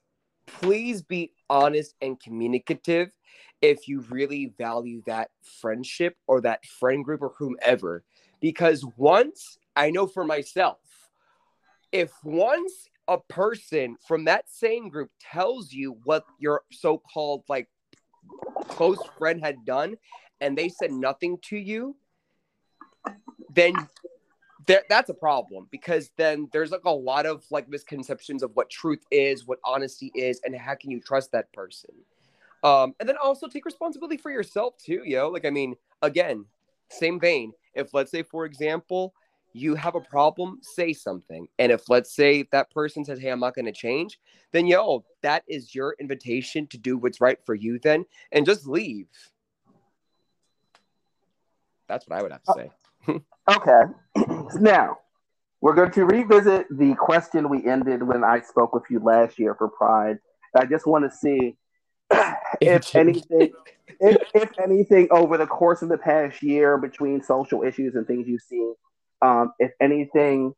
please 0.46 1.02
be 1.02 1.32
honest 1.48 1.94
and 2.00 2.20
communicative 2.20 3.12
if 3.60 3.86
you 3.86 4.00
really 4.10 4.52
value 4.58 5.02
that 5.06 5.30
friendship 5.60 6.16
or 6.26 6.40
that 6.40 6.64
friend 6.66 7.04
group 7.04 7.22
or 7.22 7.32
whomever. 7.38 8.04
Because 8.40 8.84
once 8.96 9.58
I 9.76 9.90
know 9.90 10.06
for 10.06 10.24
myself, 10.24 10.78
if 11.92 12.10
once 12.24 12.88
a 13.08 13.18
person 13.18 13.96
from 14.06 14.24
that 14.24 14.48
same 14.48 14.88
group 14.88 15.10
tells 15.20 15.72
you 15.72 15.98
what 16.04 16.24
your 16.38 16.62
so-called 16.70 17.42
like 17.48 17.68
close 18.68 18.98
friend 19.18 19.40
had 19.42 19.64
done 19.64 19.96
and 20.40 20.56
they 20.56 20.68
said 20.68 20.92
nothing 20.92 21.38
to 21.42 21.56
you 21.56 21.96
then 23.54 23.74
that 24.66 24.84
that's 24.88 25.10
a 25.10 25.14
problem 25.14 25.66
because 25.70 26.10
then 26.16 26.48
there's 26.52 26.70
like 26.70 26.84
a 26.84 26.90
lot 26.90 27.26
of 27.26 27.44
like 27.50 27.68
misconceptions 27.68 28.42
of 28.42 28.50
what 28.54 28.70
truth 28.70 29.04
is 29.10 29.46
what 29.46 29.58
honesty 29.64 30.12
is 30.14 30.40
and 30.44 30.54
how 30.56 30.74
can 30.74 30.90
you 30.90 31.00
trust 31.00 31.32
that 31.32 31.52
person? 31.52 31.90
Um 32.62 32.94
and 33.00 33.08
then 33.08 33.16
also 33.22 33.48
take 33.48 33.64
responsibility 33.64 34.16
for 34.16 34.30
yourself 34.30 34.76
too 34.78 35.02
yo. 35.04 35.28
Like 35.28 35.44
i 35.44 35.50
mean 35.50 35.74
again 36.02 36.44
same 36.88 37.18
vein. 37.18 37.52
If 37.74 37.94
let's 37.94 38.10
say 38.10 38.22
for 38.22 38.44
example 38.44 39.14
you 39.52 39.74
have 39.74 39.94
a 39.94 40.00
problem, 40.00 40.58
say 40.62 40.92
something. 40.92 41.46
And 41.58 41.70
if 41.72 41.88
let's 41.88 42.14
say 42.14 42.44
that 42.52 42.70
person 42.70 43.04
says, 43.04 43.18
Hey, 43.18 43.30
I'm 43.30 43.40
not 43.40 43.54
going 43.54 43.66
to 43.66 43.72
change, 43.72 44.18
then 44.52 44.66
yo, 44.66 45.04
that 45.22 45.44
is 45.48 45.74
your 45.74 45.94
invitation 46.00 46.66
to 46.68 46.78
do 46.78 46.98
what's 46.98 47.20
right 47.20 47.38
for 47.44 47.54
you 47.54 47.78
then 47.78 48.04
and 48.32 48.46
just 48.46 48.66
leave. 48.66 49.08
That's 51.88 52.08
what 52.08 52.18
I 52.18 52.22
would 52.22 52.32
have 52.32 52.42
to 52.44 52.52
oh. 52.52 52.56
say. 52.56 53.20
okay. 53.56 53.82
now, 54.60 54.98
we're 55.60 55.74
going 55.74 55.92
to 55.92 56.04
revisit 56.04 56.66
the 56.70 56.94
question 56.94 57.48
we 57.48 57.64
ended 57.64 58.02
when 58.02 58.24
I 58.24 58.40
spoke 58.40 58.74
with 58.74 58.84
you 58.90 58.98
last 58.98 59.38
year 59.38 59.54
for 59.54 59.68
Pride. 59.68 60.18
I 60.56 60.64
just 60.66 60.86
want 60.86 61.10
to 61.10 61.16
see 61.16 61.56
if 62.60 62.94
anything, 62.96 63.52
if, 64.00 64.16
if 64.34 64.50
anything, 64.58 65.08
over 65.10 65.38
the 65.38 65.46
course 65.46 65.82
of 65.82 65.88
the 65.88 65.98
past 65.98 66.42
year, 66.42 66.78
between 66.78 67.22
social 67.22 67.62
issues 67.62 67.94
and 67.94 68.06
things 68.06 68.26
you've 68.26 68.42
seen, 68.42 68.74
um, 69.22 69.52
if 69.58 69.72
anything 69.80 70.54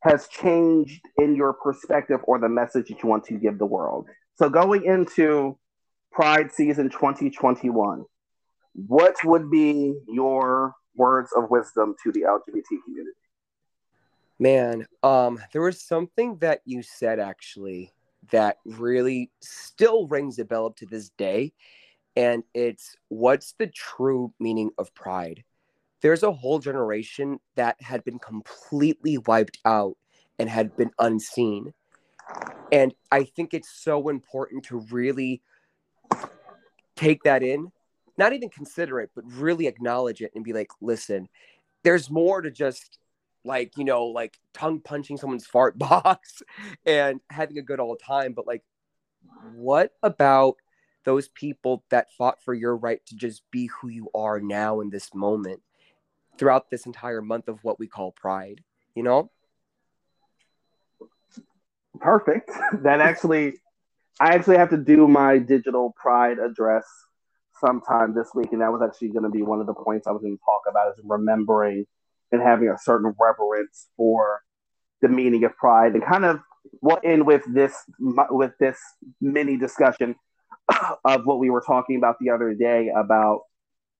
has 0.00 0.28
changed 0.28 1.02
in 1.18 1.34
your 1.34 1.52
perspective 1.52 2.20
or 2.24 2.38
the 2.38 2.48
message 2.48 2.88
that 2.88 3.02
you 3.02 3.08
want 3.08 3.24
to 3.24 3.34
give 3.34 3.58
the 3.58 3.66
world. 3.66 4.06
So 4.36 4.48
going 4.48 4.84
into 4.84 5.58
Pride 6.12 6.52
season 6.52 6.88
2021, 6.90 8.04
what 8.86 9.16
would 9.24 9.50
be 9.50 9.94
your 10.08 10.74
words 10.94 11.30
of 11.36 11.50
wisdom 11.50 11.94
to 12.02 12.12
the 12.12 12.20
LGBT 12.20 12.64
community? 12.84 13.16
Man, 14.38 14.86
um, 15.02 15.40
there 15.52 15.62
was 15.62 15.82
something 15.82 16.36
that 16.38 16.60
you 16.64 16.82
said 16.82 17.18
actually 17.18 17.92
that 18.30 18.58
really 18.64 19.30
still 19.40 20.06
rings 20.06 20.38
a 20.38 20.44
bell 20.44 20.66
up 20.66 20.76
to 20.76 20.86
this 20.86 21.10
day. 21.10 21.52
And 22.14 22.42
it's 22.54 22.96
what's 23.08 23.52
the 23.52 23.66
true 23.68 24.32
meaning 24.38 24.70
of 24.78 24.94
pride? 24.94 25.44
There's 26.02 26.22
a 26.22 26.32
whole 26.32 26.58
generation 26.58 27.40
that 27.56 27.76
had 27.80 28.04
been 28.04 28.18
completely 28.18 29.18
wiped 29.18 29.58
out 29.64 29.96
and 30.38 30.48
had 30.48 30.76
been 30.76 30.90
unseen. 30.98 31.72
And 32.70 32.94
I 33.10 33.24
think 33.24 33.54
it's 33.54 33.70
so 33.70 34.08
important 34.08 34.64
to 34.66 34.84
really 34.90 35.42
take 36.96 37.22
that 37.24 37.42
in, 37.42 37.72
not 38.16 38.32
even 38.32 38.50
consider 38.50 39.00
it, 39.00 39.10
but 39.14 39.24
really 39.32 39.66
acknowledge 39.66 40.20
it 40.20 40.32
and 40.34 40.44
be 40.44 40.52
like, 40.52 40.70
listen, 40.80 41.28
there's 41.84 42.10
more 42.10 42.42
to 42.42 42.50
just 42.50 42.98
like, 43.44 43.76
you 43.76 43.84
know, 43.84 44.04
like 44.06 44.38
tongue 44.52 44.80
punching 44.80 45.16
someone's 45.16 45.46
fart 45.52 45.78
box 45.78 46.42
and 46.84 47.20
having 47.30 47.58
a 47.58 47.62
good 47.62 47.80
old 47.80 48.00
time. 48.04 48.32
But 48.32 48.46
like, 48.46 48.62
what 49.54 49.92
about 50.02 50.56
those 51.04 51.28
people 51.28 51.84
that 51.90 52.12
fought 52.12 52.42
for 52.42 52.54
your 52.54 52.76
right 52.76 53.00
to 53.06 53.16
just 53.16 53.42
be 53.50 53.66
who 53.80 53.88
you 53.88 54.08
are 54.14 54.40
now 54.40 54.80
in 54.80 54.90
this 54.90 55.14
moment? 55.14 55.60
Throughout 56.38 56.70
this 56.70 56.86
entire 56.86 57.20
month 57.20 57.48
of 57.48 57.62
what 57.62 57.78
we 57.78 57.86
call 57.86 58.12
Pride, 58.12 58.62
you 58.94 59.02
know? 59.02 59.30
Perfect. 62.00 62.50
That 62.82 63.00
actually, 63.00 63.54
I 64.20 64.34
actually 64.34 64.58
have 64.58 64.70
to 64.70 64.76
do 64.76 65.08
my 65.08 65.38
digital 65.38 65.94
Pride 66.00 66.38
address 66.38 66.84
sometime 67.60 68.14
this 68.14 68.28
week, 68.34 68.52
and 68.52 68.60
that 68.60 68.72
was 68.72 68.82
actually 68.82 69.08
going 69.08 69.24
to 69.24 69.30
be 69.30 69.42
one 69.42 69.60
of 69.60 69.66
the 69.66 69.74
points 69.74 70.06
I 70.06 70.12
was 70.12 70.22
going 70.22 70.36
to 70.36 70.44
talk 70.44 70.62
about 70.68 70.92
is 70.92 71.00
remembering 71.04 71.86
and 72.30 72.42
having 72.42 72.68
a 72.68 72.78
certain 72.78 73.14
reverence 73.18 73.88
for 73.96 74.42
the 75.00 75.08
meaning 75.08 75.44
of 75.44 75.56
pride, 75.56 75.94
and 75.94 76.04
kind 76.04 76.24
of 76.24 76.40
what 76.80 77.04
end 77.04 77.26
with 77.26 77.42
this 77.48 77.74
with 78.30 78.52
this 78.60 78.78
mini 79.20 79.56
discussion 79.56 80.14
of 81.04 81.24
what 81.24 81.38
we 81.38 81.50
were 81.50 81.62
talking 81.62 81.96
about 81.96 82.16
the 82.20 82.30
other 82.30 82.54
day 82.54 82.90
about 82.94 83.42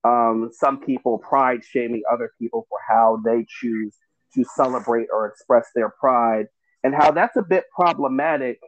um, 0.05 0.51
some 0.53 0.81
people 0.81 1.19
pride 1.19 1.65
shaming 1.65 2.03
other 2.11 2.33
people 2.39 2.67
for 2.69 2.79
how 2.87 3.21
they 3.25 3.45
choose 3.49 3.95
to 4.35 4.45
celebrate 4.57 5.09
or 5.13 5.27
express 5.27 5.67
their 5.75 5.91
pride, 5.91 6.47
and 6.85 6.95
how 6.95 7.11
that's 7.11 7.37
a 7.37 7.43
bit 7.43 7.65
problematic 7.75 8.61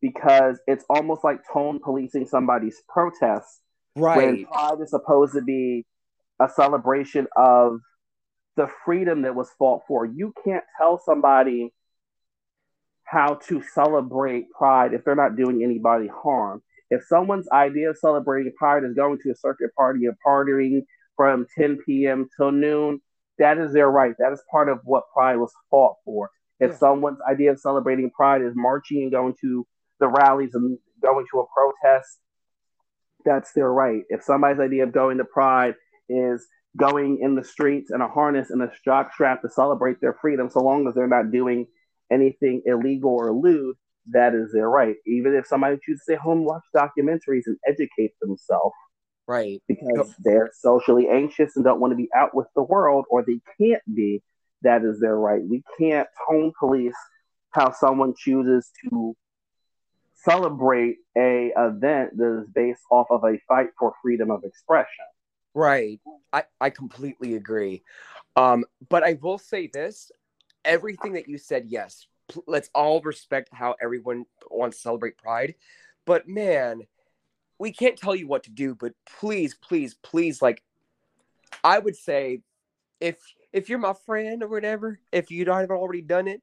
because 0.00 0.58
it's 0.66 0.84
almost 0.90 1.24
like 1.24 1.40
tone 1.52 1.80
policing 1.82 2.26
somebody's 2.26 2.82
protest. 2.88 3.60
Right. 3.96 4.16
When 4.16 4.44
pride 4.46 4.80
is 4.82 4.90
supposed 4.90 5.34
to 5.34 5.42
be 5.42 5.86
a 6.40 6.48
celebration 6.48 7.26
of 7.36 7.78
the 8.56 8.68
freedom 8.84 9.22
that 9.22 9.34
was 9.34 9.50
fought 9.58 9.82
for. 9.86 10.04
You 10.04 10.32
can't 10.44 10.64
tell 10.78 11.00
somebody 11.04 11.72
how 13.04 13.34
to 13.34 13.62
celebrate 13.74 14.50
pride 14.50 14.94
if 14.94 15.04
they're 15.04 15.14
not 15.14 15.36
doing 15.36 15.62
anybody 15.62 16.08
harm. 16.08 16.62
If 16.90 17.04
someone's 17.04 17.48
idea 17.50 17.90
of 17.90 17.98
celebrating 17.98 18.52
pride 18.56 18.84
is 18.84 18.94
going 18.94 19.18
to 19.22 19.30
a 19.30 19.34
circuit 19.34 19.74
party 19.74 20.06
and 20.06 20.16
partying 20.24 20.82
from 21.16 21.46
10 21.56 21.78
p.m. 21.84 22.28
till 22.36 22.52
noon, 22.52 23.00
that 23.38 23.58
is 23.58 23.72
their 23.72 23.90
right. 23.90 24.14
That 24.18 24.32
is 24.32 24.42
part 24.50 24.68
of 24.68 24.80
what 24.84 25.04
pride 25.12 25.36
was 25.36 25.52
fought 25.70 25.96
for. 26.04 26.30
If 26.60 26.72
yeah. 26.72 26.76
someone's 26.76 27.18
idea 27.28 27.52
of 27.52 27.58
celebrating 27.58 28.10
pride 28.10 28.42
is 28.42 28.52
marching 28.54 29.02
and 29.02 29.10
going 29.10 29.34
to 29.40 29.66
the 30.00 30.08
rallies 30.08 30.54
and 30.54 30.78
going 31.02 31.26
to 31.32 31.40
a 31.40 31.46
protest, 31.46 32.18
that's 33.24 33.52
their 33.52 33.72
right. 33.72 34.02
If 34.08 34.22
somebody's 34.22 34.60
idea 34.60 34.84
of 34.84 34.92
going 34.92 35.18
to 35.18 35.24
pride 35.24 35.74
is 36.08 36.46
going 36.76 37.20
in 37.20 37.34
the 37.34 37.44
streets 37.44 37.90
in 37.92 38.00
a 38.00 38.08
harness 38.08 38.50
and 38.50 38.62
a 38.62 38.70
jock 38.84 39.12
strap 39.14 39.42
to 39.42 39.48
celebrate 39.48 40.00
their 40.00 40.16
freedom, 40.20 40.50
so 40.50 40.60
long 40.60 40.86
as 40.86 40.94
they're 40.94 41.06
not 41.06 41.32
doing 41.32 41.66
anything 42.10 42.62
illegal 42.66 43.10
or 43.10 43.32
lewd, 43.32 43.76
that 44.12 44.34
is 44.34 44.52
their 44.52 44.68
right. 44.68 44.96
Even 45.06 45.34
if 45.34 45.46
somebody 45.46 45.78
chooses 45.84 46.00
to 46.06 46.12
stay 46.12 46.16
home, 46.16 46.44
watch 46.44 46.62
documentaries, 46.74 47.46
and 47.46 47.56
educate 47.66 48.12
themselves. 48.20 48.74
Right. 49.26 49.62
Because 49.66 50.14
they're 50.18 50.50
socially 50.52 51.08
anxious 51.08 51.56
and 51.56 51.64
don't 51.64 51.80
want 51.80 51.92
to 51.92 51.96
be 51.96 52.10
out 52.14 52.34
with 52.34 52.46
the 52.54 52.62
world, 52.62 53.06
or 53.08 53.24
they 53.24 53.40
can't 53.58 53.82
be, 53.94 54.22
that 54.62 54.84
is 54.84 55.00
their 55.00 55.16
right. 55.16 55.42
We 55.42 55.62
can't 55.78 56.08
tone 56.28 56.52
police 56.58 56.94
how 57.50 57.72
someone 57.72 58.14
chooses 58.16 58.70
to 58.82 59.16
celebrate 60.14 60.96
a 61.16 61.52
event 61.56 62.16
that 62.16 62.40
is 62.42 62.48
based 62.54 62.82
off 62.90 63.06
of 63.10 63.24
a 63.24 63.38
fight 63.46 63.68
for 63.78 63.94
freedom 64.02 64.30
of 64.30 64.42
expression. 64.44 65.04
Right. 65.54 66.00
I, 66.32 66.44
I 66.60 66.70
completely 66.70 67.36
agree. 67.36 67.82
Um, 68.36 68.64
but 68.88 69.04
I 69.04 69.18
will 69.22 69.38
say 69.38 69.68
this 69.72 70.10
everything 70.64 71.12
that 71.12 71.28
you 71.28 71.38
said, 71.38 71.66
yes, 71.68 72.06
let's 72.46 72.70
all 72.74 73.00
respect 73.00 73.50
how 73.52 73.74
everyone 73.82 74.24
wants 74.50 74.78
to 74.78 74.82
celebrate 74.82 75.18
Pride. 75.18 75.54
But 76.06 76.28
man, 76.28 76.82
we 77.58 77.72
can't 77.72 77.96
tell 77.96 78.14
you 78.14 78.26
what 78.26 78.44
to 78.44 78.50
do, 78.50 78.74
but 78.74 78.92
please, 79.18 79.54
please, 79.54 79.94
please, 79.94 80.42
like, 80.42 80.62
I 81.62 81.78
would 81.78 81.96
say 81.96 82.40
if 83.00 83.16
if 83.52 83.68
you're 83.68 83.78
my 83.78 83.94
friend 84.06 84.42
or 84.42 84.48
whatever, 84.48 84.98
if 85.12 85.30
you 85.30 85.44
don't 85.44 85.60
have 85.60 85.70
already 85.70 86.02
done 86.02 86.26
it, 86.26 86.42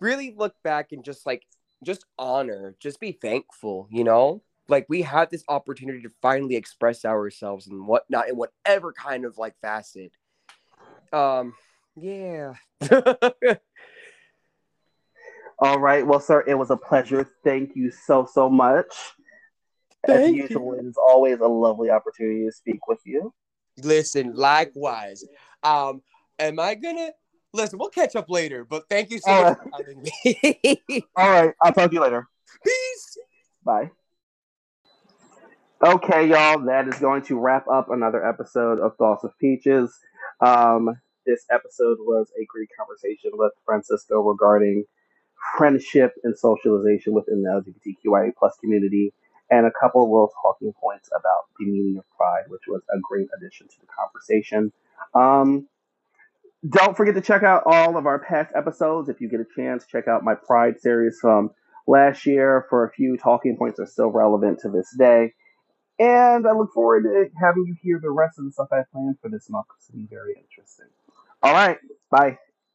really 0.00 0.34
look 0.36 0.54
back 0.62 0.92
and 0.92 1.04
just 1.04 1.24
like 1.26 1.46
just 1.84 2.04
honor, 2.18 2.74
just 2.80 3.00
be 3.00 3.12
thankful, 3.12 3.86
you 3.90 4.04
know? 4.04 4.42
Like 4.68 4.86
we 4.88 5.02
have 5.02 5.30
this 5.30 5.44
opportunity 5.48 6.02
to 6.02 6.10
finally 6.22 6.56
express 6.56 7.04
ourselves 7.04 7.66
and 7.66 7.86
whatnot 7.86 8.28
in 8.28 8.36
whatever 8.36 8.92
kind 8.92 9.24
of 9.24 9.38
like 9.38 9.54
facet. 9.60 10.12
Um, 11.12 11.54
yeah. 11.96 12.54
All 15.60 15.78
right. 15.78 16.06
Well, 16.06 16.20
sir, 16.20 16.42
it 16.46 16.54
was 16.54 16.70
a 16.70 16.76
pleasure. 16.76 17.28
Thank 17.44 17.76
you 17.76 17.90
so, 17.90 18.26
so 18.30 18.48
much. 18.48 18.94
Thank 20.06 20.30
As 20.30 20.34
usual, 20.34 20.74
you. 20.74 20.80
it 20.80 20.86
is 20.86 20.96
always 20.96 21.40
a 21.40 21.46
lovely 21.46 21.90
opportunity 21.90 22.46
to 22.46 22.52
speak 22.52 22.86
with 22.86 23.00
you. 23.04 23.34
Listen, 23.82 24.34
likewise. 24.34 25.24
Um, 25.62 26.02
am 26.38 26.58
I 26.58 26.74
gonna 26.74 27.10
listen? 27.52 27.78
We'll 27.78 27.90
catch 27.90 28.16
up 28.16 28.30
later, 28.30 28.64
but 28.64 28.88
thank 28.88 29.10
you 29.10 29.18
so 29.18 29.30
All 29.30 29.42
much 29.42 29.58
right. 29.58 29.68
for 29.70 29.76
having 29.76 30.82
me. 30.88 31.04
All 31.16 31.28
right, 31.28 31.54
I'll 31.62 31.72
talk 31.72 31.90
to 31.90 31.94
you 31.94 32.00
later. 32.00 32.26
Peace. 32.64 33.18
Bye. 33.62 33.90
Okay, 35.82 36.28
y'all, 36.28 36.58
that 36.66 36.88
is 36.88 36.98
going 36.98 37.22
to 37.22 37.38
wrap 37.38 37.66
up 37.68 37.90
another 37.90 38.26
episode 38.26 38.80
of 38.80 38.96
Thoughts 38.96 39.24
of 39.24 39.32
Peaches. 39.38 39.98
Um, 40.40 40.94
this 41.24 41.44
episode 41.50 41.98
was 42.00 42.30
a 42.38 42.44
great 42.46 42.68
conversation 42.78 43.30
with 43.34 43.52
Francisco 43.64 44.20
regarding 44.20 44.84
friendship 45.56 46.14
and 46.24 46.36
socialization 46.36 47.12
within 47.12 47.42
the 47.42 47.48
LGBTQIA 47.50 48.32
plus 48.38 48.56
community, 48.60 49.12
and 49.50 49.66
a 49.66 49.72
couple 49.80 50.04
of 50.04 50.10
little 50.10 50.32
talking 50.42 50.72
points 50.80 51.08
about 51.08 51.44
the 51.58 51.66
meaning 51.66 51.98
of 51.98 52.04
pride, 52.16 52.44
which 52.48 52.62
was 52.68 52.82
a 52.94 52.98
great 53.00 53.28
addition 53.36 53.66
to 53.68 53.80
the 53.80 53.86
conversation. 53.86 54.72
Um, 55.14 55.66
don't 56.68 56.96
forget 56.96 57.14
to 57.14 57.20
check 57.20 57.42
out 57.42 57.62
all 57.66 57.96
of 57.96 58.06
our 58.06 58.18
past 58.18 58.52
episodes. 58.54 59.08
If 59.08 59.20
you 59.20 59.28
get 59.28 59.40
a 59.40 59.46
chance, 59.56 59.86
check 59.86 60.08
out 60.08 60.22
my 60.22 60.34
Pride 60.34 60.78
series 60.80 61.18
from 61.20 61.50
last 61.86 62.26
year 62.26 62.66
for 62.68 62.84
a 62.84 62.92
few 62.92 63.16
talking 63.16 63.56
points 63.56 63.78
that 63.78 63.84
are 63.84 63.86
still 63.86 64.10
relevant 64.10 64.60
to 64.60 64.68
this 64.68 64.94
day. 64.98 65.32
And 65.98 66.46
I 66.46 66.52
look 66.52 66.72
forward 66.72 67.04
to 67.04 67.28
having 67.40 67.64
you 67.66 67.76
hear 67.82 67.98
the 68.00 68.10
rest 68.10 68.38
of 68.38 68.44
the 68.44 68.52
stuff 68.52 68.68
I 68.72 68.82
planned 68.92 69.16
for 69.20 69.30
this 69.30 69.48
month. 69.50 69.66
It's 69.76 69.88
going 69.88 70.04
to 70.04 70.08
be 70.08 70.14
very 70.14 70.34
interesting. 70.34 70.86
All 71.42 71.52
right. 71.52 71.78
Bye. 72.10 72.38